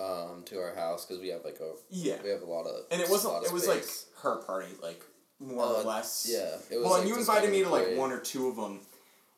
um, 0.00 0.42
to 0.46 0.58
our 0.60 0.74
house 0.74 1.04
because 1.06 1.20
we 1.22 1.28
have 1.28 1.44
like 1.44 1.58
a 1.60 1.72
Yeah, 1.90 2.16
we 2.22 2.30
have 2.30 2.42
a 2.42 2.46
lot 2.46 2.66
of 2.66 2.84
and 2.90 3.00
it 3.00 3.08
wasn't. 3.10 3.44
It 3.44 3.52
was 3.52 3.66
like 3.66 3.84
her 4.22 4.36
party, 4.42 4.68
like 4.82 5.02
more 5.40 5.64
Uh, 5.64 5.80
or 5.80 5.82
less. 5.84 6.26
yeah. 6.30 6.56
It 6.70 6.76
was. 6.78 6.84
Well, 6.84 6.92
like, 6.92 7.00
and 7.02 7.08
you 7.10 7.16
invited 7.16 7.50
me 7.50 7.62
to 7.62 7.68
like 7.68 7.96
one 7.96 8.12
or 8.12 8.18
two 8.20 8.48
of 8.48 8.56
them, 8.56 8.80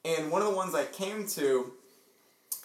and 0.05 0.31
one 0.31 0.42
of 0.42 0.49
the 0.49 0.55
ones 0.55 0.75
I 0.75 0.85
came 0.85 1.27
to, 1.29 1.73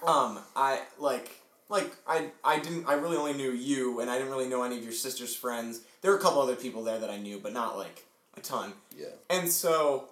um, 0.06 0.40
I 0.56 0.82
like 1.00 1.32
like 1.70 1.92
I 2.08 2.30
I 2.44 2.60
didn't 2.60 2.88
I 2.88 2.94
really 2.94 3.18
only 3.18 3.34
knew 3.34 3.52
you, 3.52 4.00
and 4.02 4.10
I 4.10 4.18
didn't 4.18 4.32
really 4.32 4.48
know 4.50 4.64
any 4.64 4.78
of 4.78 4.84
your 4.84 4.94
sister's 4.94 5.36
friends. 5.36 5.82
There 6.02 6.12
were 6.12 6.18
a 6.18 6.22
couple 6.22 6.42
other 6.42 6.56
people 6.56 6.84
there 6.84 7.00
that 7.00 7.10
I 7.10 7.18
knew, 7.18 7.40
but 7.40 7.54
not 7.54 7.78
like 7.78 8.04
a 8.38 8.42
ton. 8.42 8.74
Yeah. 8.98 9.08
And 9.30 9.50
so, 9.52 10.10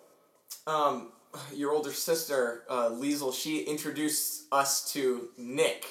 um, 0.67 1.11
your 1.53 1.71
older 1.71 1.91
sister, 1.93 2.63
uh, 2.69 2.89
Liesel, 2.89 3.33
she 3.33 3.59
introduced 3.61 4.43
us 4.51 4.91
to 4.93 5.29
Nick. 5.37 5.85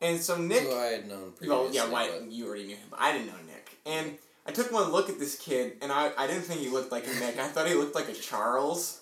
And 0.00 0.20
so 0.20 0.36
Nick, 0.36 0.62
Who 0.62 0.74
I 0.76 0.86
had 0.86 1.08
known 1.08 1.32
previously. 1.32 1.48
well, 1.48 1.72
yeah, 1.72 1.86
but- 1.90 2.30
you 2.30 2.46
already 2.46 2.64
knew 2.64 2.76
him, 2.76 2.88
I 2.96 3.12
didn't 3.12 3.28
know 3.28 3.32
Nick. 3.46 3.70
And 3.86 4.18
I 4.46 4.52
took 4.52 4.70
one 4.72 4.90
look 4.92 5.08
at 5.08 5.18
this 5.18 5.36
kid, 5.38 5.78
and 5.80 5.90
I, 5.90 6.12
I 6.16 6.26
didn't 6.26 6.42
think 6.42 6.60
he 6.60 6.68
looked 6.68 6.92
like 6.92 7.06
a 7.06 7.14
Nick. 7.20 7.38
I 7.38 7.48
thought 7.48 7.66
he 7.66 7.74
looked 7.74 7.94
like 7.94 8.08
a 8.08 8.12
Charles. 8.14 9.00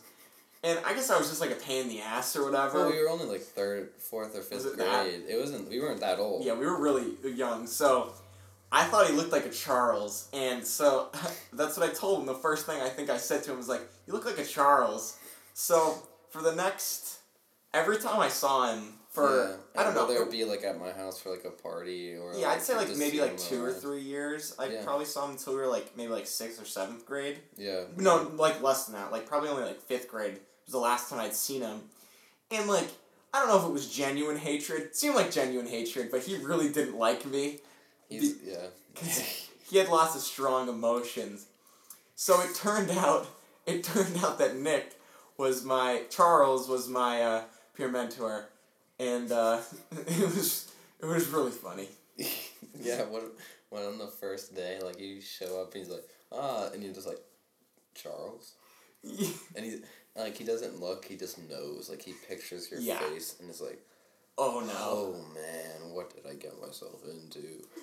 And 0.62 0.78
I 0.86 0.94
guess 0.94 1.10
I 1.10 1.18
was 1.18 1.28
just 1.28 1.42
like 1.42 1.50
a 1.50 1.56
pain 1.56 1.82
in 1.82 1.88
the 1.88 2.00
ass 2.00 2.34
or 2.36 2.44
whatever. 2.44 2.78
Well, 2.78 2.90
we 2.90 2.98
were 2.98 3.10
only 3.10 3.26
like 3.26 3.42
third, 3.42 3.90
fourth, 3.98 4.34
or 4.34 4.40
fifth 4.40 4.64
it 4.64 4.78
that? 4.78 5.04
grade. 5.04 5.24
It 5.28 5.38
wasn't. 5.38 5.68
We 5.68 5.78
weren't 5.78 6.00
that 6.00 6.18
old. 6.18 6.42
Yeah, 6.44 6.54
we 6.54 6.64
were 6.64 6.80
really 6.80 7.04
young, 7.22 7.66
so 7.66 8.14
I 8.72 8.84
thought 8.84 9.06
he 9.06 9.12
looked 9.12 9.30
like 9.30 9.44
a 9.44 9.50
Charles, 9.50 10.28
and 10.32 10.66
so 10.66 11.10
that's 11.52 11.76
what 11.76 11.90
I 11.90 11.92
told 11.92 12.20
him. 12.20 12.26
The 12.26 12.34
first 12.34 12.64
thing 12.64 12.80
I 12.80 12.88
think 12.88 13.10
I 13.10 13.18
said 13.18 13.42
to 13.44 13.50
him 13.50 13.58
was 13.58 13.68
like, 13.68 13.82
"You 14.06 14.14
look 14.14 14.24
like 14.24 14.38
a 14.38 14.44
Charles." 14.44 15.18
So 15.52 16.02
for 16.30 16.40
the 16.40 16.54
next, 16.54 17.18
every 17.74 17.98
time 17.98 18.20
I 18.20 18.28
saw 18.28 18.72
him 18.74 18.94
for 19.14 19.48
Yeah, 19.74 19.80
I 19.80 19.84
don't 19.84 19.94
know, 19.94 20.06
Whether 20.06 20.20
it- 20.20 20.26
it 20.26 20.30
be 20.30 20.44
like 20.44 20.62
at 20.64 20.78
my 20.78 20.90
house 20.90 21.18
for 21.20 21.30
like 21.30 21.44
a 21.44 21.50
party 21.50 22.16
or. 22.16 22.34
yeah, 22.34 22.50
I'd 22.50 22.60
say 22.60 22.74
like 22.76 22.94
maybe 22.96 23.20
like 23.20 23.38
two 23.38 23.64
or 23.64 23.72
three 23.72 24.00
years. 24.02 24.54
I 24.58 24.66
Yeah. 24.66 24.84
probably 24.84 25.06
saw 25.06 25.24
him 25.24 25.30
until 25.32 25.54
we 25.54 25.60
were 25.60 25.68
like 25.68 25.96
maybe 25.96 26.12
like 26.12 26.26
sixth 26.26 26.60
or 26.60 26.64
seventh 26.66 27.06
grade. 27.06 27.38
Yeah. 27.56 27.84
No, 27.96 28.30
like 28.36 28.60
less 28.60 28.84
than 28.86 28.96
that. 28.96 29.12
Like 29.12 29.26
probably 29.26 29.48
only 29.50 29.62
like 29.62 29.80
fifth 29.80 30.08
grade 30.08 30.40
was 30.66 30.72
the 30.72 30.78
last 30.78 31.08
time 31.08 31.20
I'd 31.20 31.34
seen 31.34 31.62
him, 31.62 31.82
and 32.50 32.68
like 32.68 32.88
I 33.32 33.38
don't 33.40 33.48
know 33.48 33.58
if 33.58 33.64
it 33.64 33.72
was 33.72 33.88
genuine 33.90 34.36
hatred. 34.36 34.82
It 34.82 34.96
seemed 34.96 35.14
like 35.16 35.30
genuine 35.30 35.66
hatred, 35.68 36.10
but 36.10 36.22
he 36.24 36.36
really 36.36 36.68
didn't 36.68 36.96
like 36.98 37.24
me. 37.24 37.60
He's 38.08 38.34
yeah. 38.42 38.66
'Cause 38.96 39.22
he 39.68 39.78
had 39.78 39.88
lots 39.88 40.14
of 40.16 40.22
strong 40.22 40.68
emotions. 40.68 41.46
So 42.16 42.40
it 42.42 42.54
turned 42.54 42.90
out, 43.06 43.26
it 43.66 43.84
turned 43.84 44.16
out 44.24 44.38
that 44.38 44.56
Nick 44.56 44.92
was 45.36 45.64
my 45.64 46.02
Charles 46.10 46.68
was 46.68 46.88
my 46.88 47.22
uh, 47.22 47.42
peer 47.76 47.88
mentor, 47.88 48.48
and 48.98 49.30
uh, 49.32 49.60
it 49.92 50.20
was 50.34 50.70
it 51.00 51.06
was 51.06 51.28
really 51.28 51.50
funny. 51.50 51.88
yeah. 52.80 53.02
What? 53.02 53.24
When 53.70 53.82
on 53.82 53.98
the 53.98 54.06
first 54.06 54.54
day, 54.54 54.78
like 54.82 55.00
you 55.00 55.20
show 55.20 55.60
up, 55.62 55.74
and 55.74 55.82
he's 55.82 55.92
like, 55.92 56.04
ah, 56.30 56.68
and 56.72 56.82
you're 56.82 56.94
just 56.94 57.08
like, 57.08 57.18
Charles, 57.94 58.52
and 59.02 59.64
he's 59.64 59.80
like, 60.16 60.36
he 60.36 60.44
doesn't 60.44 60.80
look, 60.80 61.04
he 61.06 61.16
just 61.16 61.38
knows, 61.50 61.88
like 61.90 62.02
he 62.02 62.12
pictures 62.28 62.70
your 62.70 62.78
Yeah. 62.80 62.98
face, 63.00 63.34
and 63.40 63.50
is 63.50 63.60
like, 63.60 63.80
oh 64.38 64.60
no! 64.64 64.72
oh 64.76 65.24
man, 65.34 65.92
what 65.92 66.14
did 66.14 66.24
I 66.30 66.34
get 66.36 66.60
myself 66.60 67.02
into? 67.04 67.40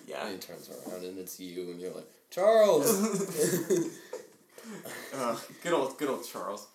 Yeah. 0.07 0.25
And 0.25 0.33
he 0.35 0.37
turns 0.39 0.69
around, 0.69 1.03
and 1.03 1.19
it's 1.19 1.39
you, 1.41 1.71
and 1.71 1.81
you're 1.81 1.93
like, 1.93 2.07
Charles. 2.29 2.87
Uh, 5.13 5.35
good 5.63 5.73
old 5.73 5.97
good 5.97 6.07
old 6.09 6.25
Charles. 6.25 6.67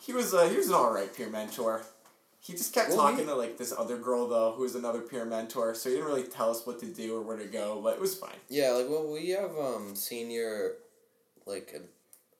He 0.00 0.12
was 0.12 0.34
uh, 0.34 0.48
he 0.48 0.56
was 0.56 0.68
an 0.68 0.74
alright 0.74 1.14
peer 1.14 1.28
mentor. 1.28 1.82
He 2.44 2.52
just 2.52 2.74
kept 2.74 2.90
Well, 2.90 2.98
talking 2.98 3.26
to 3.26 3.34
like 3.34 3.56
this 3.56 3.72
other 3.76 3.96
girl 3.96 4.28
though, 4.28 4.52
who 4.52 4.62
was 4.62 4.74
another 4.74 5.00
peer 5.00 5.24
mentor. 5.24 5.74
So 5.74 5.88
he 5.88 5.96
didn't 5.96 6.08
really 6.08 6.24
tell 6.24 6.50
us 6.50 6.66
what 6.66 6.78
to 6.80 6.86
do 6.86 7.16
or 7.16 7.22
where 7.22 7.38
to 7.38 7.46
go, 7.46 7.80
but 7.82 7.94
it 7.94 8.00
was 8.00 8.14
fine. 8.14 8.36
yeah, 8.48 8.70
like 8.72 8.88
well, 8.88 9.10
we 9.10 9.30
have 9.30 9.56
um 9.58 9.94
senior, 9.96 10.72
like, 11.46 11.74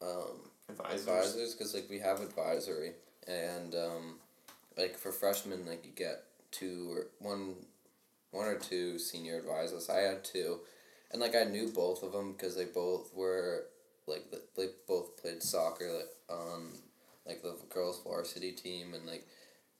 um. 0.02 0.40
Advisors. 0.70 1.54
because 1.54 1.74
like 1.74 1.88
we 1.90 1.98
have 1.98 2.20
advisory 2.20 2.92
and 3.28 3.74
um, 3.74 4.14
like 4.78 4.96
for 4.96 5.12
freshmen 5.12 5.66
like 5.66 5.84
you 5.84 5.92
get 5.94 6.24
two 6.50 6.90
or 6.90 7.06
one 7.18 7.54
one 8.30 8.46
or 8.46 8.54
two 8.56 8.98
senior 8.98 9.36
advisors 9.36 9.90
i 9.90 9.98
had 9.98 10.24
two 10.24 10.58
and 11.12 11.20
like 11.20 11.34
i 11.36 11.44
knew 11.44 11.68
both 11.68 12.02
of 12.02 12.12
them 12.12 12.32
because 12.32 12.56
they 12.56 12.64
both 12.64 13.14
were 13.14 13.66
like 14.06 14.30
the, 14.30 14.40
they 14.56 14.68
both 14.88 15.20
played 15.20 15.42
soccer 15.42 15.86
like, 15.92 16.08
on 16.30 16.68
like 17.26 17.42
the 17.42 17.54
girls 17.72 18.00
varsity 18.02 18.50
team 18.50 18.94
and 18.94 19.06
like 19.06 19.26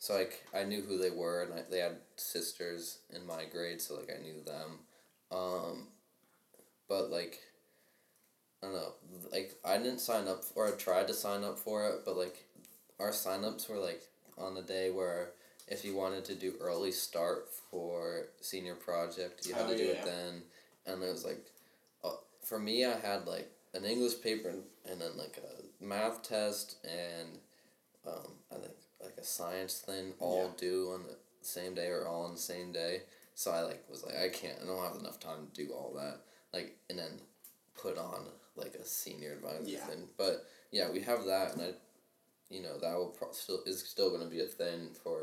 so 0.05 0.14
like 0.14 0.44
i 0.55 0.64
knew 0.64 0.82
who 0.82 0.98
they 0.98 1.11
were 1.11 1.42
and 1.44 1.55
I, 1.55 1.62
they 1.70 1.78
had 1.80 1.96
sisters 2.16 2.98
in 3.11 3.26
my 3.26 3.44
grade 3.52 3.80
so 3.80 3.96
like 3.96 4.11
i 4.11 4.22
knew 4.22 4.42
them 4.44 4.80
um, 5.32 5.88
but 6.88 7.11
like 7.11 7.40
I 8.62 8.66
don't 8.66 8.74
know. 8.76 8.92
Like 9.32 9.55
I 9.64 9.76
didn't 9.78 10.00
sign 10.00 10.28
up 10.28 10.44
for, 10.44 10.64
or 10.64 10.68
I 10.74 10.76
tried 10.76 11.09
to 11.09 11.14
sign 11.14 11.44
up 11.44 11.59
for 11.59 11.86
it, 11.88 12.02
but 12.05 12.16
like 12.16 12.44
our 12.98 13.11
signups 13.11 13.68
were 13.68 13.78
like 13.78 14.02
on 14.38 14.55
the 14.55 14.62
day 14.62 14.90
where 14.90 15.30
if 15.68 15.84
you 15.84 15.94
wanted 15.94 16.24
to 16.26 16.34
do 16.34 16.55
early 16.61 16.92
start 16.92 17.48
for 17.70 18.28
senior 18.40 18.74
project, 18.74 19.46
you 19.46 19.55
had 19.55 19.66
Oh, 19.66 19.70
to 19.72 19.76
do 19.76 19.84
yeah. 19.84 19.90
it 19.90 20.05
then, 20.05 20.42
and 20.86 21.02
it 21.02 21.11
was 21.11 21.24
like, 21.24 21.44
uh, 22.05 22.11
for 22.44 22.59
me, 22.59 22.84
I 22.84 22.98
had 22.98 23.26
like 23.26 23.50
an 23.74 23.84
English 23.84 24.20
paper 24.22 24.50
and, 24.50 24.62
and 24.90 25.00
then 25.00 25.16
like 25.16 25.38
a 25.38 25.84
math 25.84 26.22
test 26.22 26.76
and, 26.84 27.38
um, 28.07 28.32
I 28.52 28.57
think 28.57 28.74
like 29.05 29.16
a 29.18 29.24
science 29.24 29.78
thing 29.80 30.14
all 30.18 30.46
Yeah. 30.46 30.57
due 30.59 30.90
on 30.92 31.02
the 31.05 31.16
same 31.42 31.74
day 31.74 31.88
or 31.88 32.07
all 32.07 32.22
on 32.24 32.34
the 32.34 32.40
same 32.40 32.72
day. 32.72 33.02
So 33.34 33.50
I 33.50 33.62
like 33.62 33.88
was 33.90 34.05
like 34.05 34.16
I 34.16 34.28
can't 34.28 34.59
I 34.62 34.66
don't 34.66 34.82
have 34.82 34.96
enough 35.00 35.18
time 35.20 35.46
to 35.52 35.64
do 35.66 35.72
all 35.72 35.92
that 35.94 36.20
like 36.52 36.76
and 36.88 36.98
then 36.98 37.20
put 37.76 37.98
on 37.98 38.26
like 38.57 38.74
a 38.74 38.84
senior 38.84 39.32
advisor 39.32 39.64
Yeah. 39.70 39.84
thing. 39.86 40.09
But 40.16 40.46
yeah, 40.70 40.90
we 40.90 41.00
have 41.00 41.24
that, 41.26 41.52
and 41.55 41.62
I, 41.62 41.74
you 42.48 42.62
know, 42.62 42.78
that 42.78 42.94
will 42.96 43.09
pro- 43.09 43.32
still 43.32 43.62
is 43.66 43.80
still 43.86 44.11
going 44.11 44.22
to 44.22 44.28
be 44.28 44.40
a 44.42 44.46
thing 44.46 44.90
for, 45.02 45.22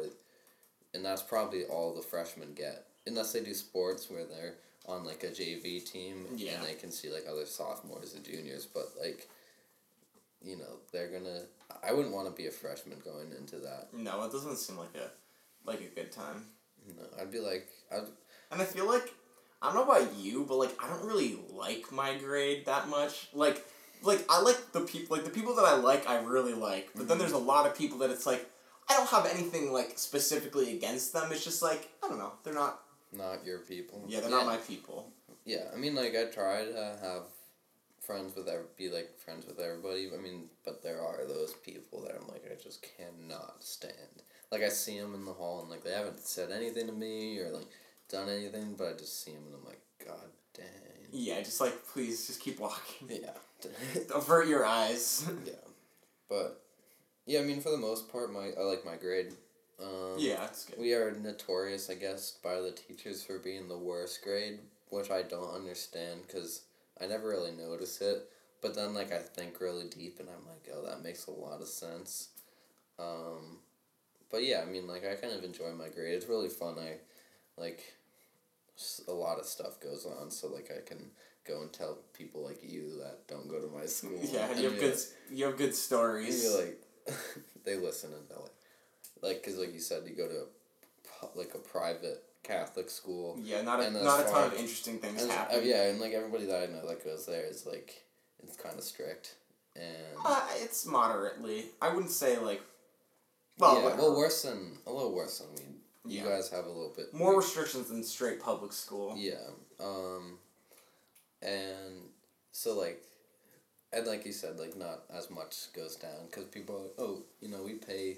and 0.93 1.03
that's 1.05 1.21
probably 1.21 1.63
all 1.65 1.93
the 1.93 2.01
freshmen 2.01 2.53
get, 2.53 2.85
unless 3.07 3.31
they 3.33 3.41
do 3.41 3.53
sports 3.53 4.09
where 4.09 4.25
they're 4.25 4.55
on 4.85 5.05
like 5.05 5.23
a 5.23 5.27
JV 5.29 5.79
team 5.89 6.27
Yeah. 6.35 6.53
and 6.59 6.65
they 6.67 6.73
can 6.73 6.91
see 6.91 7.09
like 7.09 7.25
other 7.29 7.45
sophomores 7.45 8.13
and 8.13 8.23
juniors. 8.25 8.65
But 8.65 8.91
like, 8.99 9.29
you 10.43 10.57
know, 10.57 10.79
they're 10.91 11.09
gonna. 11.09 11.41
I 11.83 11.93
wouldn't 11.93 12.13
want 12.13 12.27
to 12.27 12.33
be 12.33 12.47
a 12.47 12.51
freshman 12.51 12.99
going 13.03 13.31
into 13.37 13.57
that. 13.59 13.89
No, 13.93 14.23
it 14.23 14.31
doesn't 14.31 14.57
seem 14.57 14.77
like 14.77 14.95
a 14.95 15.09
like 15.69 15.81
a 15.81 15.95
good 15.95 16.11
time. 16.11 16.45
Know, 16.87 17.03
I'd 17.19 17.31
be 17.31 17.39
like, 17.39 17.67
I'd, 17.91 18.03
And 18.51 18.61
I 18.61 18.65
feel 18.65 18.87
like 18.87 19.13
I 19.61 19.67
don't 19.71 19.75
know 19.87 19.91
about 19.93 20.15
you, 20.17 20.45
but 20.47 20.55
like 20.57 20.75
I 20.83 20.87
don't 20.89 21.05
really 21.05 21.37
like 21.53 21.91
my 21.91 22.17
grade 22.17 22.65
that 22.65 22.89
much. 22.89 23.27
Like 23.33 23.65
like 24.03 24.25
I 24.29 24.41
like 24.41 24.71
the 24.71 24.81
people 24.81 25.15
like 25.15 25.25
the 25.25 25.31
people 25.31 25.55
that 25.55 25.65
I 25.65 25.75
like 25.75 26.09
I 26.09 26.19
really 26.21 26.53
like. 26.53 26.89
But 26.95 27.07
then 27.07 27.17
Mhm. 27.17 27.21
there's 27.21 27.31
a 27.33 27.37
lot 27.37 27.67
of 27.67 27.77
people 27.77 27.99
that 27.99 28.09
it's 28.09 28.25
like 28.25 28.49
I 28.89 28.97
don't 28.97 29.07
have 29.09 29.25
anything 29.27 29.71
like 29.71 29.97
specifically 29.99 30.75
against 30.75 31.13
them. 31.13 31.31
It's 31.31 31.43
just 31.43 31.61
like 31.61 31.89
I 32.03 32.07
don't 32.09 32.17
know. 32.17 32.33
They're 32.43 32.53
not 32.53 32.81
not 33.13 33.45
your 33.45 33.59
people. 33.59 34.03
yeah, 34.07 34.21
they're 34.21 34.29
not 34.29 34.45
my 34.45 34.57
people. 34.57 35.11
Yeah, 35.45 35.65
I 35.73 35.77
mean, 35.77 35.95
like 35.95 36.15
I 36.15 36.25
try 36.25 36.65
to 36.65 36.97
have 37.01 37.23
friends 38.01 38.35
with 38.35 38.47
ev- 38.47 38.75
be 38.77 38.89
like 38.89 39.17
friends 39.17 39.45
with 39.45 39.59
everybody. 39.59 40.09
I 40.13 40.21
mean, 40.21 40.49
but 40.65 40.83
there 40.83 41.01
are 41.01 41.25
those 41.27 41.53
people 41.53 42.01
that 42.01 42.15
I'm 42.19 42.27
like 42.27 42.43
I 42.51 42.61
just 42.61 42.85
cannot 42.97 43.63
stand. 43.63 44.23
Like 44.51 44.63
I 44.63 44.69
see 44.69 44.99
them 44.99 45.13
in 45.13 45.25
the 45.25 45.33
hall 45.33 45.61
and 45.61 45.69
like 45.69 45.83
they 45.83 45.91
haven't 45.93 46.19
said 46.19 46.51
anything 46.51 46.87
to 46.87 46.93
me 46.93 47.39
or 47.39 47.51
like 47.51 47.67
done 48.09 48.29
anything, 48.29 48.75
but 48.77 48.87
I 48.87 48.93
just 48.93 49.23
see 49.23 49.31
them 49.31 49.43
and 49.45 49.55
I'm 49.55 49.65
like, 49.65 49.81
God 50.05 50.29
dang. 50.55 50.65
Yeah, 51.11 51.39
just 51.41 51.61
like 51.61 51.85
please 51.87 52.27
just 52.27 52.41
keep 52.41 52.59
walking. 52.59 53.07
Yeah. 53.09 53.31
Avert 54.15 54.47
your 54.47 54.65
eyes. 54.65 55.29
yeah, 55.45 55.53
but 56.29 56.61
yeah, 57.25 57.39
I 57.39 57.43
mean, 57.43 57.61
for 57.61 57.69
the 57.69 57.77
most 57.77 58.11
part, 58.11 58.33
my 58.33 58.51
I 58.57 58.63
like 58.63 58.85
my 58.85 58.95
grade. 58.95 59.33
Um, 59.81 60.15
yeah, 60.17 60.45
it's 60.45 60.65
good. 60.65 60.79
We 60.79 60.93
are 60.93 61.11
notorious, 61.11 61.89
I 61.89 61.95
guess, 61.95 62.37
by 62.43 62.55
the 62.55 62.71
teachers 62.71 63.23
for 63.23 63.39
being 63.39 63.67
the 63.67 63.77
worst 63.77 64.23
grade, 64.23 64.59
which 64.89 65.09
I 65.09 65.23
don't 65.23 65.53
understand 65.55 66.21
because 66.27 66.61
I 67.01 67.07
never 67.07 67.29
really 67.29 67.51
notice 67.51 68.01
it. 68.01 68.29
But 68.61 68.75
then, 68.75 68.93
like, 68.93 69.11
I 69.11 69.17
think 69.17 69.59
really 69.59 69.87
deep 69.87 70.19
and 70.19 70.29
I'm 70.29 70.45
like, 70.47 70.69
oh, 70.73 70.85
that 70.85 71.03
makes 71.03 71.25
a 71.27 71.31
lot 71.31 71.61
of 71.61 71.67
sense. 71.67 72.29
Um, 72.99 73.57
but 74.29 74.43
yeah, 74.43 74.61
I 74.61 74.69
mean, 74.69 74.87
like, 74.87 75.03
I 75.05 75.15
kind 75.15 75.33
of 75.33 75.43
enjoy 75.43 75.71
my 75.71 75.89
grade. 75.89 76.13
It's 76.13 76.29
really 76.29 76.49
fun. 76.49 76.75
I, 76.77 76.97
like, 77.59 77.95
a 79.07 79.11
lot 79.11 79.39
of 79.39 79.45
stuff 79.45 79.79
goes 79.79 80.05
on, 80.05 80.29
so, 80.29 80.47
like, 80.47 80.71
I 80.71 80.87
can 80.87 81.09
go 81.47 81.61
and 81.61 81.73
tell 81.73 81.97
people 82.13 82.43
like 82.43 82.59
you 82.63 82.97
that 82.99 83.27
don't 83.27 83.49
go 83.49 83.59
to 83.59 83.67
my 83.67 83.85
school. 83.85 84.19
Yeah, 84.21 84.53
you 84.55 84.69
have 84.69 84.79
good 84.79 84.97
you 85.31 85.45
have 85.45 85.57
good 85.57 85.75
stories. 85.75 86.43
you're 86.43 86.65
like, 86.65 86.81
they 87.65 87.75
listen 87.77 88.11
and 88.13 88.27
they're 88.29 88.37
like, 88.37 88.51
like, 89.21 89.43
cause 89.43 89.57
like 89.57 89.73
you 89.73 89.79
said, 89.79 90.03
you 90.07 90.15
go 90.15 90.27
to 90.27 90.45
a, 91.23 91.37
like 91.37 91.53
a 91.55 91.59
private 91.59 92.23
Catholic 92.43 92.89
school. 92.89 93.37
yeah, 93.41 93.61
not 93.61 93.79
a 93.81 93.91
not 93.91 94.21
a 94.21 94.31
ton 94.31 94.47
of 94.47 94.53
interesting 94.53 94.97
things 94.99 95.23
uh, 95.23 95.27
happen. 95.31 95.61
yeah, 95.63 95.83
and 95.87 95.99
like 95.99 96.13
everybody 96.13 96.45
that 96.45 96.63
I 96.63 96.65
know 96.71 96.85
that 96.87 97.03
goes 97.03 97.25
there 97.25 97.45
is 97.45 97.65
like, 97.65 98.03
it's 98.43 98.57
kind 98.57 98.77
of 98.77 98.83
strict, 98.83 99.35
and 99.75 99.85
Uh, 100.25 100.47
it's 100.57 100.85
moderately. 100.85 101.65
I 101.81 101.89
wouldn't 101.93 102.11
say 102.11 102.37
like. 102.39 102.61
Well, 103.57 103.75
yeah, 103.77 103.83
whatever. 103.83 104.01
well, 104.01 104.17
worse 104.17 104.41
than 104.41 104.77
a 104.87 104.91
little 104.91 105.13
worse 105.13 105.39
than 105.39 105.49
we. 105.55 106.11
You 106.13 106.23
Yeah. 106.23 106.29
guys 106.29 106.49
have 106.49 106.65
a 106.65 106.69
little 106.69 106.93
bit 106.95 107.13
more 107.13 107.37
restrictions 107.37 107.89
than 107.89 108.03
straight 108.03 108.39
public 108.39 108.73
school. 108.73 109.15
Yeah. 109.15 109.35
Um, 109.79 110.39
and 111.43 112.09
so 112.51 112.73
like, 112.77 113.03
and 113.93 114.07
like 114.07 114.25
you 114.25 114.31
said, 114.33 114.57
like 114.57 114.75
not 114.75 115.01
as 115.15 115.29
much 115.29 115.71
goes 115.73 115.95
down 115.95 116.25
because 116.25 116.45
people 116.45 116.75
are 116.75 116.81
like, 116.83 116.95
oh, 116.97 117.21
you 117.39 117.49
know, 117.49 117.61
we 117.63 117.73
pay, 117.73 118.17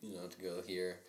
you 0.00 0.16
know, 0.16 0.26
to 0.28 0.38
go 0.40 0.62
here, 0.66 1.00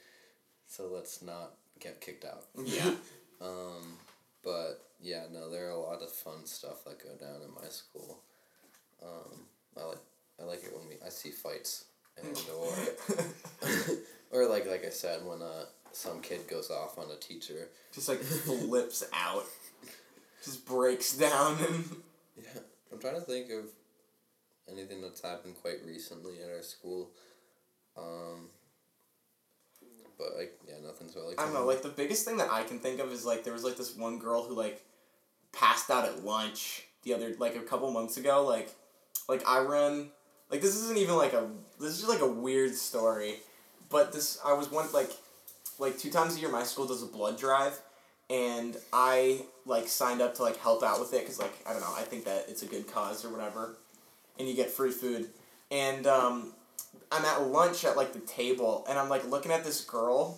so 0.67 0.89
let's 0.91 1.21
not 1.21 1.53
get 1.79 2.01
kicked 2.01 2.25
out. 2.25 2.45
Yeah. 2.63 2.91
Um, 3.41 3.97
but 4.45 4.79
yeah, 5.01 5.23
no, 5.31 5.51
there 5.51 5.67
are 5.67 5.71
a 5.71 5.79
lot 5.79 6.01
of 6.01 6.09
fun 6.09 6.45
stuff 6.45 6.85
that 6.85 7.03
go 7.03 7.09
down 7.19 7.41
in 7.41 7.53
my 7.53 7.67
school. 7.67 8.21
Um, 9.03 9.41
I 9.77 9.83
like 9.83 9.99
I 10.41 10.45
like 10.45 10.63
it 10.63 10.73
when 10.73 10.87
we 10.87 10.95
I 11.05 11.09
see 11.09 11.31
fights 11.31 11.83
and 12.17 12.41
or 12.57 12.73
or 14.31 14.49
like 14.49 14.65
like 14.67 14.85
I 14.85 14.89
said 14.89 15.25
when 15.25 15.41
uh 15.41 15.65
some 15.91 16.21
kid 16.21 16.47
goes 16.47 16.71
off 16.71 16.97
on 16.97 17.11
a 17.11 17.17
teacher. 17.17 17.67
Just 17.93 18.07
like 18.07 18.19
flips 18.19 19.03
out. 19.13 19.45
Just 20.43 20.65
breaks 20.65 21.15
down 21.17 21.57
and. 21.67 21.85
Yeah, 22.37 22.61
I'm 22.91 22.99
trying 22.99 23.15
to 23.15 23.21
think 23.21 23.49
of 23.49 23.65
anything 24.71 25.01
that's 25.01 25.21
happened 25.21 25.55
quite 25.61 25.85
recently 25.85 26.35
at 26.43 26.49
our 26.49 26.63
school. 26.63 27.11
Um, 27.97 28.49
but 30.17 30.37
like, 30.37 30.59
yeah, 30.67 30.75
nothing's 30.85 31.15
really. 31.15 31.37
I 31.37 31.43
don't 31.43 31.53
know, 31.53 31.65
like 31.65 31.81
the 31.81 31.89
biggest 31.89 32.25
thing 32.25 32.37
that 32.37 32.49
I 32.51 32.63
can 32.63 32.79
think 32.79 32.99
of 32.99 33.11
is 33.11 33.25
like 33.25 33.43
there 33.43 33.53
was 33.53 33.63
like 33.63 33.77
this 33.77 33.95
one 33.95 34.19
girl 34.19 34.43
who 34.43 34.55
like 34.55 34.83
passed 35.51 35.89
out 35.89 36.05
at 36.05 36.23
lunch 36.23 36.83
the 37.03 37.13
other 37.13 37.33
like 37.39 37.55
a 37.55 37.61
couple 37.61 37.89
months 37.91 38.17
ago. 38.17 38.45
Like 38.45 38.69
like 39.27 39.47
I 39.47 39.61
run 39.61 40.09
like 40.49 40.61
this 40.61 40.75
isn't 40.75 40.97
even 40.97 41.15
like 41.15 41.33
a 41.33 41.47
this 41.79 41.91
is 41.91 41.97
just 41.99 42.09
like 42.09 42.21
a 42.21 42.31
weird 42.31 42.75
story. 42.75 43.35
But 43.89 44.13
this 44.13 44.39
I 44.45 44.53
was 44.53 44.71
one 44.71 44.91
like 44.93 45.11
like 45.79 45.97
two 45.97 46.09
times 46.09 46.37
a 46.37 46.39
year 46.39 46.49
my 46.49 46.63
school 46.63 46.87
does 46.87 47.03
a 47.03 47.07
blood 47.07 47.37
drive 47.37 47.79
and 48.29 48.75
I 48.91 49.41
like 49.65 49.87
signed 49.87 50.21
up 50.21 50.35
to 50.35 50.43
like 50.43 50.57
help 50.57 50.83
out 50.83 50.99
with 50.99 51.13
it 51.13 51.21
because 51.21 51.39
like 51.39 51.53
I 51.67 51.73
don't 51.73 51.81
know 51.81 51.93
I 51.95 52.01
think 52.01 52.25
that 52.25 52.45
it's 52.47 52.63
a 52.63 52.65
good 52.65 52.91
cause 52.91 53.23
or 53.23 53.29
whatever, 53.29 53.77
and 54.39 54.47
you 54.47 54.55
get 54.55 54.71
free 54.71 54.91
food, 54.91 55.29
and 55.71 56.07
um, 56.07 56.53
I'm 57.11 57.25
at 57.25 57.47
lunch 57.47 57.85
at 57.85 57.97
like 57.97 58.13
the 58.13 58.19
table 58.19 58.85
and 58.89 58.97
I'm 58.97 59.09
like 59.09 59.29
looking 59.29 59.51
at 59.51 59.63
this 59.63 59.81
girl, 59.81 60.37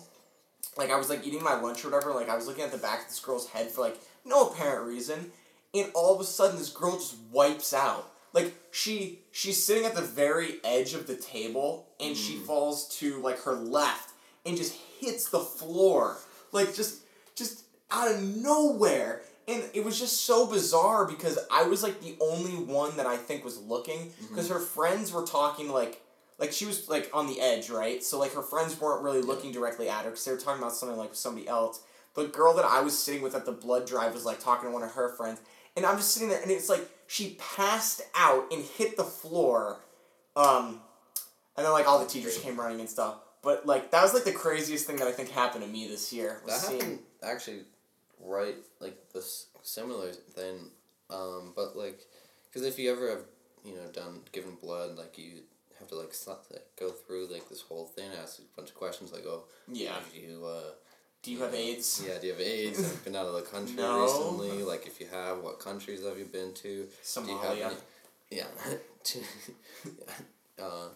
like 0.76 0.90
I 0.90 0.96
was 0.96 1.08
like 1.08 1.26
eating 1.26 1.42
my 1.42 1.58
lunch 1.60 1.84
or 1.84 1.90
whatever, 1.90 2.12
like 2.12 2.28
I 2.28 2.36
was 2.36 2.46
looking 2.46 2.64
at 2.64 2.72
the 2.72 2.78
back 2.78 3.02
of 3.02 3.08
this 3.08 3.20
girl's 3.20 3.48
head 3.48 3.70
for 3.70 3.80
like 3.80 3.98
no 4.24 4.48
apparent 4.48 4.86
reason, 4.86 5.32
and 5.74 5.90
all 5.94 6.14
of 6.14 6.20
a 6.20 6.24
sudden 6.24 6.58
this 6.58 6.70
girl 6.70 6.92
just 6.92 7.16
wipes 7.32 7.72
out. 7.72 8.12
Like 8.32 8.54
she 8.70 9.20
she's 9.32 9.62
sitting 9.62 9.84
at 9.84 9.94
the 9.94 10.02
very 10.02 10.56
edge 10.64 10.94
of 10.94 11.06
the 11.06 11.16
table 11.16 11.88
and 11.98 12.16
she 12.16 12.34
mm. 12.34 12.42
falls 12.42 12.88
to 12.98 13.20
like 13.22 13.40
her 13.42 13.54
left 13.54 14.10
and 14.44 14.56
just 14.56 14.74
hits 15.00 15.30
the 15.30 15.40
floor. 15.40 16.18
Like 16.52 16.74
just 16.74 17.02
just 17.34 17.64
out 17.90 18.12
of 18.12 18.22
nowhere. 18.22 19.22
And 19.46 19.62
it 19.72 19.82
was 19.82 19.98
just 19.98 20.24
so 20.24 20.46
bizarre 20.46 21.06
because 21.06 21.38
I 21.50 21.62
was 21.62 21.82
like 21.82 22.02
the 22.02 22.16
only 22.20 22.52
one 22.52 22.98
that 22.98 23.06
I 23.06 23.16
think 23.16 23.44
was 23.44 23.58
looking 23.58 24.12
because 24.28 24.44
mm-hmm. 24.44 24.54
her 24.54 24.60
friends 24.60 25.10
were 25.10 25.24
talking 25.24 25.70
like 25.70 26.02
like 26.38 26.52
she 26.52 26.66
was 26.66 26.88
like 26.88 27.10
on 27.12 27.26
the 27.26 27.40
edge, 27.40 27.68
right? 27.68 28.02
So 28.02 28.18
like 28.18 28.32
her 28.32 28.42
friends 28.42 28.80
weren't 28.80 29.02
really 29.02 29.22
looking 29.22 29.52
directly 29.52 29.88
at 29.88 30.04
her 30.04 30.10
because 30.10 30.24
they 30.24 30.32
were 30.32 30.38
talking 30.38 30.62
about 30.62 30.74
something 30.74 30.96
like 30.96 31.14
somebody 31.14 31.48
else. 31.48 31.82
The 32.14 32.24
girl 32.24 32.54
that 32.54 32.64
I 32.64 32.80
was 32.80 32.98
sitting 32.98 33.22
with 33.22 33.34
at 33.34 33.44
the 33.44 33.52
blood 33.52 33.86
drive 33.86 34.14
was 34.14 34.24
like 34.24 34.40
talking 34.40 34.68
to 34.68 34.72
one 34.72 34.82
of 34.82 34.92
her 34.92 35.10
friends, 35.10 35.40
and 35.76 35.84
I'm 35.84 35.96
just 35.96 36.12
sitting 36.12 36.28
there, 36.28 36.40
and 36.40 36.50
it's 36.50 36.68
like 36.68 36.88
she 37.06 37.36
passed 37.38 38.02
out 38.14 38.50
and 38.52 38.64
hit 38.64 38.96
the 38.96 39.04
floor, 39.04 39.80
um, 40.36 40.80
and 41.56 41.66
then 41.66 41.72
like 41.72 41.88
all 41.88 41.98
the 41.98 42.06
teachers 42.06 42.38
came 42.38 42.58
running 42.58 42.80
and 42.80 42.88
stuff. 42.88 43.16
But 43.42 43.66
like 43.66 43.90
that 43.90 44.02
was 44.02 44.14
like 44.14 44.24
the 44.24 44.32
craziest 44.32 44.86
thing 44.86 44.96
that 44.96 45.08
I 45.08 45.12
think 45.12 45.30
happened 45.30 45.64
to 45.64 45.70
me 45.70 45.88
this 45.88 46.12
year. 46.12 46.40
Was 46.44 46.60
that 46.60 46.68
seeing, 46.68 46.80
happened 46.80 46.98
actually, 47.22 47.60
right? 48.24 48.56
Like 48.80 48.96
this 49.12 49.46
similar 49.62 50.12
thing, 50.12 50.70
um, 51.10 51.52
but 51.54 51.76
like, 51.76 52.00
because 52.46 52.66
if 52.66 52.78
you 52.78 52.92
ever 52.92 53.10
have 53.10 53.24
you 53.64 53.74
know 53.74 53.86
done 53.92 54.20
given 54.32 54.56
blood, 54.60 54.96
like 54.96 55.18
you 55.18 55.42
have 55.88 55.96
to 55.98 56.04
like, 56.04 56.14
sl- 56.14 56.52
like 56.52 56.66
go 56.78 56.90
through 56.90 57.28
like 57.32 57.48
this 57.48 57.62
whole 57.62 57.86
thing, 57.86 58.10
ask 58.22 58.38
a 58.40 58.42
bunch 58.56 58.70
of 58.70 58.74
questions, 58.76 59.12
like 59.12 59.24
oh, 59.26 59.44
yeah. 59.72 59.92
have 59.94 60.14
you 60.14 60.44
uh. 60.46 60.70
Do 61.22 61.32
you 61.32 61.40
have 61.40 61.52
AIDS? 61.52 62.04
Yeah, 62.06 62.18
do 62.20 62.28
you 62.28 62.32
have 62.32 62.40
AIDS? 62.40 62.78
have 62.80 62.92
you 62.92 62.98
been 63.04 63.16
out 63.16 63.26
of 63.26 63.34
the 63.34 63.42
country 63.42 63.74
No. 63.76 64.02
recently? 64.02 64.62
Like, 64.62 64.86
if 64.86 65.00
you 65.00 65.06
have, 65.12 65.38
what 65.38 65.58
countries 65.58 66.04
have 66.04 66.16
you 66.16 66.24
been 66.26 66.52
to? 66.54 66.62
Do 66.62 66.68
you 66.68 66.86
have 67.38 67.56
Somalia. 67.56 67.66
any? 67.66 67.74
Yeah. 68.30 68.44
yeah. 68.70 69.12
Uh, 70.60 70.88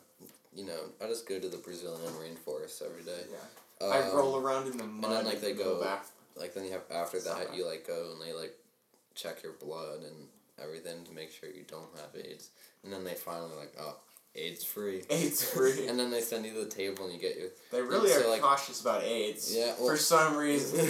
you 0.52 0.66
know, 0.66 0.78
I 1.00 1.06
just 1.06 1.28
go 1.28 1.38
to 1.38 1.48
the 1.48 1.56
Brazilian 1.56 2.00
rainforest 2.14 2.82
every 2.82 3.04
day. 3.04 3.22
Yeah. 3.30 3.86
I 3.86 4.00
Um, 4.08 4.16
roll 4.16 4.36
around 4.36 4.66
in 4.66 4.76
the 4.76 4.82
mud. 4.84 5.04
And 5.04 5.18
then, 5.18 5.24
like, 5.24 5.40
they 5.40 5.52
go- 5.54 5.80
back. 5.80 6.04
Like 6.34 6.52
then 6.54 6.64
you 6.64 6.72
have 6.72 6.82
after 6.90 7.18
that 7.20 7.44
Summer. 7.46 7.54
you 7.54 7.66
like 7.66 7.86
go 7.86 8.10
and 8.12 8.20
they 8.20 8.32
like 8.32 8.54
check 9.14 9.42
your 9.42 9.52
blood 9.52 9.98
and 10.02 10.28
everything 10.60 11.04
to 11.04 11.12
make 11.12 11.30
sure 11.30 11.48
you 11.50 11.62
don't 11.68 11.90
have 11.96 12.08
AIDS. 12.16 12.48
And 12.82 12.90
then 12.92 13.04
they 13.04 13.12
finally 13.14 13.54
like 13.58 13.74
oh 13.78 13.96
AIDS 14.34 14.64
free. 14.64 15.02
AIDS 15.10 15.42
free. 15.52 15.86
and 15.88 15.98
then 15.98 16.10
they 16.10 16.20
send 16.20 16.44
you 16.46 16.52
to 16.54 16.60
the 16.64 16.70
table 16.70 17.04
and 17.04 17.14
you 17.14 17.20
get 17.20 17.36
your. 17.36 17.48
They 17.70 17.82
really 17.82 18.10
So, 18.10 18.24
are 18.26 18.30
like- 18.30 18.42
cautious 18.42 18.80
about 18.80 19.02
AIDS. 19.04 19.54
Yeah, 19.54 19.74
well- 19.78 19.88
for 19.90 19.96
some 19.96 20.36
reason. 20.36 20.88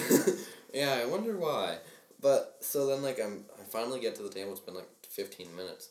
yeah, 0.75 0.99
I 1.03 1.07
wonder 1.07 1.37
why. 1.37 1.79
But 2.21 2.59
so 2.61 2.87
then 2.87 3.03
like 3.03 3.19
I'm 3.21 3.45
I 3.61 3.65
finally 3.65 3.99
get 4.01 4.15
to 4.17 4.23
the 4.23 4.29
table. 4.31 4.53
It's 4.53 4.61
been 4.61 4.75
like 4.77 4.89
fifteen 5.09 5.55
minutes, 5.57 5.89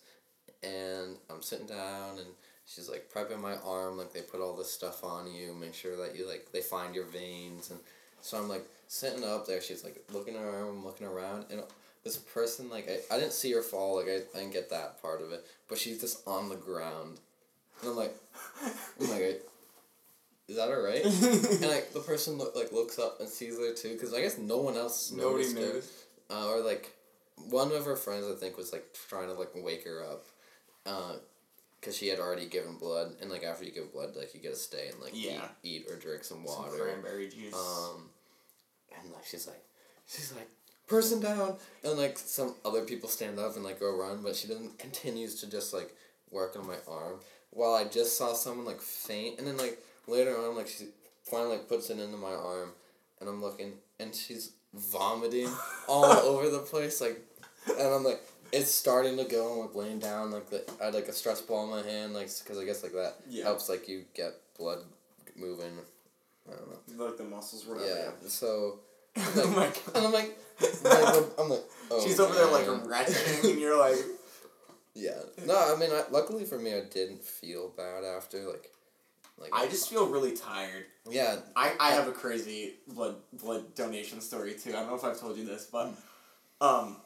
and 0.64 1.18
I'm 1.30 1.42
sitting 1.42 1.68
down 1.68 2.18
and 2.18 2.28
she's 2.66 2.90
like 2.90 3.12
prepping 3.14 3.40
my 3.42 3.56
arm. 3.58 3.98
Like 3.98 4.14
they 4.14 4.22
put 4.22 4.40
all 4.40 4.56
this 4.56 4.72
stuff 4.72 5.04
on 5.04 5.32
you, 5.34 5.54
make 5.54 5.74
sure 5.74 5.98
that 5.98 6.16
you 6.16 6.28
like 6.28 6.48
they 6.54 6.62
find 6.62 6.96
your 6.96 7.06
veins, 7.06 7.70
and 7.70 7.80
so 8.22 8.38
I'm 8.38 8.48
like 8.48 8.66
sitting 8.88 9.24
up 9.26 9.46
there. 9.46 9.60
She's 9.62 9.84
like 9.84 10.02
looking 10.14 10.38
around, 10.38 10.86
looking 10.86 11.06
around, 11.08 11.46
and 11.52 11.64
this 12.06 12.16
person 12.18 12.70
like 12.70 12.90
I, 12.90 13.14
I 13.16 13.20
didn't 13.20 13.34
see 13.34 13.52
her 13.52 13.62
fall. 13.62 13.98
Like 13.98 14.08
I, 14.08 14.38
I 14.38 14.40
didn't 14.42 14.54
get 14.54 14.70
that 14.70 15.02
part 15.02 15.22
of 15.22 15.34
it, 15.34 15.46
but 15.68 15.78
she's 15.78 16.00
just 16.00 16.26
on 16.26 16.48
the 16.48 16.56
ground, 16.56 17.20
and 17.82 17.90
I'm 17.92 17.96
like, 17.96 18.16
I'm 19.00 19.10
like. 19.10 19.44
Is 20.48 20.58
that 20.58 20.68
alright? 20.68 21.06
and 21.06 21.62
like 21.62 21.94
the 21.94 22.02
person 22.06 22.38
look, 22.38 22.56
like 22.58 22.74
looks 22.74 23.00
up 23.00 23.22
and 23.22 23.30
sees 23.30 23.58
her 23.58 23.74
too, 23.74 23.94
because 23.94 24.14
I 24.14 24.20
guess 24.20 24.38
no 24.38 24.58
one 24.58 24.76
else 24.76 25.10
Nobody 25.12 25.46
noticed 25.46 25.56
noticed. 25.56 25.94
Uh, 26.30 26.48
or 26.50 26.60
like 26.62 26.92
one 27.50 27.72
of 27.72 27.86
her 27.86 27.96
friends 27.96 28.26
I 28.30 28.36
think 28.36 28.58
was 28.58 28.74
like 28.74 28.86
trying 29.10 29.28
to 29.28 29.34
like 29.34 29.52
wake 29.56 29.86
her 29.86 30.04
up, 30.04 30.26
uh, 30.86 31.14
cause 31.82 31.96
she 31.96 32.10
had 32.10 32.20
already 32.20 32.48
given 32.48 32.76
blood, 32.78 33.14
and 33.22 33.32
like 33.32 33.44
after 33.46 33.64
you 33.64 33.72
give 33.72 33.94
blood, 33.94 34.18
like 34.18 34.34
you 34.34 34.42
get 34.42 34.52
to 34.54 34.60
stay 34.60 34.90
and 34.90 35.00
like 35.00 35.14
Yeah. 35.14 35.42
eat, 35.64 35.86
eat 35.86 35.86
or 35.90 35.96
drink 35.96 36.26
some 36.26 36.46
Some 36.46 36.64
water. 36.66 36.78
cranberry 36.84 37.30
juice. 37.30 37.54
Um, 37.56 38.10
and 39.00 39.10
like 39.14 39.26
she's 39.26 39.48
like, 39.48 39.64
she's 40.06 40.34
like 40.34 40.50
person 40.88 41.22
down, 41.22 41.56
and 41.86 41.98
like 41.98 42.18
some 42.18 42.56
other 42.66 42.84
people 42.84 43.08
stand 43.08 43.40
up 43.40 43.56
and 43.56 43.64
like 43.64 43.80
go 43.80 43.96
run, 43.96 44.22
but 44.22 44.36
she 44.36 44.50
doesn't 44.50 44.78
continues 44.80 45.40
to 45.42 45.50
just 45.50 45.74
like 45.74 45.96
work 46.30 46.58
on 46.60 46.68
my 46.68 46.76
arm 46.90 47.20
while 47.52 47.74
I 47.74 47.84
just 47.86 48.18
saw 48.18 48.34
someone 48.34 48.66
like 48.66 48.82
faint, 48.82 49.38
and 49.40 49.48
then 49.48 49.58
like 49.58 49.78
later 50.08 50.36
on 50.38 50.56
like 50.56 50.68
she 50.68 50.86
finally 51.24 51.58
like 51.58 51.68
puts 51.70 51.90
it 51.90 52.00
into 52.00 52.18
my 52.18 52.32
arm, 52.34 52.72
and 53.20 53.30
I'm 53.30 53.42
looking, 53.42 53.74
and 54.00 54.14
she's 54.16 54.52
vomiting 54.74 55.50
all 55.88 56.06
over 56.12 56.50
the 56.50 56.60
place, 56.60 57.00
like, 57.02 57.20
and 57.78 57.88
I'm 57.94 58.04
like. 58.04 58.22
It's 58.54 58.70
starting 58.70 59.16
to 59.16 59.24
go. 59.24 59.54
I'm 59.54 59.60
like 59.60 59.76
laying 59.76 60.00
down, 60.00 60.32
like 60.32 60.50
the, 60.50 60.62
I 60.82 60.88
had 60.88 60.94
like 60.94 61.08
a 61.08 61.14
stress 61.14 61.40
ball 61.40 61.64
in 61.64 61.70
my 61.86 61.90
hand, 61.90 62.14
like 62.14 62.28
because 62.44 62.60
I 62.60 62.66
guess 62.66 62.84
like 62.84 62.92
that 62.92 63.14
Yeah. 63.30 63.46
helps 63.46 63.70
like 63.70 63.88
you 63.88 64.04
get 64.14 64.34
blood 64.60 64.80
moving. 65.38 65.72
I 66.50 66.56
don't 66.58 66.68
know. 66.98 67.06
like 67.06 67.16
the 67.16 67.24
muscles 67.24 67.66
were 67.66 67.80
Yeah. 67.80 68.10
So 68.28 68.80
oh 69.16 69.54
my 69.56 69.68
god. 69.68 69.96
and 69.96 70.06
I'm 70.08 70.12
like, 70.12 70.38
like, 70.84 71.26
I'm 71.40 71.48
like, 71.50 71.64
oh, 71.92 72.04
She's 72.06 72.20
over 72.20 72.36
there 72.36 72.48
like 72.48 72.68
man. 72.68 72.86
retching, 72.90 73.52
and 73.52 73.58
you're 73.58 73.80
like, 73.80 73.96
Yeah. 74.94 75.20
No, 75.46 75.56
I 75.74 75.80
mean, 75.80 75.90
I, 75.92 76.04
luckily 76.12 76.44
for 76.46 76.58
me, 76.60 76.74
I 76.74 76.82
didn't 76.82 77.24
feel 77.24 77.70
bad 77.78 78.04
after. 78.04 78.46
Like, 78.46 78.70
like 79.38 79.50
I 79.54 79.68
just 79.68 79.90
feel 79.90 80.08
really 80.08 80.36
tired. 80.36 80.86
yeah. 81.10 81.38
I, 81.56 81.74
I 81.80 81.92
have 81.92 82.08
a 82.08 82.12
crazy 82.12 82.74
blood 82.88 83.16
blood 83.34 83.74
donation 83.76 84.22
story 84.22 84.54
too. 84.54 84.72
I 84.72 84.74
don't 84.74 84.88
know 84.90 84.96
if 84.96 85.04
I've 85.04 85.20
told 85.20 85.38
you 85.38 85.46
this, 85.46 85.66
but 85.72 85.94
um, 86.60 86.98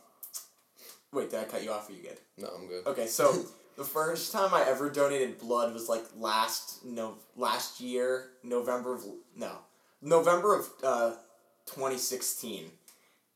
wait, 1.13 1.29
did 1.29 1.39
I 1.39 1.43
cut 1.45 1.63
you 1.63 1.71
off? 1.71 1.89
Or 1.89 1.93
you 1.93 2.01
good? 2.01 2.17
No, 2.37 2.49
I'm 2.57 2.67
good. 2.67 2.85
Okay, 2.87 3.07
so 3.07 3.45
the 3.77 3.83
first 3.83 4.31
time 4.33 4.53
I 4.53 4.63
ever 4.67 4.89
donated 4.89 5.39
blood 5.39 5.73
was 5.73 5.87
like 5.87 6.03
last 6.17 6.83
no 6.83 7.15
last 7.37 7.79
year 7.79 8.31
November 8.43 8.95
of 8.95 9.05
no 9.35 9.51
November 10.01 10.57
of 10.59 10.69
uh, 10.83 11.11
twenty 11.65 11.97
sixteen, 11.97 12.65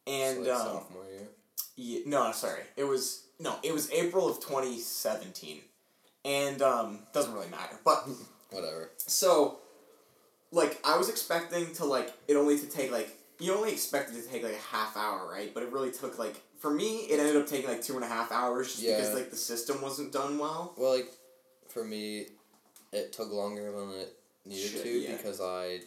and 0.08 0.39
It's 0.39 0.47
like 0.47 0.58
um, 0.58 0.66
sophomore 0.66 1.06
year. 1.06 1.28
yeah, 1.78 2.00
no 2.06 2.32
sorry 2.32 2.64
it 2.76 2.84
was 2.84 3.26
no 3.40 3.56
it 3.64 3.74
was 3.74 3.92
April 3.92 4.30
of 4.30 4.40
twenty 4.42 4.80
seventeen, 4.80 5.62
and 6.26 6.62
um 6.62 7.00
doesn't 7.14 7.34
really 7.34 7.50
matter 7.50 7.76
but 7.84 8.08
Whatever. 8.52 8.90
so 8.98 9.60
like 10.52 10.80
I 10.84 10.98
was 10.98 11.10
expecting 11.10 11.74
to 11.76 11.86
like 11.86 12.12
it 12.28 12.36
only 12.36 12.58
to 12.60 12.66
take 12.68 12.92
like 12.92 13.16
you 13.40 13.54
only 13.54 13.72
expected 13.72 14.18
it 14.18 14.24
to 14.24 14.30
take 14.30 14.44
like 14.44 14.54
a 14.56 14.76
half 14.76 14.98
hour 14.98 15.30
right 15.30 15.54
but 15.54 15.64
it 15.64 15.72
really 15.72 15.92
took 15.92 16.18
like 16.20 16.42
for 16.58 16.72
me 16.72 17.02
it 17.02 17.20
ended 17.20 17.38
up 17.38 17.48
taking 17.48 17.70
like 17.70 17.82
two 17.84 17.96
and 17.96 18.04
a 18.04 18.08
half 18.08 18.32
hours 18.32 18.68
just 18.76 18.86
because 18.86 19.14
like 19.14 19.30
the 19.30 19.36
system 19.38 19.82
wasn't 19.82 20.12
done 20.12 20.38
well 20.38 20.74
Well, 20.78 20.96
like, 20.98 21.10
for 21.70 21.84
me, 21.86 22.26
it 22.92 23.14
took 23.14 23.32
longer 23.32 23.72
than 23.72 23.92
it 23.92 24.18
needed 24.44 24.72
Should, 24.72 24.84
to 24.84 24.90
yeah. 24.90 25.16
because 25.18 25.40
I 25.40 25.82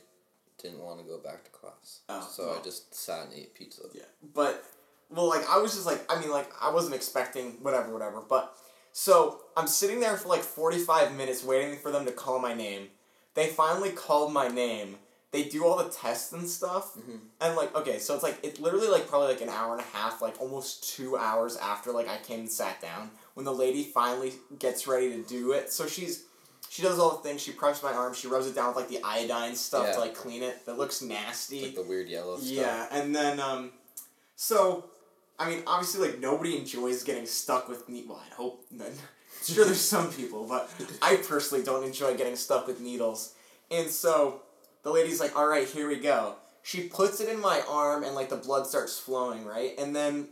didn't 0.62 0.78
want 0.78 1.00
to 1.00 1.04
go 1.04 1.18
back 1.18 1.42
to 1.44 1.50
class. 1.50 2.00
Oh, 2.08 2.26
so 2.30 2.46
well. 2.46 2.58
I 2.60 2.62
just 2.62 2.94
sat 2.94 3.24
and 3.26 3.34
ate 3.34 3.52
pizza. 3.52 3.82
Yeah. 3.92 4.02
But 4.32 4.64
well 5.12 5.28
like 5.28 5.48
I 5.48 5.58
was 5.58 5.72
just 5.74 5.86
like 5.86 6.04
I 6.10 6.18
mean 6.20 6.30
like 6.30 6.50
I 6.60 6.70
wasn't 6.70 6.94
expecting 6.94 7.52
whatever 7.62 7.92
whatever 7.92 8.20
but 8.28 8.54
so 8.92 9.40
I'm 9.56 9.66
sitting 9.66 10.00
there 10.00 10.16
for 10.16 10.28
like 10.28 10.40
45 10.42 11.14
minutes 11.16 11.42
waiting 11.44 11.78
for 11.78 11.90
them 11.90 12.04
to 12.04 12.12
call 12.12 12.38
my 12.38 12.52
name. 12.54 12.88
They 13.34 13.46
finally 13.46 13.90
called 13.90 14.32
my 14.32 14.48
name. 14.48 14.96
They 15.30 15.44
do 15.44 15.64
all 15.64 15.78
the 15.78 15.88
tests 15.88 16.32
and 16.32 16.46
stuff. 16.46 16.94
Mhm. 16.98 17.20
And 17.40 17.56
like 17.56 17.74
okay, 17.74 17.98
so 17.98 18.12
it's 18.14 18.22
like 18.22 18.38
it's 18.42 18.60
literally 18.60 18.88
like 18.88 19.08
probably 19.08 19.28
like 19.28 19.40
an 19.40 19.48
hour 19.48 19.72
and 19.72 19.80
a 19.80 19.96
half, 19.96 20.20
like 20.20 20.38
almost 20.40 20.94
2 20.96 21.16
hours 21.16 21.56
after 21.56 21.90
like 21.90 22.06
I 22.08 22.18
came 22.18 22.40
and 22.40 22.50
sat 22.50 22.82
down 22.82 23.10
when 23.34 23.44
the 23.46 23.54
lady 23.54 23.82
finally 23.84 24.34
gets 24.58 24.86
ready 24.86 25.08
to 25.10 25.22
do 25.22 25.52
it. 25.52 25.72
So 25.72 25.86
she's 25.86 26.24
she 26.68 26.82
does 26.82 26.98
all 26.98 27.10
the 27.16 27.22
things. 27.22 27.40
She 27.42 27.52
preps 27.52 27.82
my 27.82 27.92
arm. 27.94 28.12
She 28.14 28.28
rubs 28.28 28.46
it 28.46 28.54
down 28.54 28.68
with 28.68 28.76
like 28.76 28.88
the 28.88 29.00
iodine 29.02 29.56
stuff 29.56 29.86
Yeah. 29.86 29.94
to 29.94 30.00
like 30.00 30.14
clean 30.14 30.42
it. 30.42 30.66
That 30.66 30.76
looks 30.76 31.00
nasty. 31.00 31.62
Like 31.62 31.74
the 31.76 31.82
weird 31.82 32.08
yellow 32.08 32.36
stuff. 32.36 32.50
Yeah, 32.50 32.86
and 32.90 33.14
then 33.16 33.40
um, 33.40 33.72
so, 34.36 34.84
I 35.42 35.48
mean, 35.48 35.62
obviously, 35.66 36.08
like 36.08 36.20
nobody 36.20 36.56
enjoys 36.56 37.02
getting 37.02 37.26
stuck 37.26 37.68
with 37.68 37.88
needles. 37.88 38.10
Well, 38.10 38.22
I 38.30 38.34
hope. 38.34 38.64
None. 38.70 38.92
Sure, 39.44 39.64
there's 39.64 39.80
some 39.80 40.12
people, 40.12 40.46
but 40.48 40.70
I 41.02 41.16
personally 41.16 41.64
don't 41.64 41.82
enjoy 41.82 42.16
getting 42.16 42.36
stuck 42.36 42.68
with 42.68 42.80
needles. 42.80 43.34
And 43.72 43.90
so, 43.90 44.42
the 44.84 44.92
lady's 44.92 45.18
like, 45.18 45.36
"All 45.36 45.48
right, 45.48 45.66
here 45.66 45.88
we 45.88 45.96
go." 45.96 46.36
She 46.62 46.86
puts 46.86 47.20
it 47.20 47.28
in 47.28 47.40
my 47.40 47.60
arm, 47.68 48.04
and 48.04 48.14
like 48.14 48.28
the 48.28 48.36
blood 48.36 48.68
starts 48.68 49.00
flowing, 49.00 49.44
right? 49.44 49.72
And 49.80 49.96
then, 49.96 50.28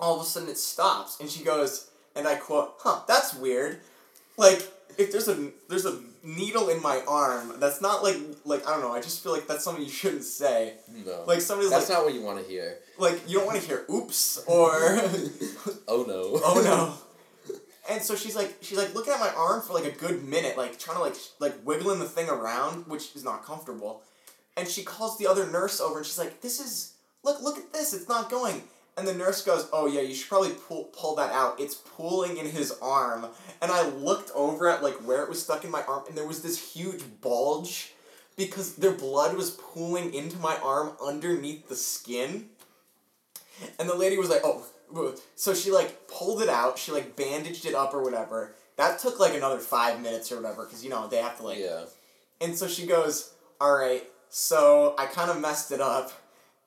all 0.00 0.16
of 0.16 0.22
a 0.22 0.24
sudden, 0.24 0.48
it 0.48 0.58
stops, 0.58 1.20
and 1.20 1.30
she 1.30 1.44
goes, 1.44 1.90
and 2.16 2.26
I 2.26 2.34
quote, 2.34 2.74
"Huh, 2.80 3.02
that's 3.06 3.34
weird." 3.34 3.82
Like, 4.36 4.66
if 4.98 5.12
there's 5.12 5.28
a 5.28 5.50
there's 5.68 5.86
a 5.86 6.00
needle 6.22 6.68
in 6.68 6.80
my 6.82 7.02
arm, 7.06 7.54
that's 7.58 7.80
not 7.80 8.02
like 8.02 8.16
like 8.44 8.66
I 8.66 8.70
don't 8.72 8.80
know. 8.80 8.92
I 8.92 9.00
just 9.00 9.22
feel 9.22 9.32
like 9.32 9.46
that's 9.46 9.64
something 9.64 9.84
you 9.84 9.90
shouldn't 9.90 10.24
say. 10.24 10.74
No. 11.04 11.24
Like 11.26 11.40
somebody's 11.40 11.70
That's 11.70 11.88
like, 11.88 11.98
not 11.98 12.04
what 12.04 12.14
you 12.14 12.22
want 12.22 12.42
to 12.42 12.48
hear. 12.50 12.78
like 12.98 13.28
you 13.28 13.38
don't 13.38 13.46
want 13.46 13.60
to 13.60 13.66
hear 13.66 13.84
oops 13.90 14.42
or 14.46 14.70
oh 15.88 16.04
no. 16.06 16.40
oh 16.44 16.62
no. 16.64 16.94
And 17.90 18.00
so 18.00 18.14
she's 18.16 18.34
like 18.34 18.56
she's 18.62 18.78
like 18.78 18.94
looking 18.94 19.12
at 19.12 19.20
my 19.20 19.28
arm 19.28 19.60
for 19.60 19.74
like 19.74 19.84
a 19.84 19.90
good 19.90 20.24
minute, 20.24 20.56
like 20.56 20.78
trying 20.78 20.96
to 20.96 21.02
like 21.02 21.14
sh- 21.14 21.28
like 21.38 21.54
wiggling 21.66 21.98
the 21.98 22.06
thing 22.06 22.30
around, 22.30 22.86
which 22.86 23.14
is 23.14 23.22
not 23.24 23.44
comfortable. 23.44 24.00
And 24.56 24.66
she 24.66 24.82
calls 24.84 25.18
the 25.18 25.26
other 25.26 25.50
nurse 25.50 25.82
over 25.82 25.98
and 25.98 26.06
she's 26.06 26.16
like, 26.18 26.40
"This 26.40 26.60
is 26.60 26.94
look 27.24 27.42
look 27.42 27.58
at 27.58 27.74
this, 27.74 27.92
it's 27.92 28.08
not 28.08 28.30
going." 28.30 28.62
And 28.96 29.08
the 29.08 29.14
nurse 29.14 29.42
goes, 29.44 29.68
"Oh 29.72 29.86
yeah, 29.86 30.02
you 30.02 30.14
should 30.14 30.28
probably 30.28 30.50
pull 30.50 30.84
pull 30.84 31.16
that 31.16 31.32
out. 31.32 31.58
It's 31.58 31.74
pulling 31.74 32.36
in 32.36 32.46
his 32.46 32.72
arm." 32.80 33.26
And 33.60 33.72
I 33.72 33.88
looked 33.88 34.30
over 34.34 34.68
at 34.68 34.82
like 34.82 34.94
where 35.06 35.22
it 35.22 35.28
was 35.28 35.42
stuck 35.42 35.64
in 35.64 35.70
my 35.70 35.82
arm, 35.82 36.04
and 36.08 36.16
there 36.16 36.26
was 36.26 36.42
this 36.42 36.72
huge 36.74 37.02
bulge 37.20 37.92
because 38.36 38.76
their 38.76 38.92
blood 38.92 39.36
was 39.36 39.50
pooling 39.50 40.14
into 40.14 40.36
my 40.38 40.56
arm 40.58 40.92
underneath 41.04 41.68
the 41.68 41.76
skin. 41.76 42.48
And 43.78 43.88
the 43.88 43.96
lady 43.96 44.16
was 44.16 44.28
like, 44.30 44.42
"Oh." 44.44 44.64
So 45.34 45.54
she 45.54 45.72
like 45.72 46.06
pulled 46.06 46.40
it 46.42 46.48
out. 46.48 46.78
She 46.78 46.92
like 46.92 47.16
bandaged 47.16 47.66
it 47.66 47.74
up 47.74 47.94
or 47.94 48.02
whatever. 48.02 48.54
That 48.76 49.00
took 49.00 49.18
like 49.18 49.34
another 49.34 49.58
five 49.58 50.00
minutes 50.00 50.30
or 50.30 50.36
whatever 50.36 50.64
because 50.64 50.84
you 50.84 50.90
know 50.90 51.08
they 51.08 51.16
have 51.16 51.36
to 51.38 51.42
like. 51.42 51.58
yeah. 51.58 51.84
And 52.40 52.56
so 52.56 52.68
she 52.68 52.86
goes, 52.86 53.32
"All 53.60 53.74
right, 53.74 54.04
so 54.28 54.94
I 54.98 55.06
kind 55.06 55.30
of 55.30 55.40
messed 55.40 55.72
it 55.72 55.80
up, 55.80 56.12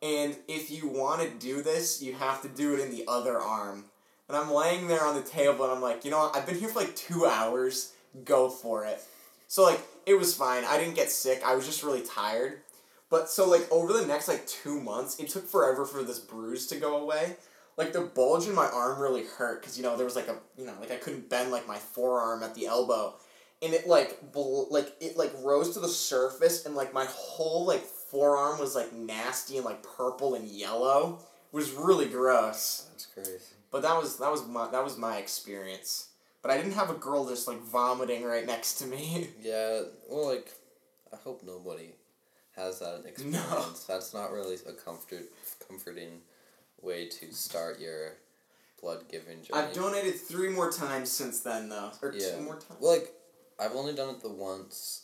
and 0.02 0.36
if 0.48 0.70
you 0.72 0.88
want 0.88 1.22
to 1.22 1.30
do 1.30 1.62
this, 1.62 2.02
you 2.02 2.14
have 2.14 2.42
to 2.42 2.48
do 2.50 2.74
it 2.74 2.80
in 2.80 2.92
the 2.92 3.06
other 3.08 3.40
arm." 3.40 3.86
And 4.28 4.38
I'm 4.38 4.52
laying 4.52 4.88
there 4.88 5.06
on 5.06 5.16
the 5.16 5.22
table, 5.22 5.64
and 5.64 5.74
I'm 5.74 5.82
like, 5.82 6.04
you 6.04 6.12
know 6.12 6.20
what? 6.20 6.36
I've 6.36 6.46
been 6.46 6.60
here 6.60 6.70
for 6.70 6.82
like 6.82 6.96
two 6.96 7.26
hours. 7.26 7.94
Go 8.26 8.50
for 8.50 8.86
it. 8.86 9.02
So 9.48 9.64
like 9.64 9.80
it 10.06 10.16
was 10.16 10.36
fine. 10.36 10.64
I 10.66 10.78
didn't 10.78 10.96
get 10.96 11.12
sick. 11.12 11.42
I 11.46 11.56
was 11.56 11.66
just 11.66 11.84
really 11.84 12.02
tired. 12.02 12.60
But 13.10 13.30
so 13.30 13.50
like 13.50 13.72
over 13.72 13.94
the 13.94 14.06
next 14.06 14.28
like 14.28 14.46
two 14.48 14.82
months, 14.82 15.20
it 15.20 15.30
took 15.30 15.48
forever 15.48 15.86
for 15.86 16.04
this 16.04 16.20
bruise 16.20 16.68
to 16.68 16.76
go 16.76 16.98
away. 16.98 17.38
Like 17.78 17.94
the 17.94 18.02
bulge 18.02 18.48
in 18.48 18.56
my 18.56 18.66
arm 18.66 19.00
really 19.00 19.24
hurt 19.24 19.62
because 19.62 19.78
you 19.78 19.84
know 19.84 19.96
there 19.96 20.06
was 20.06 20.16
like 20.16 20.28
a 20.28 20.38
you 20.58 20.66
know 20.66 20.74
like 20.80 20.92
I 20.92 20.98
couldn't 20.98 21.30
bend 21.30 21.52
like 21.52 21.68
my 21.68 21.78
forearm 21.78 22.44
at 22.44 22.56
the 22.56 22.66
elbow, 22.66 23.16
and 23.62 23.74
it 23.74 23.88
like 23.88 24.34
bl- 24.34 24.66
like 24.70 24.94
it 25.00 25.16
like 25.16 25.32
rose 25.44 25.74
to 25.74 25.80
the 25.80 25.88
surface 25.88 26.66
and 26.66 26.76
like 26.76 26.94
my 26.94 27.06
whole 27.06 27.66
like 27.66 27.86
forearm 28.12 28.60
was 28.60 28.76
like 28.76 28.94
nasty 28.94 29.58
and 29.58 29.66
like 29.66 29.84
purple 29.84 30.36
and 30.36 30.48
yellow. 30.48 31.20
It 31.52 31.56
was 31.56 31.72
really 31.72 32.08
gross. 32.08 32.88
That's 32.92 33.06
crazy. 33.08 33.40
But 33.72 33.82
that 33.82 33.96
was 34.02 34.18
that 34.18 34.32
was 34.32 34.46
my 34.48 34.70
that 34.72 34.84
was 34.84 34.98
my 34.98 35.18
experience. 35.18 36.10
But 36.42 36.52
I 36.52 36.58
didn't 36.58 36.74
have 36.74 36.90
a 36.90 36.94
girl 36.94 37.28
just 37.28 37.48
like 37.48 37.60
vomiting 37.62 38.24
right 38.24 38.46
next 38.46 38.76
to 38.76 38.86
me. 38.86 39.30
Yeah, 39.42 39.82
well, 40.10 40.28
like, 40.28 40.52
I 41.12 41.18
hope 41.18 41.42
nobody 41.44 41.90
has 42.56 42.80
that 42.80 43.04
experience. 43.06 43.44
No. 43.50 43.66
That's 43.88 44.14
not 44.14 44.32
really 44.32 44.56
a 44.68 44.72
comfort, 44.74 45.26
comforting 45.68 46.22
way 46.82 47.08
to 47.08 47.34
start 47.34 47.80
your 47.80 48.14
blood 48.82 49.06
giving 49.10 49.42
journey. 49.44 49.54
I've 49.62 49.74
donated 49.74 50.16
three 50.16 50.50
more 50.50 50.72
times 50.72 51.12
since 51.12 51.40
then 51.42 51.70
though, 51.70 51.92
or 52.02 52.14
Yeah. 52.14 52.36
two 52.36 52.42
more 52.42 52.56
times. 52.56 52.80
Well, 52.80 52.92
like, 52.94 53.14
I've 53.60 53.76
only 53.76 53.94
done 53.96 54.10
it 54.10 54.22
the 54.22 54.30
once. 54.30 55.02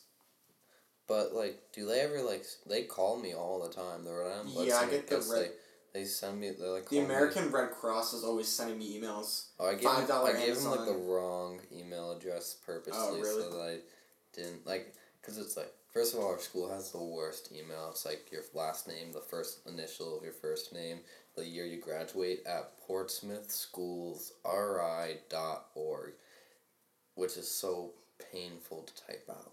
But 1.07 1.33
like, 1.33 1.59
do 1.73 1.85
they 1.85 1.99
ever 2.01 2.21
like? 2.21 2.45
They 2.65 2.83
call 2.83 3.17
me 3.17 3.33
all 3.33 3.61
the 3.61 3.73
time. 3.73 4.03
The 4.05 4.11
Rhode 4.11 4.31
Island 4.31 4.53
Blood 4.53 4.67
Yeah, 4.67 4.77
I 4.77 4.85
get 4.89 5.07
the 5.07 5.15
'cause 5.15 5.31
red- 5.31 5.51
They, 5.93 5.99
they 6.01 6.05
send 6.05 6.39
me. 6.39 6.51
They're 6.51 6.69
like. 6.69 6.83
The 6.89 6.95
call 6.97 6.99
me. 6.99 7.05
American 7.05 7.51
Red 7.51 7.71
Cross 7.71 8.13
is 8.13 8.23
always 8.23 8.47
sending 8.47 8.79
me 8.79 8.99
emails. 8.99 9.45
Oh, 9.59 9.67
I 9.67 9.73
gave 9.73 9.81
him, 9.83 9.89
$5 10.07 10.09
I 10.35 10.45
gave 10.45 10.57
him 10.57 10.65
like 10.65 10.85
the 10.85 10.93
wrong 10.93 11.59
email 11.71 12.11
address 12.13 12.55
purposely 12.65 12.99
Oh, 13.01 13.19
really? 13.19 13.43
so 13.43 13.49
that 13.51 13.61
I 13.61 13.77
didn't 14.33 14.65
like 14.65 14.93
because 15.21 15.37
it's 15.37 15.55
like 15.57 15.71
first 15.91 16.13
of 16.13 16.19
all 16.21 16.31
our 16.31 16.39
school 16.39 16.69
has 16.69 16.91
the 16.91 17.03
worst 17.03 17.51
email. 17.51 17.89
It's 17.91 18.05
like 18.05 18.31
your 18.31 18.41
last 18.53 18.87
name, 18.87 19.11
the 19.11 19.19
first 19.21 19.59
initial 19.67 20.17
of 20.17 20.23
your 20.23 20.33
first 20.33 20.73
name, 20.73 20.99
the 21.35 21.45
year 21.45 21.65
you 21.65 21.79
graduate 21.81 22.43
at 22.47 22.77
Portsmouth 22.87 23.51
Schools 23.51 24.31
RI 24.45 25.17
dot 25.29 25.65
org, 25.75 26.13
which 27.15 27.37
is 27.37 27.47
so 27.49 27.91
painful 28.31 28.83
to 28.83 29.05
type 29.05 29.25
out. 29.29 29.51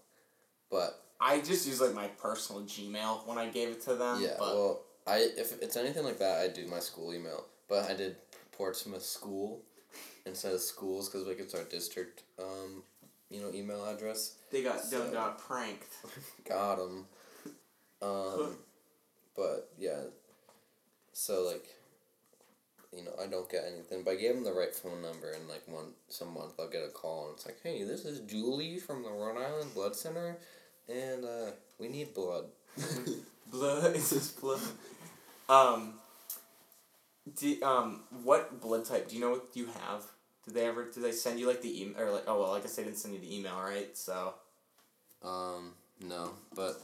But 0.71 1.03
I 1.21 1.39
just 1.39 1.67
use 1.67 1.79
like 1.79 1.93
my 1.93 2.07
personal 2.07 2.63
Gmail 2.63 3.27
when 3.27 3.37
I 3.37 3.47
gave 3.49 3.69
it 3.69 3.81
to 3.83 3.95
them. 3.95 4.21
yeah, 4.21 4.35
but 4.39 4.55
well, 4.55 4.81
I 5.07 5.17
if 5.37 5.61
it's 5.61 5.77
anything 5.77 6.03
like 6.03 6.19
that, 6.19 6.39
I 6.41 6.47
do 6.47 6.65
my 6.67 6.79
school 6.79 7.13
email. 7.13 7.45
But 7.69 7.89
I 7.89 7.93
did 7.93 8.15
Portsmouth 8.51 9.03
School 9.03 9.61
instead 10.25 10.53
of 10.53 10.61
schools 10.61 11.09
because 11.09 11.25
like 11.27 11.39
it's 11.39 11.53
our 11.55 11.63
district, 11.63 12.23
um, 12.39 12.83
you 13.29 13.41
know, 13.41 13.51
email 13.53 13.85
address. 13.85 14.35
they 14.51 14.61
got 14.63 14.81
So- 14.83 15.09
got 15.11 15.37
pranked. 15.39 15.93
Got 16.47 16.77
them. 16.77 17.05
Um, 18.01 18.57
but 19.35 19.69
yeah, 19.77 20.01
so 21.13 21.43
like, 21.43 21.65
you 22.95 23.03
know, 23.05 23.11
I 23.21 23.27
don't 23.27 23.49
get 23.49 23.63
anything. 23.71 24.03
But 24.03 24.11
I 24.11 24.15
gave 24.15 24.33
them 24.35 24.43
the 24.43 24.51
right 24.53 24.73
phone 24.73 25.01
number, 25.01 25.31
and 25.31 25.47
like 25.47 25.63
one 25.67 25.93
some 26.09 26.33
month 26.33 26.53
I'll 26.59 26.67
get 26.69 26.83
a 26.83 26.89
call, 26.89 27.27
and 27.27 27.35
it's 27.35 27.45
like, 27.45 27.59
hey, 27.63 27.83
this 27.83 28.05
is 28.05 28.19
Julie 28.21 28.79
from 28.79 29.03
the 29.03 29.09
Rhode 29.11 29.37
Island 29.37 29.73
Blood 29.73 29.95
Center, 29.95 30.37
and 30.91 31.25
uh, 31.25 31.51
we 31.79 31.87
need 31.87 32.13
blood. 32.13 32.45
blood 33.51 33.95
is 33.95 34.09
this 34.09 34.31
blood. 34.31 34.59
Um. 35.49 35.93
Do, 37.39 37.61
um 37.63 38.01
what 38.23 38.59
blood 38.59 38.83
type 38.83 39.07
do 39.07 39.15
you 39.15 39.21
know 39.21 39.29
what 39.31 39.45
you 39.53 39.67
have? 39.67 40.03
Did 40.43 40.55
they 40.55 40.65
ever 40.65 40.85
did 40.85 41.03
they 41.03 41.11
send 41.11 41.39
you 41.39 41.47
like 41.47 41.61
the 41.61 41.81
email 41.81 42.01
or 42.01 42.11
like 42.11 42.23
oh 42.27 42.39
well 42.41 42.53
I 42.55 42.59
guess 42.59 42.75
they 42.75 42.83
didn't 42.83 42.97
send 42.97 43.13
you 43.13 43.19
the 43.19 43.33
email 43.37 43.59
right 43.61 43.95
so 43.95 44.33
Um, 45.23 45.73
no, 46.03 46.31
but 46.55 46.81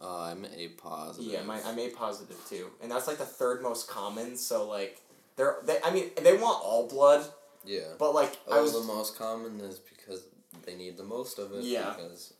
uh, 0.00 0.22
I'm 0.22 0.46
A 0.46 0.68
positive. 0.68 1.30
yeah 1.30 1.42
my 1.42 1.60
I'm 1.62 1.78
A 1.78 1.90
positive 1.90 2.38
too 2.48 2.70
and 2.82 2.90
that's 2.90 3.06
like 3.06 3.18
the 3.18 3.26
third 3.26 3.62
most 3.62 3.86
common 3.86 4.34
so 4.38 4.66
like 4.66 4.98
they're 5.36 5.56
they 5.66 5.76
I 5.84 5.92
mean 5.92 6.10
they 6.22 6.32
want 6.38 6.64
all 6.64 6.88
blood 6.88 7.24
Yeah. 7.66 7.92
but 7.98 8.14
like 8.14 8.32
I 8.50 8.56
Oh, 8.58 8.62
was 8.62 8.72
the 8.72 8.80
most 8.92 9.18
common 9.18 9.60
is 9.60 9.78
because 9.78 10.22
they 10.64 10.74
need 10.74 10.96
the 10.96 11.04
most 11.04 11.38
of 11.38 11.52
it. 11.52 11.64
Yeah. 11.64 11.92
Because, 11.94 12.32
yeah. 12.32 12.36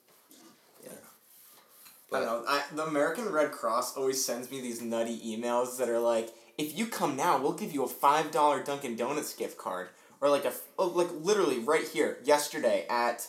I 2.14 2.20
don't 2.20 2.26
know. 2.26 2.44
I, 2.46 2.62
the 2.74 2.86
American 2.86 3.30
Red 3.30 3.52
Cross 3.52 3.96
always 3.96 4.24
sends 4.24 4.50
me 4.50 4.60
these 4.60 4.82
nutty 4.82 5.18
emails 5.20 5.78
that 5.78 5.88
are 5.88 5.98
like, 5.98 6.30
if 6.58 6.76
you 6.76 6.86
come 6.86 7.16
now, 7.16 7.40
we'll 7.40 7.52
give 7.52 7.72
you 7.72 7.84
a 7.84 7.88
five 7.88 8.30
dollar 8.30 8.62
Dunkin' 8.62 8.96
Donuts 8.96 9.34
gift 9.34 9.58
card, 9.58 9.88
or 10.20 10.28
like 10.28 10.44
a 10.44 10.52
oh, 10.78 10.88
like 10.88 11.08
literally 11.12 11.58
right 11.58 11.86
here 11.86 12.18
yesterday 12.24 12.86
at 12.90 13.28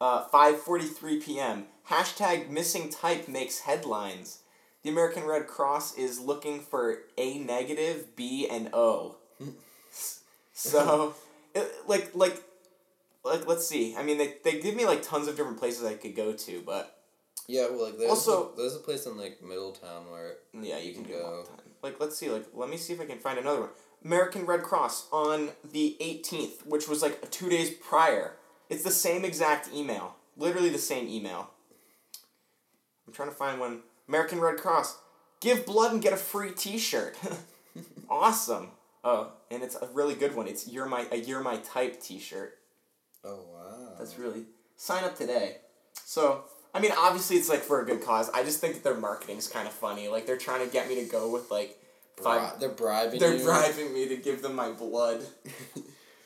uh, 0.00 0.24
five 0.24 0.60
forty 0.60 0.86
three 0.86 1.20
p.m. 1.20 1.64
Hashtag 1.88 2.50
missing 2.50 2.90
type 2.90 3.28
makes 3.28 3.60
headlines. 3.60 4.40
The 4.82 4.90
American 4.90 5.24
Red 5.24 5.46
Cross 5.46 5.96
is 5.96 6.20
looking 6.20 6.60
for 6.60 6.98
A 7.16 7.38
negative, 7.38 8.14
B, 8.14 8.46
and 8.48 8.70
O. 8.72 9.16
so, 10.52 11.14
it, 11.54 11.72
like 11.86 12.14
like 12.14 12.42
like 13.24 13.46
let's 13.46 13.66
see. 13.66 13.96
I 13.96 14.02
mean, 14.02 14.18
they, 14.18 14.34
they 14.44 14.60
give 14.60 14.74
me 14.74 14.84
like 14.84 15.02
tons 15.02 15.28
of 15.28 15.36
different 15.36 15.58
places 15.58 15.84
I 15.84 15.94
could 15.94 16.14
go 16.14 16.32
to, 16.32 16.62
but 16.64 16.97
Yeah, 17.48 17.68
well, 17.70 17.86
like 17.86 17.98
there's 17.98 18.10
Also- 18.10 18.52
a, 18.52 18.56
there's 18.56 18.76
a 18.76 18.80
place 18.80 19.06
in 19.06 19.16
like 19.16 19.42
Middletown 19.42 20.10
where 20.10 20.36
Yeah, 20.52 20.78
you 20.78 20.92
can 20.94 21.02
do 21.02 21.14
it 21.14 21.22
all 21.24 21.42
go. 21.42 21.48
Like, 21.82 21.98
let's 22.00 22.16
see. 22.16 22.28
Like, 22.28 22.44
let 22.54 22.68
me 22.68 22.76
see 22.76 22.92
if 22.92 23.00
I 23.00 23.06
can 23.06 23.18
find 23.18 23.38
another 23.38 23.60
one. 23.62 23.70
American 24.04 24.46
Red 24.46 24.62
Cross 24.62 25.08
on 25.12 25.50
the 25.72 25.96
eighteenth, 26.00 26.64
which 26.66 26.86
was 26.88 27.02
like 27.02 27.30
two 27.30 27.48
days 27.48 27.70
prior. 27.70 28.34
It's 28.68 28.84
the 28.84 28.90
same 28.90 29.24
exact 29.24 29.70
email. 29.74 30.14
Literally 30.36 30.68
the 30.68 30.78
same 30.78 31.08
email. 31.08 31.50
I'm 33.06 33.12
trying 33.12 33.30
to 33.30 33.34
find 33.34 33.58
one. 33.58 33.80
American 34.08 34.40
Red 34.40 34.58
Cross. 34.58 34.98
Give 35.40 35.64
blood 35.64 35.92
and 35.92 36.02
get 36.02 36.12
a 36.12 36.16
free 36.16 36.50
T-shirt. 36.52 37.16
awesome. 38.10 38.70
Oh, 39.04 39.32
and 39.50 39.62
it's 39.62 39.76
a 39.76 39.88
really 39.94 40.14
good 40.14 40.34
one. 40.34 40.46
It's 40.48 40.68
you're 40.68 40.86
my 40.86 41.06
a 41.10 41.16
you're 41.16 41.40
my 41.42 41.56
type 41.58 42.00
T-shirt. 42.00 42.58
oh 43.24 43.40
wow, 43.52 43.94
That's 43.98 44.18
really 44.18 44.44
sign 44.76 45.04
up 45.04 45.16
today. 45.16 45.58
So 46.04 46.44
I 46.74 46.80
mean, 46.80 46.92
obviously 46.96 47.36
it's 47.36 47.48
like 47.48 47.60
for 47.62 47.80
a 47.80 47.84
good 47.86 48.02
cause. 48.02 48.30
I 48.30 48.42
just 48.44 48.60
think 48.60 48.74
that 48.74 48.84
their 48.84 48.94
marketing's 48.96 49.48
kind 49.48 49.66
of 49.66 49.72
funny. 49.74 50.08
Like 50.08 50.26
they're 50.26 50.36
trying 50.36 50.64
to 50.66 50.72
get 50.72 50.88
me 50.88 50.96
to 50.96 51.04
go 51.10 51.30
with 51.30 51.50
like 51.50 51.78
five. 52.22 52.58
Bri- 52.58 52.60
they're 52.60 52.76
bribing 52.76 53.20
They're 53.20 53.36
you. 53.36 53.44
bribing 53.44 53.92
me 53.94 54.08
to 54.08 54.16
give 54.16 54.42
them 54.42 54.54
my 54.54 54.70
blood. 54.72 55.22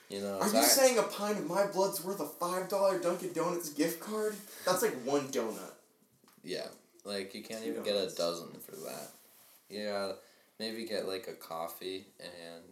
You 0.08 0.20
know, 0.20 0.38
Are 0.40 0.48
you 0.50 0.58
act- 0.58 0.66
saying 0.66 0.98
a 0.98 1.04
pint 1.04 1.38
of 1.38 1.46
my 1.48 1.64
blood's 1.68 2.04
worth 2.04 2.20
a 2.20 2.26
five 2.26 2.68
dollar 2.68 2.98
Dunkin' 2.98 3.32
Donuts 3.32 3.70
gift 3.70 3.98
card? 4.00 4.34
That's 4.66 4.82
like 4.82 4.92
one 5.06 5.28
donut. 5.28 5.72
Yeah, 6.44 6.66
like 7.06 7.34
you 7.34 7.42
can't 7.42 7.62
Two 7.64 7.70
even 7.70 7.82
get 7.82 7.96
a 7.96 8.14
dozen 8.14 8.48
for 8.62 8.72
that. 8.84 9.08
Yeah, 9.70 10.12
maybe 10.60 10.84
get 10.84 11.08
like 11.08 11.28
a 11.28 11.32
coffee 11.32 12.04
and 12.20 12.62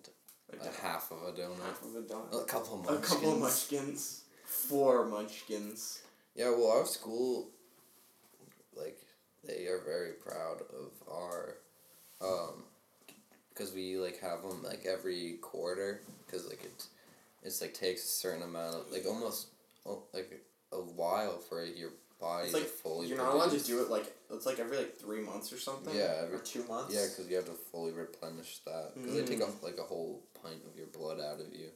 Like 0.53 0.71
a 0.71 0.83
half 0.87 1.11
of 1.11 1.23
a 1.23 1.33
donut, 1.33 1.63
half 1.65 1.83
of 1.83 1.95
a 1.97 2.03
donut. 2.03 2.43
a 2.43 2.45
couple 2.45 2.81
of 2.81 2.95
A 2.95 2.99
couple 3.01 3.33
of 3.33 3.39
munchkins. 3.39 3.71
munchkins. 3.81 4.23
Four 4.45 5.07
munchkins. 5.07 6.03
Yeah, 6.35 6.51
well, 6.51 6.71
our 6.73 6.85
school, 6.85 7.49
like, 8.77 8.99
they 9.45 9.67
are 9.67 9.81
very 9.85 10.13
proud 10.13 10.61
of 10.61 10.93
our, 11.11 11.57
um, 12.21 12.65
because 13.49 13.73
we 13.75 13.97
like 13.97 14.21
have 14.21 14.43
them 14.43 14.63
like 14.63 14.87
every 14.87 15.39
quarter, 15.41 16.01
because 16.27 16.47
like 16.47 16.63
it's, 16.65 16.89
it's 17.43 17.61
like 17.61 17.75
takes 17.75 18.05
a 18.05 18.09
certain 18.09 18.43
amount 18.43 18.77
of 18.77 18.93
like 18.93 19.05
almost, 19.07 19.49
oh, 19.87 20.03
like 20.13 20.43
a 20.73 20.77
while 20.77 21.39
for 21.39 21.65
your 21.65 21.91
body 22.21 22.45
It's 22.47 22.55
like 22.55 22.65
to 22.65 22.69
fully. 22.69 23.11
Replenish. 23.11 23.11
You're 23.11 23.19
not 23.19 23.35
allowed 23.35 23.59
to 23.59 23.65
do 23.65 23.81
it 23.83 23.91
like 23.91 24.15
it's 24.33 24.47
like 24.47 24.59
every 24.61 24.77
like 24.77 24.99
three 24.99 25.21
months 25.21 25.53
or 25.53 25.59
something. 25.59 25.95
Yeah, 25.95 26.23
every- 26.23 26.37
or 26.37 26.41
two 26.41 26.65
months. 26.69 26.95
Yeah, 26.95 27.07
because 27.09 27.29
you 27.29 27.37
have 27.37 27.47
to 27.47 27.53
fully 27.53 27.93
replenish 27.93 28.59
that. 28.67 28.93
Because 28.95 29.15
they 29.15 29.25
take 29.25 29.43
off 29.43 29.63
like 29.63 29.79
a 29.79 29.83
whole 29.83 30.23
pint 30.43 30.61
of 30.71 30.77
your 30.77 30.87
blood 30.87 31.19
out 31.19 31.41
of 31.41 31.53
you. 31.53 31.69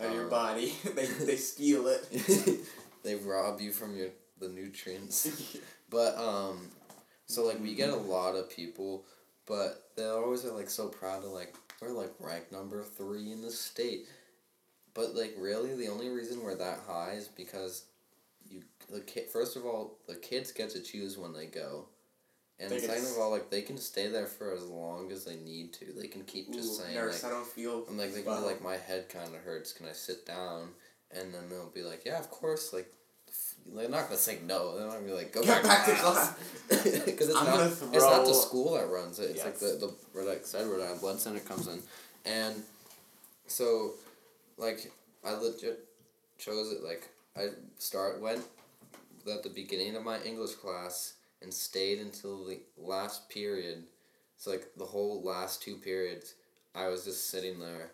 Out 0.00 0.06
of 0.06 0.14
your 0.14 0.24
um, 0.24 0.30
body, 0.30 0.72
they 0.94 1.06
they 1.06 1.36
steal 1.52 1.86
it. 1.86 2.60
they 3.04 3.14
rob 3.16 3.60
you 3.60 3.70
from 3.72 3.96
your 3.96 4.08
the 4.40 4.48
nutrients. 4.48 5.28
But 5.92 6.16
um, 6.16 6.70
so 7.26 7.44
like 7.44 7.60
we 7.60 7.74
get 7.74 7.90
a 7.90 7.96
lot 7.96 8.34
of 8.34 8.50
people, 8.50 9.04
but 9.46 9.90
they 9.94 10.08
always 10.08 10.44
are 10.44 10.52
like 10.52 10.70
so 10.70 10.88
proud 10.88 11.22
of 11.22 11.30
like 11.30 11.54
we're 11.80 11.90
like 11.90 12.12
ranked 12.18 12.50
number 12.50 12.82
three 12.82 13.30
in 13.30 13.42
the 13.42 13.50
state. 13.50 14.06
But 14.94 15.14
like 15.14 15.34
really, 15.38 15.74
the 15.76 15.88
only 15.88 16.08
reason 16.08 16.42
we're 16.42 16.56
that 16.56 16.80
high 16.88 17.12
is 17.12 17.28
because 17.28 17.84
you 18.48 18.62
the 18.90 19.00
kid. 19.00 19.28
First 19.28 19.54
of 19.56 19.66
all, 19.66 19.98
the 20.08 20.14
kids 20.14 20.50
get 20.50 20.70
to 20.70 20.80
choose 20.80 21.18
when 21.18 21.34
they 21.34 21.46
go, 21.46 21.86
and 22.58 22.70
They 22.70 22.78
second 22.78 23.04
of 23.04 23.18
all, 23.18 23.30
like 23.30 23.50
they 23.50 23.62
can 23.62 23.76
stay 23.76 24.08
there 24.08 24.26
for 24.26 24.54
as 24.54 24.64
long 24.64 25.12
as 25.12 25.26
they 25.26 25.36
need 25.36 25.74
to. 25.74 25.86
They 25.92 26.08
can 26.08 26.22
keep 26.22 26.54
just 26.54 26.80
Ooh, 26.80 26.84
saying 26.84 26.94
nurse, 26.94 27.22
like, 27.22 27.32
I 27.32 27.34
don't 27.34 27.46
feel. 27.46 27.84
I'm 27.86 27.98
like 27.98 28.14
they 28.14 28.22
can 28.22 28.40
be 28.40 28.46
like 28.46 28.62
my 28.62 28.78
head 28.78 29.10
kind 29.10 29.34
of 29.34 29.42
hurts. 29.42 29.74
Can 29.74 29.86
I 29.86 29.92
sit 29.92 30.24
down? 30.24 30.68
And 31.14 31.34
then 31.34 31.50
they'll 31.50 31.68
be 31.68 31.82
like, 31.82 32.06
yeah, 32.06 32.18
of 32.18 32.30
course. 32.30 32.72
Like, 32.72 32.90
they're 33.74 33.88
not 33.88 34.04
gonna 34.06 34.16
say 34.16 34.38
no. 34.46 34.76
They're 34.76 34.86
not 34.86 34.94
gonna 34.94 35.06
be 35.06 35.12
like, 35.12 35.32
go 35.32 35.42
Get 35.42 35.62
back, 35.62 35.86
back 35.86 35.86
to 35.86 36.02
class. 36.02 36.34
Because 36.68 37.28
it's 37.28 37.36
I'm 37.36 37.46
not. 37.46 37.66
It's 37.66 37.80
not 37.80 38.26
the 38.26 38.34
school 38.34 38.74
that 38.74 38.88
runs 38.88 39.18
it. 39.18 39.30
It's 39.30 39.44
like 39.44 39.56
Yes. 39.60 39.72
the 39.72 39.86
the 39.86 39.94
Rhode 40.14 40.28
Island, 40.28 40.40
said 40.44 40.66
Rhode 40.66 40.82
Island 40.82 41.00
Blood 41.00 41.20
Center 41.20 41.40
comes 41.40 41.68
in, 41.68 41.80
and 42.24 42.62
so, 43.46 43.92
like, 44.56 44.90
I 45.24 45.32
legit 45.32 45.86
chose 46.38 46.72
it. 46.72 46.82
Like, 46.82 47.08
I 47.36 47.48
start 47.78 48.20
went 48.20 48.40
at 49.30 49.42
the 49.42 49.50
beginning 49.50 49.94
of 49.96 50.02
my 50.04 50.20
English 50.22 50.54
class 50.54 51.14
and 51.40 51.52
stayed 51.52 51.98
until 52.00 52.44
the 52.44 52.60
last 52.78 53.28
period. 53.28 53.84
So 54.36 54.50
like 54.50 54.66
the 54.76 54.84
whole 54.84 55.22
last 55.22 55.62
two 55.62 55.76
periods, 55.76 56.34
I 56.74 56.88
was 56.88 57.04
just 57.04 57.30
sitting 57.30 57.60
there 57.60 57.90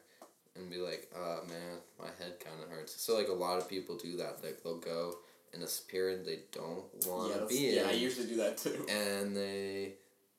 and 0.56 0.70
be 0.70 0.78
like, 0.78 1.10
"Uh, 1.14 1.40
man, 1.48 1.78
my 1.98 2.06
head 2.18 2.40
kind 2.40 2.56
of 2.62 2.70
hurts." 2.70 3.00
So 3.00 3.16
like 3.16 3.28
a 3.28 3.32
lot 3.32 3.58
of 3.58 3.68
people 3.68 3.96
do 3.96 4.16
that. 4.16 4.42
Like 4.42 4.62
they'll 4.62 4.78
go 4.78 5.16
in 5.54 5.62
a 5.62 5.66
period 5.90 6.24
they 6.26 6.40
don't 6.52 6.84
want 7.06 7.32
to 7.32 7.38
that's- 7.40 7.48
be 7.48 7.74
yeah, 7.76 7.86
I 7.88 7.92
usually 7.92 8.26
do 8.26 8.36
that 8.36 8.56
too. 8.58 8.86
and 8.90 9.36
they 9.36 9.94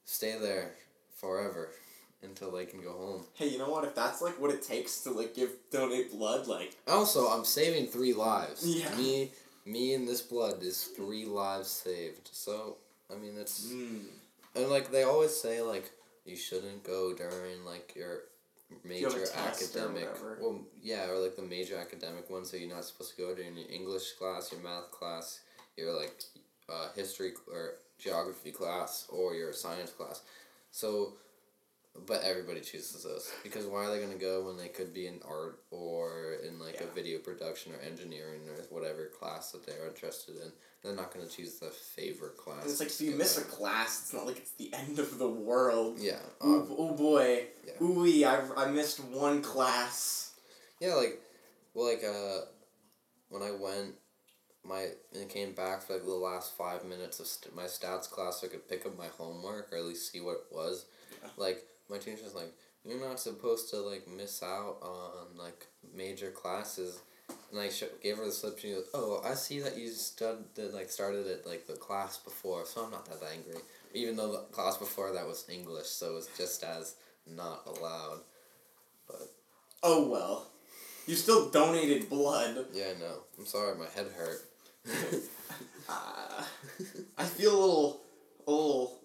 stay 0.05 0.37
there 0.39 0.71
forever 1.15 1.69
until 2.21 2.51
they 2.51 2.65
can 2.65 2.81
go 2.81 2.91
home. 2.91 3.25
Hey, 3.33 3.47
you 3.47 3.57
know 3.57 3.69
what? 3.69 3.85
If 3.85 3.95
that's 3.95 4.21
like 4.21 4.39
what 4.41 4.51
it 4.51 4.61
takes 4.61 5.01
to 5.01 5.11
like 5.11 5.33
give 5.35 5.51
donate 5.71 6.11
blood, 6.11 6.47
like 6.47 6.75
Also, 6.87 7.27
I'm 7.27 7.45
saving 7.45 7.87
three 7.87 8.13
lives. 8.13 8.65
Yeah. 8.65 8.93
Me, 8.95 9.31
me, 9.65 9.93
and 9.93 10.07
this 10.07 10.21
blood 10.21 10.61
is 10.63 10.83
three 10.83 11.25
lives 11.25 11.69
saved. 11.69 12.29
So 12.33 12.77
I 13.11 13.15
mean, 13.17 13.33
it's 13.37 13.67
mm, 13.67 14.01
and 14.55 14.69
like 14.69 14.91
they 14.91 15.03
always 15.03 15.35
say 15.35 15.61
like 15.61 15.91
you 16.25 16.35
shouldn't 16.35 16.83
go 16.83 17.13
during 17.13 17.63
like 17.65 17.93
your 17.95 18.11
you 18.11 18.13
have 18.13 18.19
a 18.19 18.28
major 18.83 19.25
academic. 19.35 20.09
Well, 20.39 20.61
yeah, 20.81 21.09
or 21.09 21.17
like 21.19 21.35
the 21.35 21.41
major 21.41 21.77
academic 21.77 22.29
ones. 22.29 22.51
So 22.51 22.57
you're 22.57 22.73
not 22.73 22.85
supposed 22.85 23.15
to 23.15 23.21
go 23.21 23.33
to 23.35 23.41
your 23.43 23.53
English 23.69 24.13
class, 24.13 24.51
your 24.51 24.61
math 24.61 24.91
class, 24.91 25.39
your 25.77 25.93
like 25.99 26.13
uh, 26.69 26.87
history 26.95 27.33
or 27.51 27.73
geography 27.97 28.51
class, 28.51 29.07
or 29.09 29.33
your 29.33 29.53
science 29.53 29.91
class. 29.91 30.21
So, 30.71 31.13
but 32.07 32.21
everybody 32.23 32.61
chooses 32.61 33.03
those 33.03 33.29
because 33.43 33.65
why 33.65 33.85
are 33.85 33.89
they 33.91 33.99
gonna 34.01 34.15
go 34.15 34.45
when 34.45 34.57
they 34.57 34.67
could 34.67 34.93
be 34.93 35.07
in 35.07 35.19
art 35.27 35.59
or 35.71 36.35
in 36.47 36.59
like 36.59 36.75
Yeah. 36.75 36.83
a 36.83 36.93
video 36.93 37.19
production 37.19 37.73
or 37.73 37.79
engineering 37.81 38.41
or 38.47 38.55
whatever 38.69 39.07
class 39.07 39.51
that 39.51 39.65
they're 39.65 39.87
interested 39.87 40.35
in? 40.37 40.51
They're 40.83 40.95
not 40.95 41.13
gonna 41.13 41.27
choose 41.27 41.55
the 41.59 41.71
favorite 41.71 42.37
class. 42.37 42.61
And 42.61 42.71
it's 42.71 42.79
like 42.79 42.89
if 42.89 43.01
you 43.01 43.11
miss 43.15 43.37
a 43.37 43.41
class, 43.41 44.01
it's 44.03 44.13
not 44.13 44.25
like 44.27 44.37
it's 44.37 44.51
the 44.51 44.71
end 44.73 44.99
of 44.99 45.17
the 45.17 45.27
world. 45.27 45.97
Yeah. 45.99 46.19
Um, 46.39 46.67
oh 46.77 46.93
boy. 46.95 47.47
Ooh 47.81 48.05
I, 48.25 48.41
I 48.57 48.69
missed 48.69 48.99
one 48.99 49.41
class. 49.41 50.33
Yeah, 50.79 50.95
like, 50.95 51.19
well, 51.73 51.89
like, 51.89 52.03
uh, 52.03 52.45
when 53.29 53.41
I 53.41 53.51
went, 53.51 53.95
my, 54.63 54.87
and 55.13 55.29
came 55.29 55.53
back 55.53 55.81
for 55.81 55.93
like 55.93 56.05
the 56.05 56.11
last 56.11 56.57
five 56.57 56.83
minutes 56.85 57.19
of 57.19 57.27
st- 57.27 57.55
my 57.55 57.63
stats 57.63 58.09
class 58.09 58.41
so 58.41 58.47
I 58.47 58.49
could 58.49 58.67
pick 58.67 58.85
up 58.85 58.97
my 58.97 59.07
homework 59.17 59.71
or 59.71 59.77
at 59.77 59.85
least 59.85 60.11
see 60.11 60.19
what 60.19 60.45
it 60.49 60.55
was. 60.55 60.85
Yeah. 61.21 61.29
Like, 61.37 61.63
my 61.89 61.97
teacher's 61.97 62.35
like, 62.35 62.53
you're 62.85 62.99
not 62.99 63.19
supposed 63.19 63.69
to, 63.71 63.77
like, 63.77 64.07
miss 64.07 64.41
out 64.43 64.77
on, 64.81 65.37
like, 65.37 65.67
major 65.95 66.31
classes. 66.31 66.99
And 67.51 67.59
I 67.59 67.69
sh- 67.69 67.83
gave 68.01 68.17
her 68.17 68.25
the 68.25 68.31
slip. 68.31 68.59
She 68.59 68.71
goes, 68.71 68.87
"Oh, 68.93 69.21
I 69.23 69.33
see 69.33 69.59
that 69.59 69.77
you 69.77 69.89
stud- 69.89 70.53
that, 70.55 70.73
like 70.73 70.89
started 70.89 71.27
at 71.27 71.45
like 71.45 71.67
the 71.67 71.73
class 71.73 72.17
before, 72.17 72.65
so 72.65 72.83
I'm 72.83 72.91
not 72.91 73.05
that 73.05 73.23
angry. 73.31 73.61
Even 73.93 74.15
though 74.15 74.31
the 74.31 74.37
class 74.51 74.77
before 74.77 75.11
that 75.13 75.27
was 75.27 75.45
English, 75.49 75.87
so 75.87 76.11
it 76.11 76.15
was 76.15 76.29
just 76.37 76.63
as 76.63 76.95
not 77.35 77.67
allowed." 77.67 78.21
But 79.07 79.29
Oh 79.83 80.07
well. 80.07 80.47
You 81.07 81.15
still 81.15 81.49
donated 81.49 82.09
blood. 82.09 82.67
Yeah, 82.71 82.93
no. 82.99 83.23
I'm 83.37 83.45
sorry, 83.45 83.75
my 83.77 83.87
head 83.95 84.07
hurt. 84.15 84.45
Uh, 85.89 86.43
I 87.17 87.23
feel 87.25 87.51
a 87.51 87.59
little, 87.59 88.01
a 88.47 88.51
little 88.51 88.99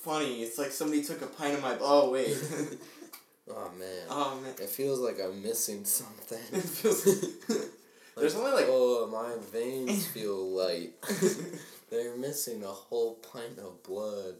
funny. 0.00 0.42
It's 0.42 0.58
like 0.58 0.70
somebody 0.70 1.04
took 1.04 1.20
a 1.22 1.26
pint 1.26 1.54
of 1.54 1.62
my. 1.62 1.76
Oh 1.80 2.10
wait. 2.10 2.28
oh 3.50 3.70
man. 3.78 4.06
oh 4.08 4.40
man. 4.42 4.54
It 4.58 4.70
feels 4.70 5.00
like 5.00 5.20
I'm 5.20 5.42
missing 5.42 5.84
something. 5.84 6.40
It 6.52 6.62
feels. 6.62 7.04
There's 8.16 8.36
only 8.36 8.52
like. 8.52 8.66
Oh, 8.68 9.08
my 9.12 9.34
veins 9.52 10.06
feel 10.06 10.48
light. 10.48 10.94
They're 11.90 12.16
missing 12.16 12.62
a 12.62 12.68
whole 12.68 13.14
pint 13.14 13.58
of 13.58 13.82
blood. 13.82 14.36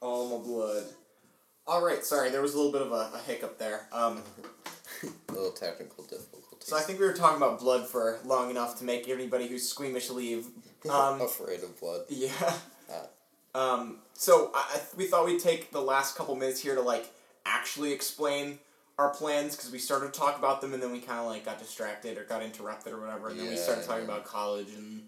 All 0.00 0.38
my 0.38 0.44
blood. 0.44 0.84
All 1.66 1.82
right, 1.84 2.04
sorry, 2.04 2.30
there 2.30 2.42
was 2.42 2.54
a 2.54 2.56
little 2.56 2.72
bit 2.72 2.82
of 2.82 2.92
a, 2.92 3.10
a 3.14 3.20
hiccup 3.26 3.58
there. 3.58 3.86
Um, 3.92 4.22
A 5.28 5.32
little 5.32 5.50
technical 5.50 6.04
difficulty. 6.04 6.56
so 6.60 6.76
I 6.76 6.80
think 6.80 6.98
we 6.98 7.06
were 7.06 7.12
talking 7.12 7.36
about 7.36 7.58
blood 7.60 7.86
for 7.86 8.20
long 8.24 8.50
enough 8.50 8.78
to 8.78 8.84
make 8.84 9.08
anybody 9.08 9.48
who's 9.48 9.68
squeamish 9.68 10.08
leave. 10.10 10.46
Um, 10.90 11.20
Afraid 11.20 11.62
of 11.62 11.78
blood. 11.80 12.02
Yeah. 12.08 12.30
Ah. 12.90 13.74
Um, 13.74 13.98
so 14.14 14.50
I, 14.54 14.76
I, 14.76 14.80
we 14.96 15.06
thought 15.06 15.26
we'd 15.26 15.40
take 15.40 15.72
the 15.72 15.80
last 15.80 16.16
couple 16.16 16.34
minutes 16.36 16.60
here 16.60 16.74
to 16.74 16.80
like 16.80 17.10
actually 17.46 17.92
explain 17.92 18.58
our 18.98 19.10
plans 19.10 19.56
because 19.56 19.70
we 19.72 19.78
started 19.78 20.12
to 20.12 20.18
talk 20.18 20.38
about 20.38 20.60
them 20.60 20.72
and 20.74 20.82
then 20.82 20.92
we 20.92 21.00
kind 21.00 21.18
of 21.20 21.26
like 21.26 21.44
got 21.44 21.58
distracted 21.58 22.16
or 22.16 22.24
got 22.24 22.42
interrupted 22.42 22.92
or 22.92 23.00
whatever 23.00 23.28
and 23.28 23.38
then 23.38 23.48
we 23.48 23.56
started 23.56 23.84
talking 23.84 24.06
yeah. 24.06 24.12
about 24.12 24.24
college 24.24 24.68
and 24.76 25.02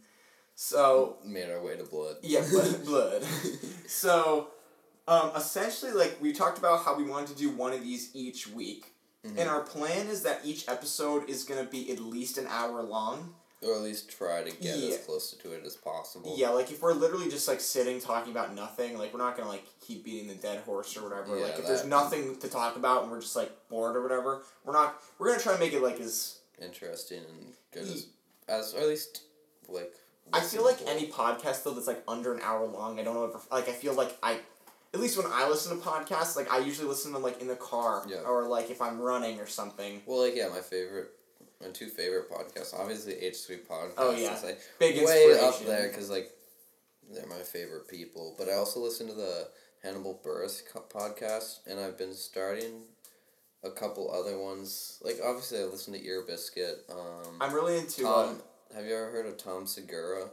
so 0.54 1.16
Made 1.24 1.50
our 1.50 1.62
way 1.62 1.76
to 1.76 1.84
blood. 1.84 2.16
yeah 2.22 2.44
blood, 2.50 2.84
blood. 2.84 3.22
so 3.86 4.48
um, 5.08 5.30
essentially 5.36 5.92
like 5.92 6.16
we 6.20 6.32
talked 6.32 6.58
about 6.58 6.84
how 6.84 6.96
we 6.96 7.04
wanted 7.04 7.28
to 7.28 7.36
do 7.36 7.50
one 7.50 7.72
of 7.72 7.82
these 7.82 8.10
each 8.14 8.46
week 8.48 8.92
Mhm. 9.24 9.38
and 9.38 9.48
our 9.50 9.60
plan 9.62 10.06
is 10.08 10.22
that 10.22 10.40
each 10.44 10.68
episode 10.68 11.28
is 11.28 11.42
going 11.44 11.64
to 11.64 11.70
be 11.70 11.90
at 11.92 11.98
least 12.00 12.38
an 12.38 12.46
hour 12.48 12.82
long 12.82 13.34
Or 13.62 13.74
at 13.74 13.80
least 13.80 14.10
try 14.10 14.42
to 14.42 14.50
get 14.50 14.76
Yeah. 14.76 14.90
as 14.94 14.98
close 15.04 15.30
to 15.32 15.52
it 15.52 15.64
as 15.64 15.74
possible. 15.76 16.34
Yeah, 16.36 16.50
like 16.50 16.70
if 16.70 16.82
we're 16.82 16.92
literally 16.92 17.28
just 17.30 17.48
like 17.48 17.60
sitting 17.60 18.00
talking 18.00 18.30
about 18.30 18.54
nothing, 18.54 18.98
like 18.98 19.12
we're 19.12 19.18
not 19.18 19.36
gonna 19.36 19.48
like 19.48 19.64
keep 19.80 20.04
beating 20.04 20.28
the 20.28 20.34
dead 20.34 20.60
horse 20.64 20.94
or 20.96 21.02
whatever. 21.02 21.36
Yeah, 21.38 21.46
like 21.46 21.58
if 21.58 21.66
there's 21.66 21.84
nothing 21.84 22.38
to 22.40 22.48
talk 22.48 22.76
about 22.76 23.02
and 23.04 23.10
we're 23.10 23.20
just 23.22 23.34
like 23.34 23.50
bored 23.68 23.96
or 23.96 24.02
whatever, 24.02 24.42
we're 24.64 24.74
not. 24.74 25.02
We're 25.18 25.28
gonna 25.30 25.40
try 25.42 25.52
and 25.52 25.60
make 25.60 25.72
it 25.72 25.82
like 25.82 25.98
as. 26.00 26.38
Interesting 26.60 27.24
and 27.24 27.54
good 27.72 27.84
as, 27.84 28.06
as 28.48 28.74
or 28.74 28.80
at 28.80 28.86
least 28.88 29.22
like. 29.68 29.94
I 30.32 30.40
feel 30.42 30.62
like 30.64 30.78
any 30.86 31.10
podcast 31.10 31.62
though 31.62 31.72
that's 31.72 31.86
like 31.86 32.02
under 32.06 32.34
an 32.34 32.40
hour 32.42 32.66
long. 32.66 33.00
I 33.00 33.02
don't 33.04 33.14
know 33.14 33.24
if 33.24 33.50
like 33.50 33.68
I 33.68 33.72
feel 33.72 33.94
like 33.94 34.16
I, 34.22 34.38
least 35.06 35.16
when 35.22 35.26
I 35.32 35.48
listen 35.48 35.76
to 35.78 35.84
podcasts, 35.84 36.36
like 36.36 36.52
I 36.52 36.58
usually 36.58 36.88
listen 36.88 37.10
to 37.10 37.14
them 37.14 37.22
like 37.22 37.40
in 37.40 37.48
the 37.48 37.56
car 37.56 38.04
Yeah. 38.08 38.18
or 38.26 38.44
like 38.48 38.70
if 38.70 38.80
I'm 38.82 39.00
running 39.00 39.38
or 39.40 39.46
something. 39.46 40.02
Well, 40.06 40.22
like 40.24 40.34
yeah, 40.36 40.48
my 40.48 40.60
favorite, 40.60 41.10
my 41.60 41.68
two 41.68 41.88
favorite 41.88 42.30
podcasts, 42.30 42.74
obviously 42.78 43.14
H 43.14 43.38
three 43.46 43.58
podcast. 43.58 43.92
Oh, 43.98 44.10
yeah. 44.16 44.34
is, 44.36 44.42
like 44.42 44.58
Big 44.78 45.04
way 45.04 45.38
up 45.40 45.58
there 45.64 45.88
because 45.88 46.10
like 46.10 46.30
they're 47.12 47.26
my 47.26 47.36
favorite 47.36 47.88
people. 47.88 48.34
But 48.36 48.48
I 48.48 48.54
also 48.54 48.80
listen 48.80 49.06
to 49.08 49.14
the 49.14 49.48
Hannibal 49.82 50.20
Buress 50.24 50.62
podcast, 50.92 51.60
and 51.66 51.78
I've 51.78 51.96
been 51.96 52.14
starting 52.14 52.82
a 53.62 53.70
couple 53.70 54.10
other 54.10 54.38
ones. 54.38 54.98
Like 55.02 55.18
obviously, 55.24 55.60
I 55.60 55.64
listen 55.64 55.92
to 55.94 56.04
Ear 56.04 56.24
Biscuit. 56.26 56.84
Um, 56.90 57.36
I'm 57.40 57.54
really 57.54 57.78
into. 57.78 58.06
Uh, 58.08 58.26
Tom, 58.26 58.42
have 58.74 58.84
you 58.84 58.94
ever 58.94 59.10
heard 59.10 59.26
of 59.26 59.36
Tom 59.36 59.66
Segura? 59.66 60.30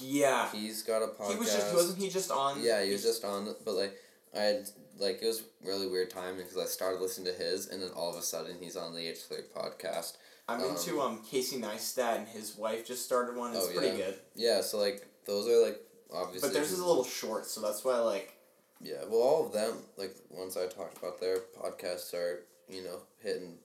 yeah. 0.00 0.50
He's 0.52 0.82
got 0.82 1.02
a 1.02 1.06
podcast. 1.06 1.32
He 1.32 1.38
was 1.38 1.52
just 1.54 1.74
wasn't 1.74 1.98
he 1.98 2.10
just 2.10 2.30
on? 2.30 2.62
Yeah, 2.62 2.84
he 2.84 2.92
was 2.92 3.02
just 3.02 3.24
on, 3.24 3.54
but 3.64 3.74
like 3.74 3.96
I 4.34 4.40
had 4.40 4.68
like 4.98 5.22
it 5.22 5.26
was 5.26 5.42
really 5.64 5.86
weird 5.88 6.10
timing 6.10 6.36
because 6.44 6.56
I 6.58 6.66
started 6.66 7.00
listening 7.00 7.32
to 7.32 7.38
his, 7.42 7.68
and 7.68 7.82
then 7.82 7.90
all 7.90 8.10
of 8.10 8.16
a 8.16 8.22
sudden 8.22 8.56
he's 8.60 8.76
on 8.76 8.94
the 8.94 9.06
H 9.08 9.18
three 9.28 9.38
podcast. 9.54 10.16
I'm 10.48 10.60
um, 10.62 10.70
into 10.70 11.00
um 11.00 11.22
Casey 11.28 11.60
Neistat 11.60 12.18
and 12.18 12.28
his 12.28 12.56
wife 12.56 12.86
just 12.86 13.04
started 13.04 13.36
one. 13.36 13.54
It's 13.54 13.66
Oh, 13.68 13.72
pretty 13.72 13.96
yeah. 13.98 14.04
good. 14.06 14.14
Yeah, 14.34 14.60
so 14.60 14.78
like 14.78 15.06
those 15.26 15.48
are 15.48 15.64
like 15.64 15.80
obviously. 16.12 16.48
But 16.48 16.54
theirs 16.54 16.72
is 16.72 16.80
a 16.80 16.86
little 16.86 17.04
short, 17.04 17.46
so 17.46 17.60
that's 17.60 17.84
why 17.84 17.98
like 17.98 18.34
Yeah, 18.80 19.04
well, 19.08 19.20
all 19.20 19.46
of 19.46 19.52
them 19.52 19.74
like 19.96 20.14
ones 20.30 20.56
I 20.56 20.66
talked 20.66 20.98
about, 20.98 21.20
their 21.20 21.38
podcasts 21.60 22.14
are 22.14 22.44
you 22.68 22.84
know 22.84 23.00
hitting 23.22 23.58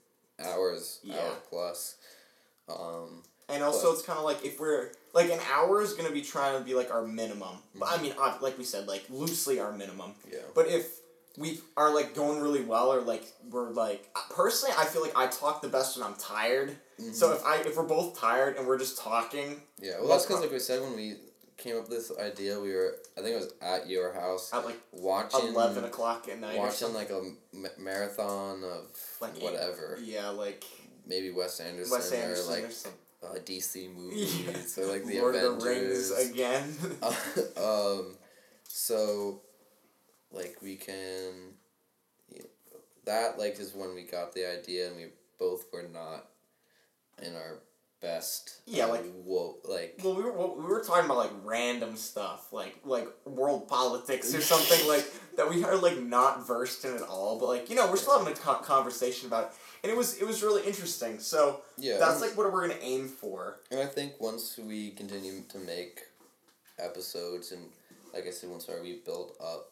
hours, 0.43 0.99
Yeah. 1.03 1.17
hour 1.19 1.35
plus. 1.49 1.95
Um, 2.67 3.23
and 3.49 3.63
also 3.63 3.91
it's 3.91 4.01
kind 4.01 4.17
of 4.17 4.25
like 4.25 4.43
if 4.43 4.59
we're 4.59 4.91
like 5.13 5.31
an 5.31 5.39
hour 5.53 5.81
is 5.81 5.93
gonna 5.93 6.11
be 6.11 6.21
trying 6.21 6.57
to 6.57 6.63
be 6.63 6.73
like 6.73 6.91
our 6.91 7.05
minimum. 7.05 7.57
But 7.73 7.85
I 7.85 7.93
mm-hmm. 7.93 8.03
mean, 8.03 8.41
like 8.41 8.57
we 8.57 8.63
said, 8.63 8.87
like 8.87 9.05
loosely 9.09 9.59
our 9.59 9.71
minimum. 9.71 10.13
yeah. 10.31 10.39
But 10.53 10.67
if 10.67 10.99
we 11.37 11.59
are 11.75 11.93
like 11.93 12.15
going 12.15 12.41
really 12.41 12.63
well, 12.63 12.91
or 12.91 13.01
like 13.01 13.25
we're 13.49 13.69
like 13.69 14.07
personally, 14.29 14.75
I 14.77 14.85
feel 14.85 15.01
like 15.01 15.17
I 15.17 15.27
talk 15.27 15.61
the 15.61 15.69
best 15.69 15.97
when 15.97 16.05
I'm 16.05 16.15
tired. 16.15 16.75
So 17.11 17.27
mm-hmm. 17.27 17.35
if 17.35 17.45
I 17.45 17.69
if 17.69 17.77
we're 17.77 17.83
both 17.83 18.19
tired 18.19 18.57
and 18.57 18.67
we're 18.67 18.79
just 18.79 18.97
talking 18.97 19.61
Yeah, 19.81 19.99
well, 19.99 20.09
that's 20.09 20.25
because 20.25 20.41
like 20.41 20.51
we 20.51 20.59
said 20.59 20.81
when 20.81 20.95
we 20.95 21.15
came 21.57 21.77
up 21.77 21.89
with 21.89 21.91
this 21.91 22.11
idea, 22.19 22.59
we 22.59 22.73
were 22.73 22.97
I 23.17 23.21
think 23.21 23.35
it 23.35 23.39
was 23.39 23.53
at 23.61 23.87
your 23.89 24.13
house 24.13 24.53
at 24.53 24.65
like 24.65 24.79
watching 24.91 25.47
eleven 25.47 25.83
o'clock 25.83 26.27
at 26.29 26.39
night 26.39 26.57
or 26.57 26.67
watching 26.67 26.93
like 26.93 27.09
a 27.09 27.21
marathon 27.79 28.63
of 28.63 28.87
Like, 29.19 29.37
whatever, 29.37 29.97
yeah, 30.01 30.29
like 30.29 30.63
maybe 31.05 31.31
Wes 31.31 31.59
Anderson, 31.59 31.91
Wes 31.91 32.11
Anderson 32.11 32.53
or 32.53 32.55
like 32.55 32.65
or 32.65 32.71
something. 32.71 32.99
Uh, 33.33 33.39
DC 33.39 33.93
movies 33.95 34.77
or 34.77 34.85
like 34.85 35.05
the 35.05 35.19
Lord 35.19 35.35
Avengers. 35.35 36.09
the 36.09 36.15
Rings 36.15 36.31
again. 36.31 36.75
um, 37.57 38.15
so, 38.67 39.41
like 40.31 40.57
we 40.61 40.75
can, 40.75 41.53
you 42.29 42.39
know, 42.39 42.79
that 43.05 43.39
like 43.39 43.59
is 43.59 43.73
when 43.73 43.95
we 43.95 44.03
got 44.03 44.33
the 44.33 44.45
idea, 44.45 44.87
and 44.87 44.97
we 44.97 45.05
both 45.39 45.65
were 45.71 45.87
not 45.91 46.27
in 47.21 47.35
our 47.35 47.59
best. 48.01 48.61
Yeah, 48.65 48.85
um, 48.85 48.91
like- 48.91 49.13
whoa, 49.23 49.57
like 49.65 49.99
Well, 50.03 50.15
we 50.15 50.23
were 50.23 50.31
we 50.31 50.63
were 50.63 50.83
talking 50.83 51.05
about 51.05 51.17
like 51.17 51.31
random 51.43 51.95
stuff, 51.95 52.53
like 52.53 52.77
like 52.83 53.07
world 53.25 53.67
politics 53.67 54.33
or 54.33 54.41
something 54.41 54.87
like 54.87 55.11
that 55.37 55.49
we 55.49 55.63
are 55.63 55.75
like 55.75 55.99
not 55.99 56.45
versed 56.45 56.85
in 56.85 56.95
at 56.95 57.01
all. 57.01 57.39
But 57.39 57.47
like 57.47 57.69
you 57.69 57.75
know, 57.75 57.87
we're 57.87 57.97
still 57.97 58.17
having 58.19 58.33
a 58.33 58.35
conversation 58.37 59.27
about, 59.27 59.45
it. 59.45 59.51
And 59.85 59.91
it 59.91 59.97
was 59.97 60.17
it 60.19 60.25
was 60.25 60.41
really 60.41 60.63
interesting. 60.65 61.19
So 61.19 61.61
yeah. 61.77 61.97
that's 61.99 62.21
like 62.21 62.35
what 62.35 62.51
we're 62.51 62.67
gonna 62.67 62.79
aim 62.81 63.07
for. 63.07 63.57
and 63.69 63.79
I 63.79 63.85
think 63.85 64.13
once 64.19 64.57
we 64.57 64.89
continue 64.91 65.43
to 65.49 65.59
make 65.59 66.01
episodes, 66.79 67.51
and 67.51 67.61
like 68.11 68.25
I 68.25 68.31
said, 68.31 68.49
once 68.49 68.67
our 68.67 68.81
we 68.81 68.99
build 69.05 69.33
up 69.39 69.71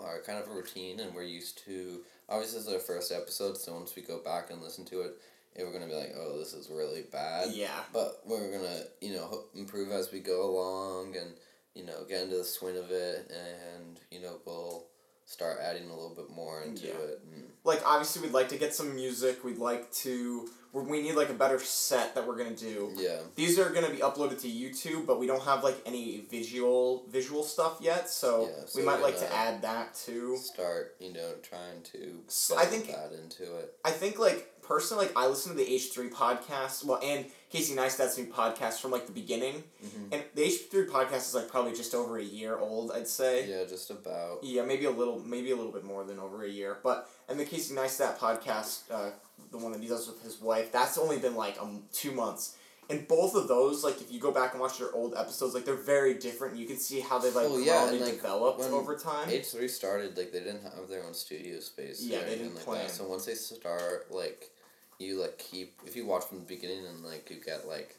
our 0.00 0.20
kind 0.22 0.42
of 0.42 0.50
a 0.50 0.54
routine, 0.54 0.98
and 0.98 1.14
we're 1.14 1.22
used 1.22 1.64
to. 1.66 2.00
Obviously, 2.28 2.58
this 2.58 2.66
is 2.66 2.72
our 2.72 2.80
first 2.80 3.12
episode, 3.12 3.56
so 3.56 3.74
once 3.74 3.94
we 3.94 4.02
go 4.02 4.18
back 4.18 4.50
and 4.50 4.60
listen 4.60 4.84
to 4.86 5.02
it, 5.02 5.12
we're 5.56 5.72
gonna 5.72 5.86
be 5.86 5.94
like, 5.94 6.14
"Oh, 6.18 6.36
this 6.36 6.52
is 6.52 6.68
really 6.68 7.02
bad." 7.12 7.52
Yeah, 7.52 7.78
but 7.92 8.22
we're 8.26 8.50
gonna 8.50 8.82
you 9.00 9.12
know 9.14 9.44
improve 9.54 9.92
as 9.92 10.10
we 10.10 10.18
go 10.18 10.44
along 10.50 11.16
and 11.16 11.30
you 11.76 11.84
know 11.84 12.04
get 12.08 12.22
into 12.22 12.38
the 12.38 12.44
swing 12.44 12.76
of 12.76 12.90
it 12.90 13.30
and 13.30 14.00
you 14.10 14.20
know 14.20 14.40
we'll 14.44 14.86
start 15.26 15.58
adding 15.62 15.84
a 15.88 15.94
little 15.94 16.14
bit 16.14 16.28
more 16.30 16.62
into 16.62 16.86
Yeah. 16.88 16.94
it 16.94 17.20
and 17.32 17.44
like 17.64 17.82
obviously 17.84 18.22
we'd 18.22 18.32
like 18.32 18.48
to 18.50 18.56
get 18.56 18.74
some 18.74 18.94
music. 18.94 19.42
We'd 19.44 19.58
like 19.58 19.90
to 19.92 20.48
we 20.72 21.00
need 21.00 21.14
like 21.14 21.30
a 21.30 21.34
better 21.34 21.60
set 21.60 22.14
that 22.16 22.26
we're 22.26 22.36
gonna 22.36 22.54
do. 22.56 22.90
Yeah. 22.96 23.18
These 23.36 23.58
are 23.60 23.70
gonna 23.70 23.90
be 23.90 23.98
uploaded 23.98 24.40
to 24.42 24.48
YouTube, 24.48 25.06
but 25.06 25.20
we 25.20 25.26
don't 25.26 25.42
have 25.44 25.62
like 25.62 25.76
any 25.86 26.24
visual 26.30 27.04
visual 27.08 27.44
stuff 27.44 27.78
yet, 27.80 28.10
so, 28.10 28.48
Yeah, 28.48 28.64
so 28.66 28.80
we 28.80 28.84
might 28.84 29.00
like 29.00 29.18
to 29.20 29.32
add 29.34 29.62
that 29.62 29.94
too. 29.94 30.36
Start, 30.36 30.96
you 30.98 31.12
know, 31.12 31.32
trying 31.42 31.82
to 31.92 32.20
So 32.26 32.56
I 32.58 32.64
think- 32.64 32.88
that 32.88 33.12
into 33.12 33.56
it. 33.56 33.78
I 33.84 33.92
think 33.92 34.18
like 34.18 34.60
personally, 34.62 35.06
like 35.06 35.16
I 35.16 35.28
listen 35.28 35.52
to 35.52 35.56
the 35.58 35.72
H 35.72 35.92
three 35.92 36.08
podcast, 36.10 36.84
well, 36.84 37.00
and 37.02 37.26
Casey 37.54 37.76
Neistat's 37.76 38.18
new 38.18 38.26
podcast 38.26 38.80
from 38.80 38.90
like 38.90 39.06
the 39.06 39.12
beginning, 39.12 39.62
Mhm. 39.84 40.08
and 40.12 40.24
the 40.34 40.42
H 40.42 40.62
three 40.72 40.86
podcast 40.86 41.28
is 41.28 41.34
like 41.36 41.46
probably 41.48 41.72
just 41.72 41.94
over 41.94 42.18
a 42.18 42.22
year 42.22 42.58
old, 42.58 42.90
I'd 42.90 43.06
say. 43.06 43.46
Yeah, 43.48 43.62
just 43.64 43.90
about. 43.90 44.42
Yeah, 44.42 44.62
maybe 44.62 44.86
a 44.86 44.90
little, 44.90 45.20
maybe 45.20 45.52
a 45.52 45.56
little 45.56 45.70
bit 45.70 45.84
more 45.84 46.02
than 46.02 46.18
over 46.18 46.42
a 46.44 46.48
year. 46.48 46.78
But 46.82 47.08
and 47.28 47.38
the 47.38 47.44
Casey 47.44 47.72
Neistat 47.74 48.18
podcast, 48.18 48.80
uh, 48.90 49.10
the 49.52 49.58
one 49.58 49.70
that 49.70 49.80
he 49.80 49.86
does 49.86 50.08
with 50.08 50.20
his 50.24 50.40
wife, 50.40 50.72
that's 50.72 50.98
only 50.98 51.18
been 51.18 51.36
like 51.36 51.60
um 51.62 51.84
two 51.92 52.10
months. 52.10 52.56
And 52.90 53.06
both 53.08 53.34
of 53.36 53.46
those, 53.48 53.84
like 53.84 54.00
if 54.00 54.10
you 54.12 54.18
go 54.20 54.32
back 54.32 54.52
and 54.52 54.60
watch 54.60 54.78
their 54.78 54.92
old 54.92 55.14
episodes, 55.14 55.54
like 55.54 55.64
they're 55.64 55.74
very 55.74 56.14
different. 56.14 56.56
You 56.56 56.66
can 56.66 56.76
see 56.76 56.98
how 57.00 57.18
they've 57.20 57.34
like 57.34 57.48
Well, 57.48 57.60
yeah, 57.60 57.88
and, 57.88 58.00
like, 58.00 58.16
developed 58.16 58.62
over 58.62 58.96
time. 58.96 59.30
H 59.30 59.46
three 59.52 59.68
started 59.68 60.18
like 60.18 60.32
they 60.32 60.40
didn't 60.40 60.64
have 60.64 60.88
their 60.88 61.04
own 61.04 61.14
studio 61.14 61.60
space. 61.60 62.02
Yeah, 62.02 62.24
they 62.24 62.34
didn't 62.36 62.56
like 62.56 62.64
plan. 62.64 62.86
That. 62.88 62.92
So 62.94 63.04
once 63.06 63.24
they 63.26 63.36
start, 63.36 64.10
like, 64.10 64.50
you 64.98 65.20
like 65.20 65.38
keep 65.38 65.80
if 65.86 65.96
you 65.96 66.06
watch 66.06 66.24
from 66.24 66.38
the 66.40 66.44
beginning 66.46 66.86
and 66.86 67.04
like 67.04 67.28
you 67.30 67.36
get 67.44 67.66
like 67.66 67.96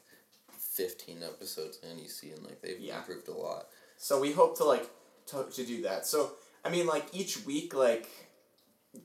fifteen 0.58 1.22
episodes 1.22 1.78
and 1.88 2.00
you 2.00 2.08
see 2.08 2.30
and 2.30 2.42
like 2.44 2.60
they've 2.62 2.78
Yeah. 2.80 2.98
improved 2.98 3.28
a 3.28 3.32
lot. 3.32 3.66
So 3.98 4.20
we 4.20 4.32
hope 4.32 4.56
to 4.58 4.64
like 4.64 4.88
to, 5.26 5.44
to 5.44 5.64
do 5.64 5.82
that. 5.82 6.06
So 6.06 6.32
I 6.64 6.70
mean, 6.70 6.86
like 6.86 7.06
each 7.12 7.44
week, 7.44 7.74
like 7.74 8.08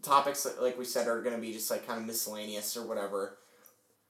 topics 0.02 0.48
like 0.60 0.78
we 0.78 0.86
said 0.86 1.08
are 1.08 1.22
gonna 1.22 1.38
be 1.38 1.54
just 1.54 1.70
like 1.70 1.86
kind 1.88 2.00
of 2.00 2.06
miscellaneous 2.06 2.76
or 2.78 2.86
whatever. 2.86 3.38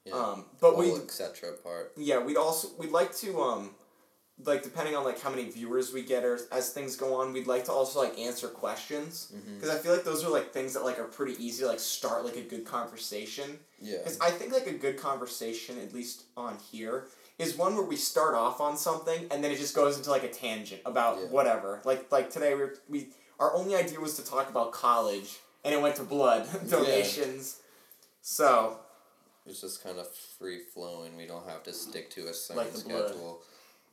Yeah. 0.06 0.14
Um, 0.14 0.46
but 0.60 0.78
we 0.78 0.92
etc. 0.94 1.54
part. 1.64 1.92
Yeah, 1.98 2.24
we'd 2.24 2.38
also 2.38 2.70
we'd 2.80 2.92
like 2.92 3.16
to 3.18 3.40
um 3.42 3.72
like 4.46 4.64
depending 4.64 4.96
on 4.96 5.04
like 5.04 5.20
how 5.20 5.30
many 5.30 5.50
viewers 5.50 5.94
we 5.94 6.04
get 6.04 6.24
or 6.24 6.40
as 6.52 6.70
things 6.72 6.96
go 6.96 7.16
on, 7.16 7.34
we'd 7.34 7.48
like 7.48 7.66
to 7.66 7.72
also 7.72 8.00
like 8.02 8.18
answer 8.18 8.48
questions 8.48 9.32
mm-hmm. 9.36 9.56
because 9.56 9.70
I 9.70 9.78
feel 9.78 9.92
like 9.94 10.04
those 10.04 10.24
are 10.24 10.30
like 10.30 10.52
things 10.54 10.74
that 10.74 10.84
like 10.84 11.00
are 11.00 11.06
pretty 11.06 11.34
easy 11.44 11.64
to 11.64 11.68
like 11.70 11.80
start 11.80 12.26
like 12.26 12.38
a 12.38 12.42
good 12.42 12.66
conversation. 12.66 13.60
Yeah. 13.80 13.98
Because 13.98 14.20
I 14.20 14.30
think 14.32 14.54
like 14.54 14.68
a 14.68 14.74
good 14.74 14.98
conversation, 14.98 15.78
at 15.80 15.94
least 15.94 16.24
on 16.36 16.58
here, 16.72 17.06
is 17.40 17.58
one 17.58 17.76
where 17.76 17.86
we 17.86 17.96
start 17.96 18.36
off 18.36 18.62
on 18.62 18.78
something 18.78 19.28
and 19.32 19.44
then 19.44 19.52
it 19.52 19.58
just 19.58 19.76
goes 19.76 19.98
into 19.98 20.10
like 20.10 20.24
a 20.24 20.30
tangent 20.30 20.82
about 20.86 21.18
Yeah. 21.20 21.26
whatever. 21.28 21.82
Like 21.84 22.12
like 22.12 22.30
today 22.30 22.54
we 22.54 22.62
were, 22.62 22.76
we 22.90 23.10
our 23.40 23.54
only 23.56 23.76
idea 23.76 24.00
was 24.00 24.16
to 24.18 24.26
talk 24.26 24.50
about 24.50 24.72
college 24.72 25.40
and 25.64 25.74
it 25.74 25.82
went 25.82 25.96
to 25.98 26.04
blood 26.04 26.48
donations. 26.70 27.58
So 28.22 28.80
It's 29.46 29.62
just 29.62 29.84
kind 29.84 29.98
of 30.00 30.08
free 30.40 30.60
flowing. 30.60 31.18
We 31.18 31.26
don't 31.26 31.48
have 31.48 31.64
to 31.64 31.74
stick 31.74 32.10
to 32.12 32.28
a 32.28 32.34
certain 32.34 32.64
Like 32.64 32.74
the 32.74 32.88
blood. 32.88 33.16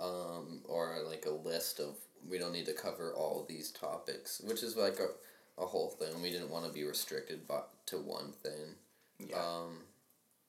Um, 0.00 0.60
or 0.68 0.98
like 1.06 1.24
a 1.26 1.30
list 1.48 1.80
of. 1.80 1.96
We 2.28 2.36
don't 2.38 2.52
need 2.52 2.66
to 2.66 2.72
cover 2.72 3.12
all 3.14 3.46
these 3.48 3.70
topics, 3.70 4.40
which 4.44 4.62
is 4.64 4.76
like 4.76 4.98
a, 4.98 5.62
a 5.62 5.64
whole 5.66 5.88
thing. 5.90 6.20
We 6.20 6.30
didn't 6.32 6.50
want 6.50 6.66
to 6.66 6.72
be 6.72 6.82
restricted 6.84 7.46
by, 7.46 7.60
to 7.86 7.96
one 7.98 8.32
thing. 8.42 8.74
yeah. 9.20 9.36
Um, 9.36 9.78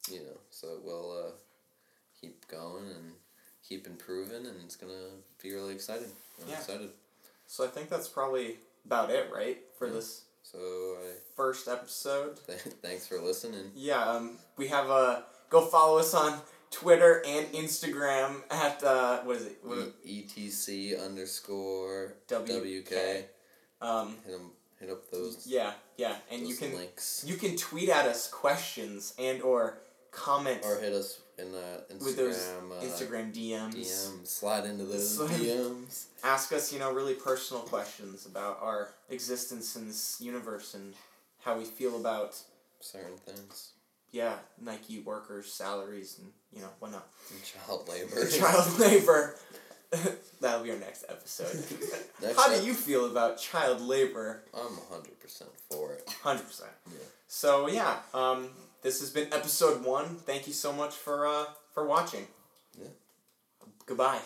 you 0.09 0.19
know, 0.21 0.37
so 0.49 0.79
we'll 0.83 1.11
uh, 1.27 1.31
keep 2.19 2.47
going 2.47 2.85
and 2.87 3.11
keep 3.67 3.85
improving, 3.85 4.47
and 4.47 4.55
it's 4.65 4.75
gonna 4.75 5.09
be 5.43 5.53
really 5.53 5.73
exciting. 5.75 6.07
I'm 6.41 6.49
Yeah. 6.49 6.57
excited. 6.57 6.89
So 7.45 7.63
I 7.63 7.67
think 7.67 7.89
that's 7.89 8.07
probably 8.07 8.57
about 8.85 9.11
it, 9.11 9.29
right, 9.31 9.59
for 9.77 9.87
Yeah. 9.87 9.93
this 9.93 10.23
So 10.41 10.57
I 10.99 11.11
first 11.35 11.67
episode. 11.67 12.39
th- 12.47 12.59
thanks 12.81 13.05
for 13.05 13.19
listening. 13.21 13.71
Yeah, 13.75 14.03
um, 14.03 14.39
we 14.57 14.67
have 14.69 14.89
a 14.89 15.25
go 15.51 15.61
follow 15.67 15.99
us 15.99 16.13
on 16.15 16.41
Twitter 16.71 17.23
and 17.25 17.47
Instagram 17.47 18.41
at 18.51 18.83
uh, 18.83 19.19
what 19.21 19.37
is 19.37 19.45
it? 19.47 19.57
What, 19.63 19.93
E- 20.03 20.23
ETC 20.27 21.03
underscore 21.03 22.13
WK. 22.27 22.47
WK. 22.47 23.25
um, 23.81 24.15
Hit 24.25 24.39
hit 24.79 24.89
up 24.91 25.09
those. 25.11 25.45
yeah, 25.47 25.73
yeah, 25.97 26.15
and 26.31 26.47
you 26.47 26.55
can 26.55 26.73
links. 26.75 27.23
you 27.27 27.35
can 27.35 27.55
tweet 27.57 27.89
at 27.89 28.05
us 28.05 28.29
questions 28.29 29.13
and 29.19 29.41
or 29.41 29.79
comment 30.11 30.61
or 30.63 30.79
hit 30.79 30.93
us 30.93 31.19
in 31.37 31.51
the 31.51 31.83
Instagram. 31.91 32.05
with 32.05 32.17
those 32.17 32.47
uh, 32.47 32.83
Instagram 32.83 33.33
DMs. 33.33 33.75
DM. 33.75 34.27
Slide 34.27 34.65
into 34.65 34.85
those 34.85 35.15
Slide- 35.17 35.29
DMs. 35.31 36.05
Ask 36.23 36.51
us, 36.53 36.71
you 36.73 36.79
know, 36.79 36.91
really 36.93 37.13
personal 37.15 37.63
questions 37.63 38.25
about 38.25 38.59
our 38.61 38.89
existence 39.09 39.75
in 39.75 39.87
this 39.87 40.17
universe 40.21 40.73
and 40.75 40.93
how 41.43 41.57
we 41.57 41.65
feel 41.65 41.95
about 41.99 42.35
Certain 42.81 43.17
things. 43.25 43.71
Yeah 44.11 44.35
Nike 44.61 44.99
workers' 44.99 45.51
salaries 45.51 46.17
and 46.19 46.31
you 46.53 46.61
know 46.61 46.69
whatnot. 46.79 47.07
And 47.31 47.43
child 47.43 47.87
labor. 47.87 48.27
child 48.29 48.79
labor. 48.79 49.35
That'll 50.41 50.63
be 50.63 50.71
our 50.71 50.77
next 50.77 51.05
episode. 51.09 51.51
Next 52.21 52.37
How 52.37 52.55
do 52.55 52.63
you 52.63 52.75
feel 52.75 53.07
about 53.07 53.39
child 53.39 53.81
labor? 53.81 54.43
I'm 54.53 54.77
hundred 54.89 55.19
percent 55.19 55.49
for 55.69 55.93
it. 55.93 56.07
Hundred 56.21 56.45
percent. 56.45 56.69
Yeah. 56.91 56.99
So 57.27 57.67
yeah, 57.67 57.97
um, 58.13 58.49
this 58.83 58.99
has 58.99 59.09
been 59.09 59.33
episode 59.33 59.83
one. 59.83 60.17
Thank 60.17 60.45
you 60.47 60.53
so 60.53 60.71
much 60.71 60.93
for 60.93 61.25
uh, 61.25 61.45
for 61.73 61.85
watching. 61.87 62.27
Yeah. 62.79 62.89
Goodbye. 63.87 64.19